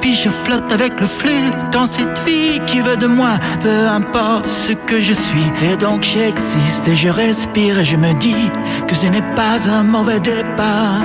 Depuis, 0.00 0.16
je 0.16 0.30
flotte 0.30 0.72
avec 0.72 0.98
le 0.98 1.04
flux 1.04 1.50
dans 1.72 1.84
cette 1.84 2.18
vie 2.20 2.58
qui 2.66 2.80
veut 2.80 2.96
de 2.96 3.06
moi. 3.06 3.32
Peu 3.62 3.86
importe 3.86 4.46
ce 4.46 4.72
que 4.72 4.98
je 4.98 5.12
suis. 5.12 5.52
Et 5.62 5.76
donc, 5.76 6.04
j'existe 6.04 6.88
et 6.88 6.96
je 6.96 7.10
respire 7.10 7.80
et 7.80 7.84
je 7.84 7.96
me 7.96 8.14
dis 8.18 8.50
que 8.88 8.94
ce 8.94 9.04
n'est 9.08 9.34
pas 9.34 9.68
un 9.68 9.82
mauvais 9.82 10.18
départ. 10.18 11.02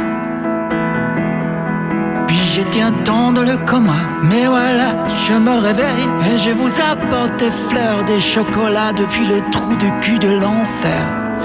Puis 2.26 2.40
j'étais 2.54 2.84
un 2.84 2.94
temps 3.04 3.34
dans 3.34 3.44
le 3.44 3.58
coma, 3.66 4.00
mais 4.24 4.46
voilà, 4.46 4.96
je 5.28 5.34
me 5.34 5.58
réveille 5.58 6.08
et 6.32 6.38
je 6.38 6.52
vous 6.52 6.72
apporte 6.80 7.38
des 7.38 7.52
fleurs, 7.52 8.06
des 8.06 8.22
chocolats 8.22 8.94
depuis 8.96 9.26
le 9.26 9.42
trou 9.52 9.76
de 9.76 9.90
cul 10.00 10.20
de 10.20 10.40
l'enfer. 10.40 11.04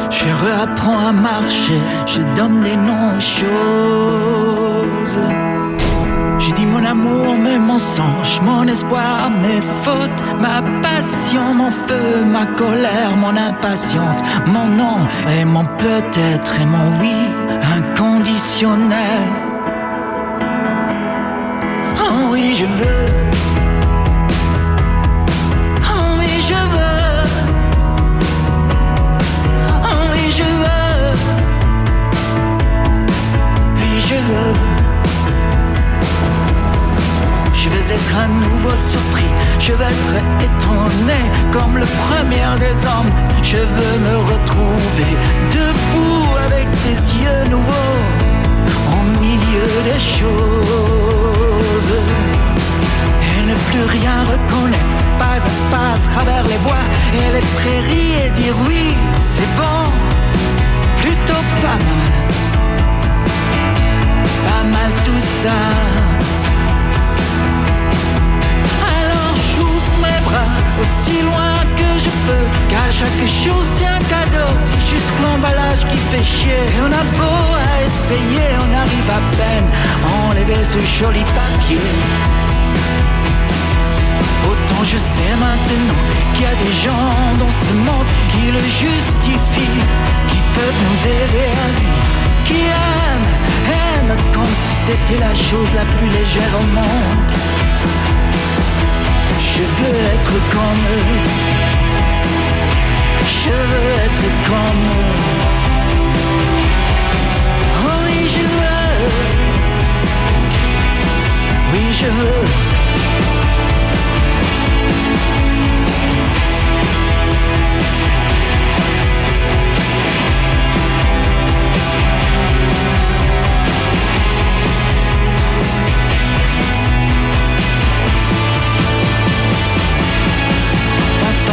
Je 0.09 0.29
réapprends 0.45 1.01
à 1.01 1.13
marcher, 1.13 1.81
je 2.07 2.21
donne 2.37 2.63
des 2.63 2.77
noms 2.77 3.17
aux 3.17 3.21
choses. 3.21 5.19
Je 6.41 6.53
dis 6.53 6.67
mon 6.67 6.85
amour, 6.85 7.37
mes 7.37 7.59
mensonges, 7.59 8.41
mon 8.43 8.67
espoir, 8.67 9.31
mes 9.31 9.61
fautes, 9.83 10.23
ma 10.41 10.63
passion, 10.81 11.55
mon 11.55 11.71
feu, 11.71 12.25
ma 12.25 12.47
colère, 12.47 13.17
mon 13.17 13.37
impatience, 13.37 14.23
mon 14.47 14.67
non 14.67 14.99
et 15.39 15.45
mon 15.45 15.65
peut-être 15.65 16.61
et 16.61 16.67
mon 16.67 16.99
oui 17.01 17.19
inconditionnel. 17.77 19.23
Oh 21.99 22.31
oui, 22.33 22.55
je 22.57 22.65
veux. 22.65 23.07
Oh 34.33 34.70
à 38.17 38.27
nouveau 38.27 38.75
surpris, 38.91 39.31
je 39.59 39.73
vais 39.73 39.85
être 39.85 40.15
étonné 40.41 41.21
comme 41.53 41.77
le 41.79 41.87
premier 41.87 42.49
des 42.59 42.87
hommes. 42.87 43.13
Je 43.43 43.57
veux 43.57 43.99
me 44.07 44.17
retrouver 44.33 45.11
debout 45.51 46.27
avec 46.47 46.69
des 46.87 46.99
yeux 47.23 47.45
nouveaux 47.51 48.01
au 48.97 49.03
milieu 49.21 49.69
des 49.85 50.01
choses 50.01 51.93
et 53.23 53.43
ne 53.47 53.55
plus 53.55 53.85
rien 53.99 54.25
reconnaître, 54.25 54.97
pas 55.19 55.37
à 55.37 55.51
pas 55.71 55.95
à 55.95 55.99
travers 55.99 56.45
les 56.45 56.59
bois 56.59 56.85
et 57.15 57.33
les 57.33 57.47
prairies 57.59 58.27
et 58.27 58.31
dire 58.31 58.55
oui, 58.67 58.95
c'est 59.21 59.51
bon, 59.57 59.81
plutôt 61.01 61.45
pas 61.61 61.79
mal, 61.91 62.13
pas 64.47 64.65
mal 64.65 64.91
tout 65.05 65.25
ça. 65.43 66.20
Aussi 70.91 71.23
loin 71.23 71.55
que 71.77 71.91
je 72.05 72.11
peux. 72.27 72.47
Car 72.69 72.87
chaque 72.91 73.25
chose 73.43 73.67
c'est 73.77 73.87
un 73.87 74.03
cadeau 74.13 74.51
C'est 74.57 74.83
juste 74.93 75.13
l'emballage 75.23 75.83
qui 75.89 75.99
fait 76.11 76.25
chier. 76.25 76.63
Et 76.75 76.81
on 76.87 76.93
a 77.03 77.05
beau 77.19 77.43
à 77.69 77.73
essayer 77.89 78.47
On 78.65 78.71
arrive 78.83 79.11
à 79.19 79.23
peine 79.39 79.69
à 80.07 80.29
enlever 80.29 80.63
ce 80.73 80.81
joli 80.99 81.25
papier. 81.39 81.87
Autant 84.51 84.85
je 84.85 84.99
sais 85.13 85.35
maintenant 85.47 86.03
qu'il 86.35 86.45
y 86.45 86.53
a 86.55 86.57
des 86.67 86.75
gens 86.85 87.19
dans 87.39 87.55
ce 87.65 87.73
monde 87.87 88.09
qui 88.33 88.51
le 88.51 88.63
justifient, 88.85 89.83
qui 90.31 90.41
peuvent 90.57 90.81
nous 90.89 91.01
aider 91.19 91.49
à 91.65 91.69
vivre, 91.83 92.15
qui 92.47 92.61
aiment, 92.89 93.33
aiment 93.83 94.17
comme 94.33 94.55
si 94.63 94.75
c'était 94.87 95.21
la 95.21 95.35
chose 95.35 95.71
la 95.75 95.85
plus 95.85 96.09
légère 96.09 96.55
au 96.61 96.67
monde. 96.79 97.40
Je 99.61 99.67
veux 99.67 99.95
être 100.15 100.37
comme 100.55 100.85
eux. 100.97 101.19
Je 103.45 103.51
veux 103.51 103.93
être 104.07 104.27
comme 104.49 104.83
eux. 104.97 105.17
Oh 107.85 107.99
oui, 108.07 108.21
je 108.35 108.45
veux. 108.57 108.95
Oui, 111.73 111.85
je 111.93 112.07
veux. 112.07 112.70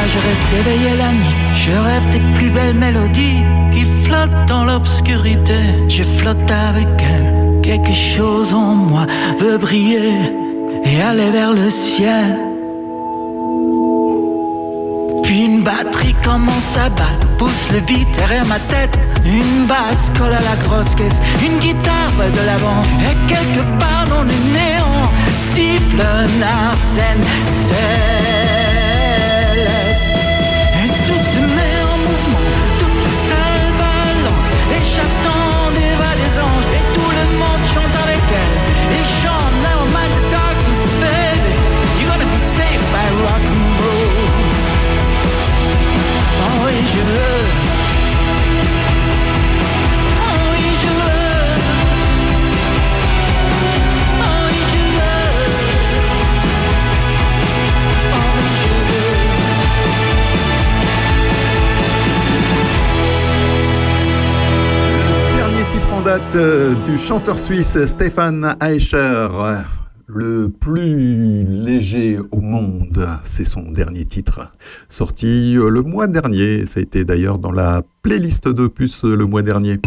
Je 0.07 0.19
reste 0.19 0.49
éveillé 0.59 0.95
la 0.97 1.11
nuit, 1.11 1.35
je 1.53 1.71
rêve 1.71 2.09
des 2.09 2.21
plus 2.33 2.49
belles 2.49 2.75
mélodies 2.75 3.43
qui 3.73 3.83
flottent 3.83 4.47
dans 4.47 4.63
l'obscurité. 4.63 5.59
Je 5.89 6.03
flotte 6.03 6.49
avec 6.51 6.87
elle, 7.01 7.61
quelque 7.61 7.93
chose 7.93 8.53
en 8.53 8.75
moi 8.75 9.05
veut 9.39 9.57
briller 9.57 10.13
et 10.85 11.01
aller 11.01 11.29
vers 11.31 11.53
le 11.53 11.69
ciel. 11.69 12.37
Puis 15.23 15.43
une 15.43 15.61
batterie 15.61 16.15
commence 16.23 16.77
à 16.77 16.89
battre, 16.89 17.27
pousse 17.37 17.67
le 17.73 17.81
beat 17.81 18.07
derrière 18.17 18.45
ma 18.45 18.59
tête. 18.59 18.97
Une 19.25 19.65
basse 19.65 20.09
colle 20.17 20.33
à 20.33 20.41
la 20.41 20.55
grosse 20.63 20.95
caisse, 20.95 21.19
une 21.45 21.57
guitare 21.59 22.11
va 22.17 22.29
de 22.29 22.45
l'avant. 22.45 22.81
Et 23.01 23.15
quelque 23.27 23.63
part 23.77 24.07
dans 24.09 24.23
le 24.23 24.37
néant, 24.53 25.11
siffle 25.35 25.99
un 25.99 26.41
arsène. 26.41 27.23
J'attends 34.97 35.36
en 65.91 66.01
date 66.01 66.35
euh, 66.35 66.75
du 66.85 66.97
chanteur 66.97 67.39
suisse 67.39 67.77
Stéphane 67.85 68.55
Eicher. 68.61 69.27
Le 70.07 70.49
plus 70.49 71.43
léger 71.43 72.17
au 72.31 72.39
monde, 72.39 73.07
c'est 73.23 73.43
son 73.43 73.71
dernier 73.71 74.05
titre, 74.05 74.51
sorti 74.89 75.55
euh, 75.57 75.69
le 75.69 75.81
mois 75.81 76.07
dernier. 76.07 76.65
Ça 76.65 76.79
a 76.79 76.83
été 76.83 77.03
d'ailleurs 77.03 77.39
dans 77.39 77.51
la 77.51 77.81
playlist 78.01 78.47
d'Opus 78.47 79.05
euh, 79.05 79.15
le 79.15 79.25
mois 79.25 79.41
dernier. 79.41 79.79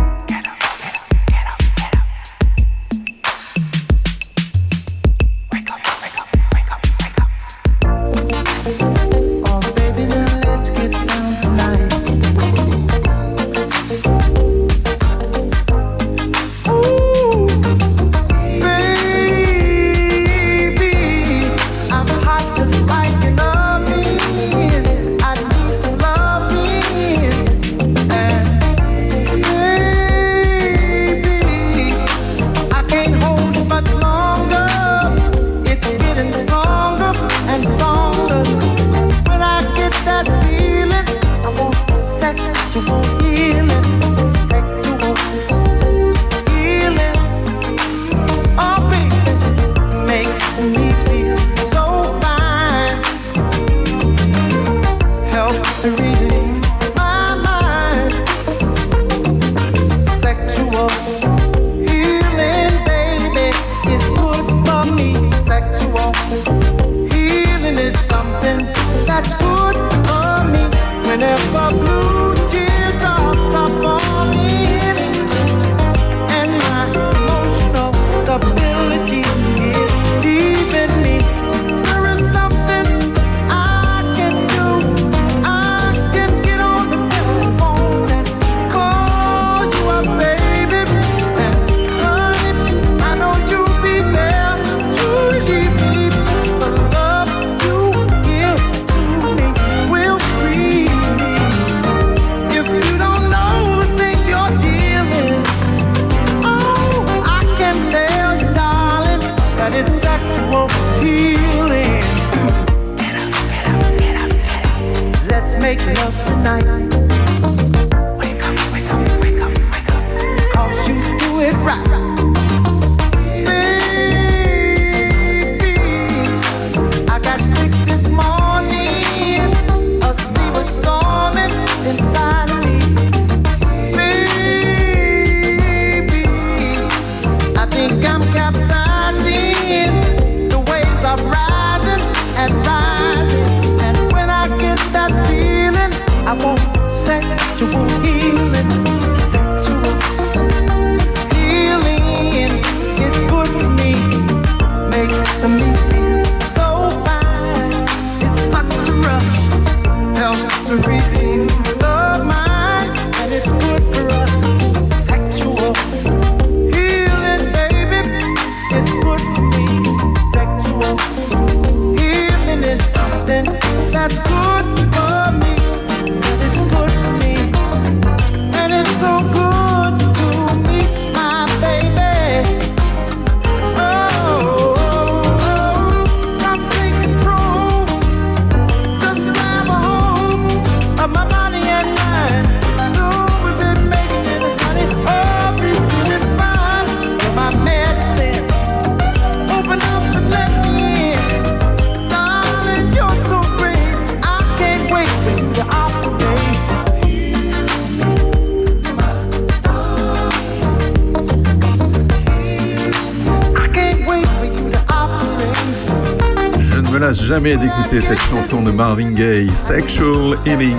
Cette 218.01 218.21
chanson 218.21 218.63
de 218.63 218.71
Marvin 218.71 219.13
Gaye, 219.13 219.51
Sexual 219.55 220.37
Healing. 220.47 220.79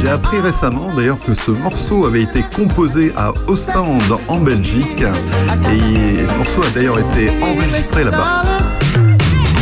J'ai 0.00 0.08
appris 0.08 0.38
récemment 0.40 0.92
d'ailleurs 0.94 1.18
que 1.18 1.34
ce 1.34 1.50
morceau 1.50 2.06
avait 2.06 2.22
été 2.22 2.44
composé 2.54 3.12
à 3.16 3.32
Ostende 3.46 4.18
en 4.28 4.40
Belgique 4.40 5.02
et 5.02 6.22
le 6.22 6.36
morceau 6.36 6.62
a 6.62 6.70
d'ailleurs 6.74 6.98
été 6.98 7.30
enregistré 7.42 8.04
là-bas. 8.04 8.42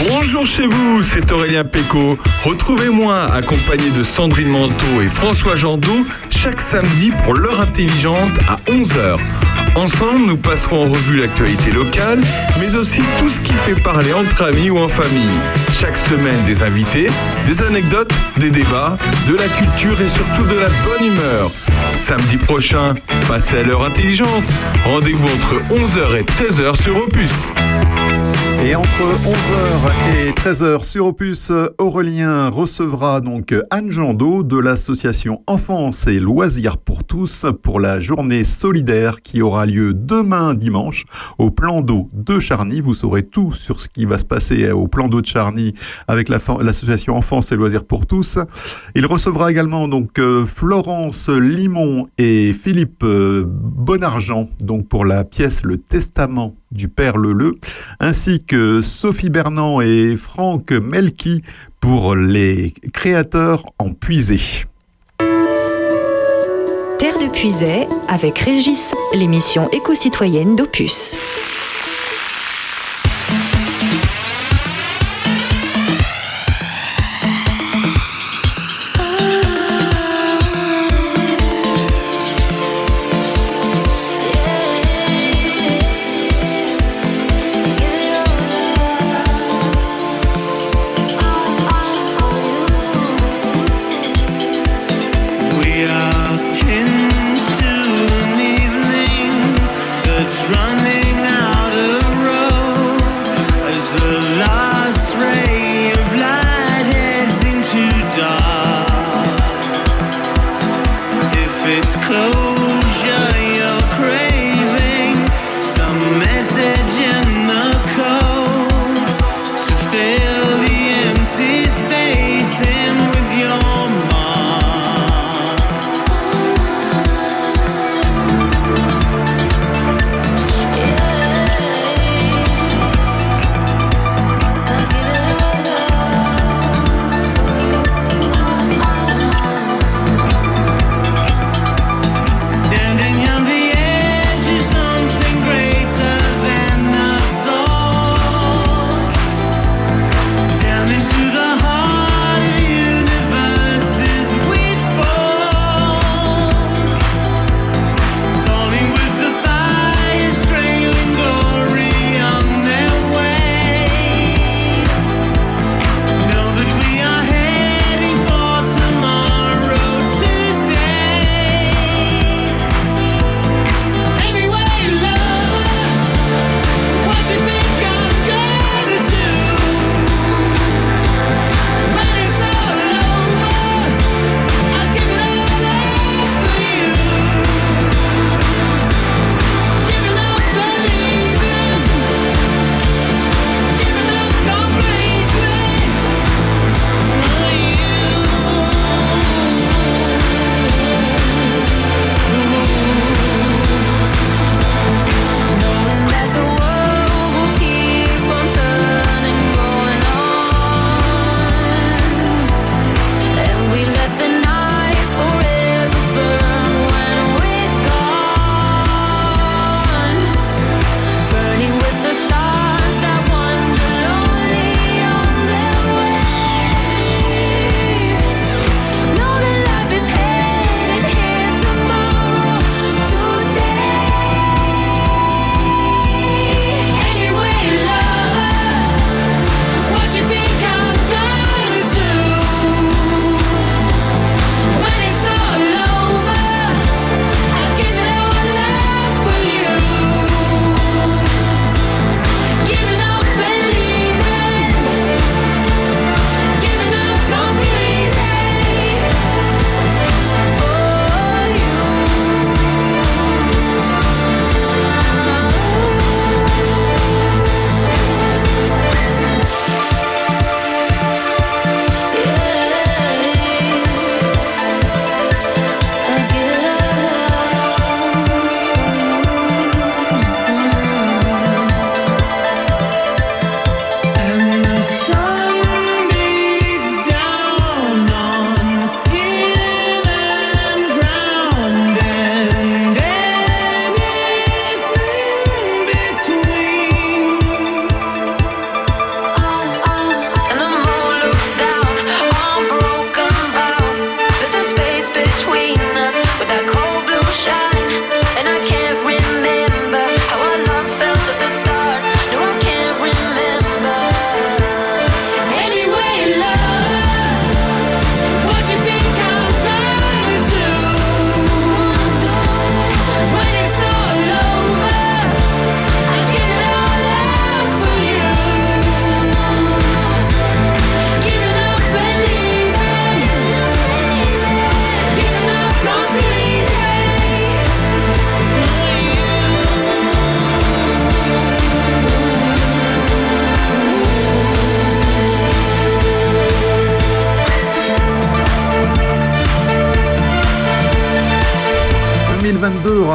Bonjour 0.08 0.46
chez 0.46 0.66
vous, 0.66 1.02
c'est 1.02 1.30
Aurélien 1.30 1.64
Péco. 1.64 2.18
Retrouvez-moi 2.44 3.32
accompagné 3.32 3.90
de 3.90 4.02
Sandrine 4.02 4.48
Manteau 4.48 5.02
et 5.02 5.08
François 5.08 5.56
Jandot 5.56 6.04
chaque 6.30 6.60
samedi 6.60 7.12
pour 7.24 7.34
l'heure 7.34 7.60
intelligente 7.60 8.38
à 8.48 8.56
11h. 8.70 9.18
Ensemble, 9.76 10.26
nous 10.26 10.36
passerons 10.36 10.86
en 10.86 10.90
revue 10.90 11.16
l'actualité 11.16 11.72
locale, 11.72 12.20
mais 12.60 12.76
aussi 12.76 13.00
tout 13.18 13.28
ce 13.28 13.40
qui 13.40 13.52
fait 13.52 13.74
parler 13.74 14.12
entre 14.12 14.44
amis 14.44 14.70
ou 14.70 14.78
en 14.78 14.88
famille. 14.88 15.38
Chaque 15.72 15.96
semaine, 15.96 16.44
des 16.46 16.62
invités, 16.62 17.08
des 17.46 17.60
anecdotes, 17.60 18.12
des 18.36 18.50
débats, 18.50 18.96
de 19.28 19.34
la 19.34 19.48
culture 19.48 20.00
et 20.00 20.08
surtout 20.08 20.44
de 20.44 20.58
la 20.60 20.68
bonne 20.68 21.12
humeur. 21.12 21.50
Samedi 21.96 22.36
prochain, 22.36 22.94
passez 23.26 23.58
à 23.58 23.62
l'heure 23.64 23.84
intelligente. 23.84 24.44
Rendez-vous 24.84 25.28
entre 25.28 25.56
11h 25.72 26.18
et 26.18 26.22
13h 26.22 26.80
sur 26.80 26.96
Opus. 26.96 27.52
Et 28.64 28.76
entre 28.76 28.86
11h 29.26 30.26
et 30.26 30.30
13h 30.30 30.84
sur 30.84 31.06
Opus, 31.06 31.52
Aurélien 31.78 32.48
recevra 32.48 33.20
donc 33.20 33.54
Anne 33.70 33.90
Jandot 33.90 34.42
de 34.42 34.56
l'association 34.56 35.42
Enfance 35.46 36.06
et 36.06 36.18
Loisirs 36.18 36.78
pour 37.62 37.78
la 37.78 38.00
journée 38.00 38.42
solidaire 38.42 39.22
qui 39.22 39.40
aura 39.40 39.66
lieu 39.66 39.94
demain 39.94 40.52
dimanche 40.52 41.04
au 41.38 41.52
plan 41.52 41.80
d'eau 41.80 42.08
de 42.12 42.40
Charny. 42.40 42.80
Vous 42.80 42.94
saurez 42.94 43.22
tout 43.22 43.52
sur 43.52 43.78
ce 43.78 43.88
qui 43.88 44.04
va 44.04 44.18
se 44.18 44.24
passer 44.24 44.72
au 44.72 44.88
plan 44.88 45.06
d'eau 45.06 45.20
de 45.20 45.26
Charny 45.26 45.74
avec 46.08 46.28
l'association 46.28 47.16
Enfance 47.16 47.52
et 47.52 47.56
Loisirs 47.56 47.84
pour 47.84 48.06
tous. 48.06 48.38
Il 48.96 49.06
recevra 49.06 49.52
également 49.52 49.86
donc 49.86 50.18
euh, 50.18 50.44
Florence 50.44 51.28
Limon 51.28 52.08
et 52.18 52.52
Philippe 52.52 53.04
euh, 53.04 53.44
Bonargent 53.46 54.48
donc 54.64 54.88
pour 54.88 55.04
la 55.04 55.22
pièce 55.22 55.62
Le 55.62 55.78
Testament 55.78 56.56
du 56.72 56.88
Père 56.88 57.16
Leleu, 57.16 57.54
ainsi 58.00 58.42
que 58.44 58.80
Sophie 58.82 59.30
Bernand 59.30 59.80
et 59.80 60.16
Franck 60.16 60.72
Melki 60.72 61.42
pour 61.78 62.16
les 62.16 62.74
créateurs 62.92 63.62
en 63.78 63.92
puisée. 63.92 64.64
Puisay 67.34 67.88
avec 68.08 68.38
Régis, 68.38 68.92
l'émission 69.14 69.68
éco-citoyenne 69.70 70.56
d'Opus. 70.56 71.16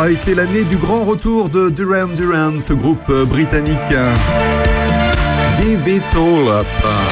2022 0.10 0.12
aura 0.12 0.12
été 0.12 0.34
l'année 0.34 0.64
du 0.64 0.78
grand 0.78 1.06
retour 1.06 1.50
de 1.50 1.70
Duran 1.70 2.08
Duran, 2.08 2.60
ce 2.60 2.74
groupe 2.74 3.10
euh, 3.10 3.26
britannique. 3.26 3.78
Up. 6.50 7.09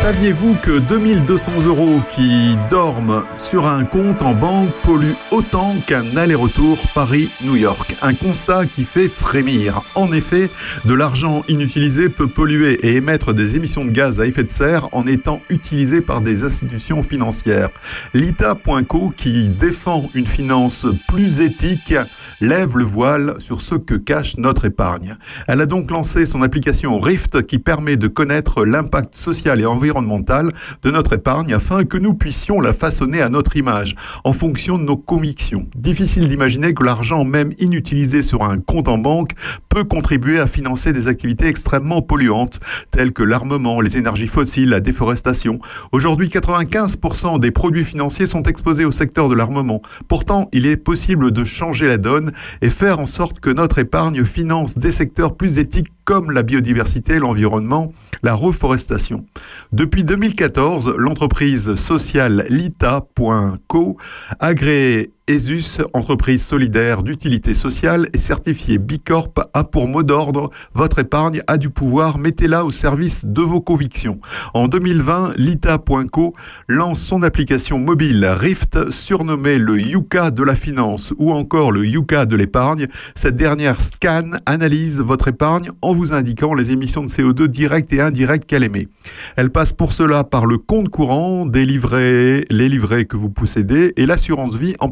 Saviez-vous 0.00 0.56
que 0.56 0.78
2200 0.78 1.64
euros 1.64 2.00
qui 2.06 2.54
dorment 2.68 3.24
sur 3.38 3.66
un 3.66 3.84
compte 3.84 4.20
en 4.20 4.34
banque 4.34 4.70
polluent 4.82 5.16
autant 5.30 5.74
qu'un 5.86 6.16
aller-retour 6.16 6.78
Paris-New 6.94 7.56
York? 7.56 7.96
Un 8.02 8.14
constat 8.14 8.66
qui 8.66 8.84
fait 8.84 9.08
frémir. 9.08 9.80
En 9.94 10.12
effet, 10.12 10.50
de 10.84 10.92
l'argent 10.92 11.42
inutilisé 11.48 12.10
peut 12.10 12.28
polluer 12.28 12.74
et 12.86 12.96
émettre 12.96 13.32
des 13.32 13.56
émissions 13.56 13.86
de 13.86 13.90
gaz 13.90 14.20
à 14.20 14.26
effet 14.26 14.44
de 14.44 14.50
serre 14.50 14.90
en 14.92 15.06
étant 15.06 15.40
utilisé 15.48 16.02
par 16.02 16.20
des 16.20 16.44
institutions 16.44 17.02
financières. 17.02 17.70
L'ITA.co, 18.12 19.12
qui 19.16 19.48
défend 19.48 20.10
une 20.14 20.26
finance 20.26 20.86
plus 21.08 21.40
éthique, 21.40 21.94
lève 22.40 22.76
le 22.76 22.84
voile 22.84 23.36
sur 23.38 23.60
ce 23.60 23.74
que 23.74 23.94
cache 23.94 24.36
notre 24.36 24.64
épargne. 24.64 25.16
Elle 25.48 25.60
a 25.60 25.66
donc 25.66 25.90
lancé 25.90 26.26
son 26.26 26.42
application 26.42 26.98
Rift 27.00 27.46
qui 27.46 27.58
permet 27.58 27.96
de 27.96 28.08
connaître 28.08 28.64
l'impact 28.64 29.14
social 29.14 29.60
et 29.60 29.66
environnemental 29.66 30.52
de 30.82 30.90
notre 30.90 31.14
épargne 31.14 31.54
afin 31.54 31.84
que 31.84 31.96
nous 31.96 32.14
puissions 32.14 32.60
la 32.60 32.72
façonner 32.72 33.22
à 33.22 33.28
notre 33.28 33.56
image 33.56 33.94
en 34.24 34.32
fonction 34.32 34.78
de 34.78 34.84
nos 34.84 34.96
convictions. 34.96 35.66
Difficile 35.74 36.28
d'imaginer 36.28 36.74
que 36.74 36.84
l'argent 36.84 37.24
même 37.24 37.52
inutilisé 37.58 38.22
sur 38.22 38.42
un 38.42 38.58
compte 38.58 38.88
en 38.88 38.98
banque 38.98 39.30
peut 39.68 39.84
contribuer 39.84 40.38
à 40.40 40.46
financer 40.46 40.92
des 40.92 41.08
activités 41.08 41.46
extrêmement 41.46 42.02
polluantes 42.02 42.60
telles 42.90 43.12
que 43.12 43.22
l'armement, 43.22 43.80
les 43.80 43.96
énergies 43.96 44.26
fossiles, 44.26 44.70
la 44.70 44.80
déforestation. 44.80 45.58
Aujourd'hui, 45.92 46.28
95% 46.28 47.40
des 47.40 47.50
produits 47.50 47.84
financiers 47.84 48.26
sont 48.26 48.42
exposés 48.42 48.84
au 48.84 48.90
secteur 48.90 49.28
de 49.28 49.34
l'armement. 49.34 49.80
Pourtant, 50.08 50.48
il 50.52 50.66
est 50.66 50.76
possible 50.76 51.30
de 51.30 51.44
changer 51.44 51.86
la 51.86 51.96
donne 51.96 52.25
et 52.62 52.70
faire 52.70 52.98
en 52.98 53.06
sorte 53.06 53.40
que 53.40 53.50
notre 53.50 53.78
épargne 53.78 54.24
finance 54.24 54.78
des 54.78 54.92
secteurs 54.92 55.36
plus 55.36 55.58
éthiques 55.58 55.92
comme 56.04 56.30
la 56.30 56.42
biodiversité, 56.42 57.18
l'environnement, 57.18 57.90
la 58.22 58.34
reforestation. 58.34 59.26
Depuis 59.72 60.04
2014, 60.04 60.94
l'entreprise 60.96 61.74
sociale 61.74 62.46
Lita.co, 62.48 63.96
agréée 64.38 65.10
ESUS, 65.28 65.80
entreprise 65.92 66.44
solidaire 66.44 67.02
d'utilité 67.02 67.52
sociale 67.52 68.08
et 68.12 68.18
certifiée 68.18 68.78
Bicorp, 68.78 69.32
a 69.54 69.64
pour 69.64 69.88
mot 69.88 70.04
d'ordre 70.04 70.50
Votre 70.72 71.00
épargne 71.00 71.42
a 71.48 71.56
du 71.56 71.68
pouvoir, 71.68 72.18
mettez-la 72.18 72.64
au 72.64 72.70
service 72.70 73.26
de 73.26 73.42
vos 73.42 73.60
convictions. 73.60 74.20
En 74.54 74.68
2020, 74.68 75.32
Lita.co 75.36 76.32
lance 76.68 77.00
son 77.00 77.24
application 77.24 77.80
mobile 77.80 78.24
Rift, 78.24 78.92
surnommée 78.92 79.58
le 79.58 79.80
Yuka 79.80 80.30
de 80.30 80.44
la 80.44 80.54
finance 80.54 81.12
ou 81.18 81.32
encore 81.32 81.72
le 81.72 81.84
Yuka 81.84 82.24
de 82.24 82.36
l'épargne. 82.36 82.86
Cette 83.16 83.34
dernière 83.34 83.80
scanne, 83.80 84.38
analyse 84.46 85.00
votre 85.00 85.26
épargne 85.26 85.70
en 85.82 85.92
vous 85.92 86.12
indiquant 86.12 86.54
les 86.54 86.70
émissions 86.70 87.02
de 87.02 87.08
CO2 87.08 87.48
directes 87.48 87.92
et 87.92 88.00
indirectes 88.00 88.46
qu'elle 88.46 88.62
émet. 88.62 88.86
Elle 89.34 89.50
passe 89.50 89.72
pour 89.72 89.92
cela 89.92 90.22
par 90.22 90.46
le 90.46 90.58
compte 90.58 90.88
courant, 90.88 91.46
des 91.46 91.64
livrets, 91.64 92.44
les 92.48 92.68
livrets 92.68 93.06
que 93.06 93.16
vous 93.16 93.30
possédez 93.30 93.92
et 93.96 94.06
l'assurance 94.06 94.54
vie 94.54 94.74
en 94.78 94.88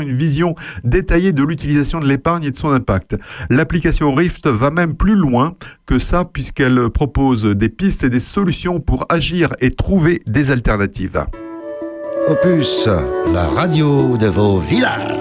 une 0.00 0.12
vision 0.12 0.54
détaillée 0.84 1.32
de 1.32 1.42
l'utilisation 1.42 2.00
de 2.00 2.06
l'épargne 2.06 2.44
et 2.44 2.50
de 2.50 2.56
son 2.56 2.70
impact. 2.70 3.16
L'application 3.50 4.14
Rift 4.14 4.46
va 4.46 4.70
même 4.70 4.94
plus 4.94 5.14
loin 5.14 5.54
que 5.86 5.98
ça 5.98 6.24
puisqu'elle 6.24 6.90
propose 6.90 7.44
des 7.44 7.68
pistes 7.68 8.04
et 8.04 8.10
des 8.10 8.20
solutions 8.20 8.80
pour 8.80 9.06
agir 9.08 9.50
et 9.60 9.70
trouver 9.70 10.20
des 10.26 10.50
alternatives. 10.50 11.24
Opus, 12.28 12.88
la 13.32 13.48
radio 13.48 14.16
de 14.16 14.26
vos 14.26 14.58
villages. 14.58 15.18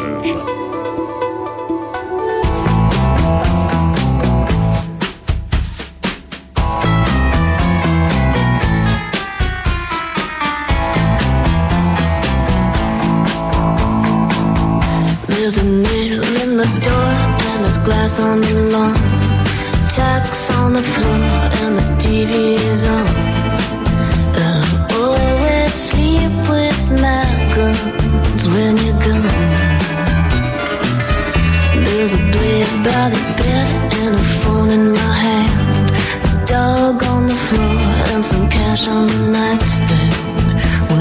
There's 15.44 15.58
a 15.58 15.64
nail 15.66 16.24
in 16.42 16.56
the 16.56 16.64
door 16.88 17.12
and 17.52 17.66
there's 17.66 17.78
glass 17.80 18.18
on 18.18 18.40
the 18.40 18.54
lawn. 18.72 18.96
Tacks 19.92 20.50
on 20.50 20.72
the 20.72 20.82
floor 20.82 21.20
and 21.62 21.78
the 21.80 21.84
TV 22.00 22.56
is 22.72 22.86
on. 22.86 23.08
And 24.40 24.64
I 24.64 24.88
always 25.02 25.74
sleep 25.74 26.32
with 26.48 26.80
my 26.92 27.28
guns 27.54 28.48
when 28.48 28.78
you're 28.86 29.02
gone. 29.04 29.28
There's 31.88 32.14
a 32.14 32.22
blade 32.32 32.74
by 32.88 33.10
the 33.14 33.24
bed 33.36 33.68
and 34.00 34.16
a 34.16 34.24
phone 34.40 34.70
in 34.70 34.94
my 34.94 35.14
hand. 35.26 35.92
A 36.24 36.46
dog 36.46 37.04
on 37.04 37.28
the 37.28 37.36
floor 37.36 37.80
and 38.14 38.26
some 38.26 38.50
cash 38.50 38.88
on 38.88 39.08
the 39.08 39.28
nightstand. 39.28 40.33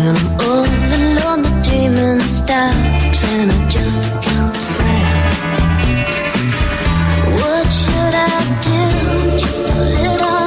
When 0.02 0.16
I'm 0.16 0.40
all 0.40 0.66
alone, 0.66 1.42
the 1.42 1.50
dreaming 1.62 2.18
stops 2.18 3.22
and 3.22 3.52
I 3.52 3.68
just 3.68 4.02
can't 4.20 4.56
sound. 4.56 5.78
What 7.38 7.66
should 7.80 8.14
I 8.30 8.38
do? 8.66 8.80
Just 9.38 9.64
a 9.64 9.78
little 10.02 10.41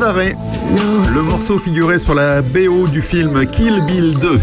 Le 0.00 1.20
morceau 1.20 1.58
figurait 1.58 1.98
sur 1.98 2.14
la 2.14 2.40
BO 2.40 2.88
du 2.88 3.02
film 3.02 3.44
Kill 3.46 3.82
Bill 3.86 4.18
2. 4.18 4.40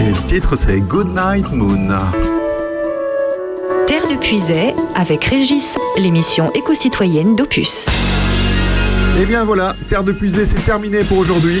Et 0.00 0.08
le 0.10 0.26
titre 0.26 0.54
c'est 0.54 0.78
Good 0.78 1.08
Night 1.08 1.50
Moon. 1.50 1.88
Terre 3.88 4.06
de 4.08 4.14
Puisay 4.20 4.72
avec 4.94 5.24
Régis, 5.24 5.74
l'émission 5.98 6.52
éco-citoyenne 6.54 7.34
d'Opus. 7.34 7.86
Et 9.18 9.22
Eh 9.22 9.26
bien 9.26 9.44
voilà, 9.44 9.74
Terre 9.88 10.04
de 10.04 10.12
Puisée, 10.12 10.44
c'est 10.44 10.64
terminé 10.64 11.02
pour 11.02 11.18
aujourd'hui. 11.18 11.60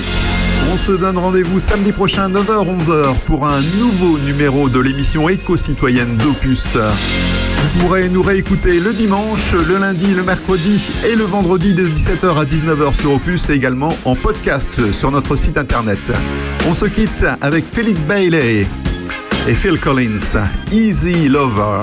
On 0.72 0.76
se 0.76 0.92
donne 0.92 1.18
rendez-vous 1.18 1.58
samedi 1.58 1.90
prochain 1.90 2.28
9h-11h 2.28 3.14
pour 3.26 3.48
un 3.48 3.60
nouveau 3.80 4.16
numéro 4.18 4.68
de 4.68 4.78
l'émission 4.78 5.28
éco-citoyenne 5.28 6.18
d'Opus. 6.18 6.76
Vous 7.62 7.80
pourrez 7.80 8.08
nous 8.08 8.22
réécouter 8.22 8.80
le 8.80 8.92
dimanche, 8.92 9.52
le 9.52 9.78
lundi, 9.78 10.14
le 10.14 10.22
mercredi 10.22 10.90
et 11.04 11.16
le 11.16 11.24
vendredi 11.24 11.74
de 11.74 11.86
17h 11.88 12.36
à 12.36 12.44
19h 12.44 12.98
sur 13.00 13.12
Opus 13.12 13.50
et 13.50 13.54
également 13.54 13.96
en 14.04 14.14
podcast 14.14 14.92
sur 14.92 15.10
notre 15.10 15.36
site 15.36 15.58
internet. 15.58 16.12
On 16.68 16.74
se 16.74 16.86
quitte 16.86 17.26
avec 17.40 17.64
Philippe 17.66 18.04
Bailey 18.06 18.66
et 19.48 19.54
Phil 19.54 19.80
Collins, 19.80 20.48
Easy 20.72 21.28
Lover. 21.28 21.82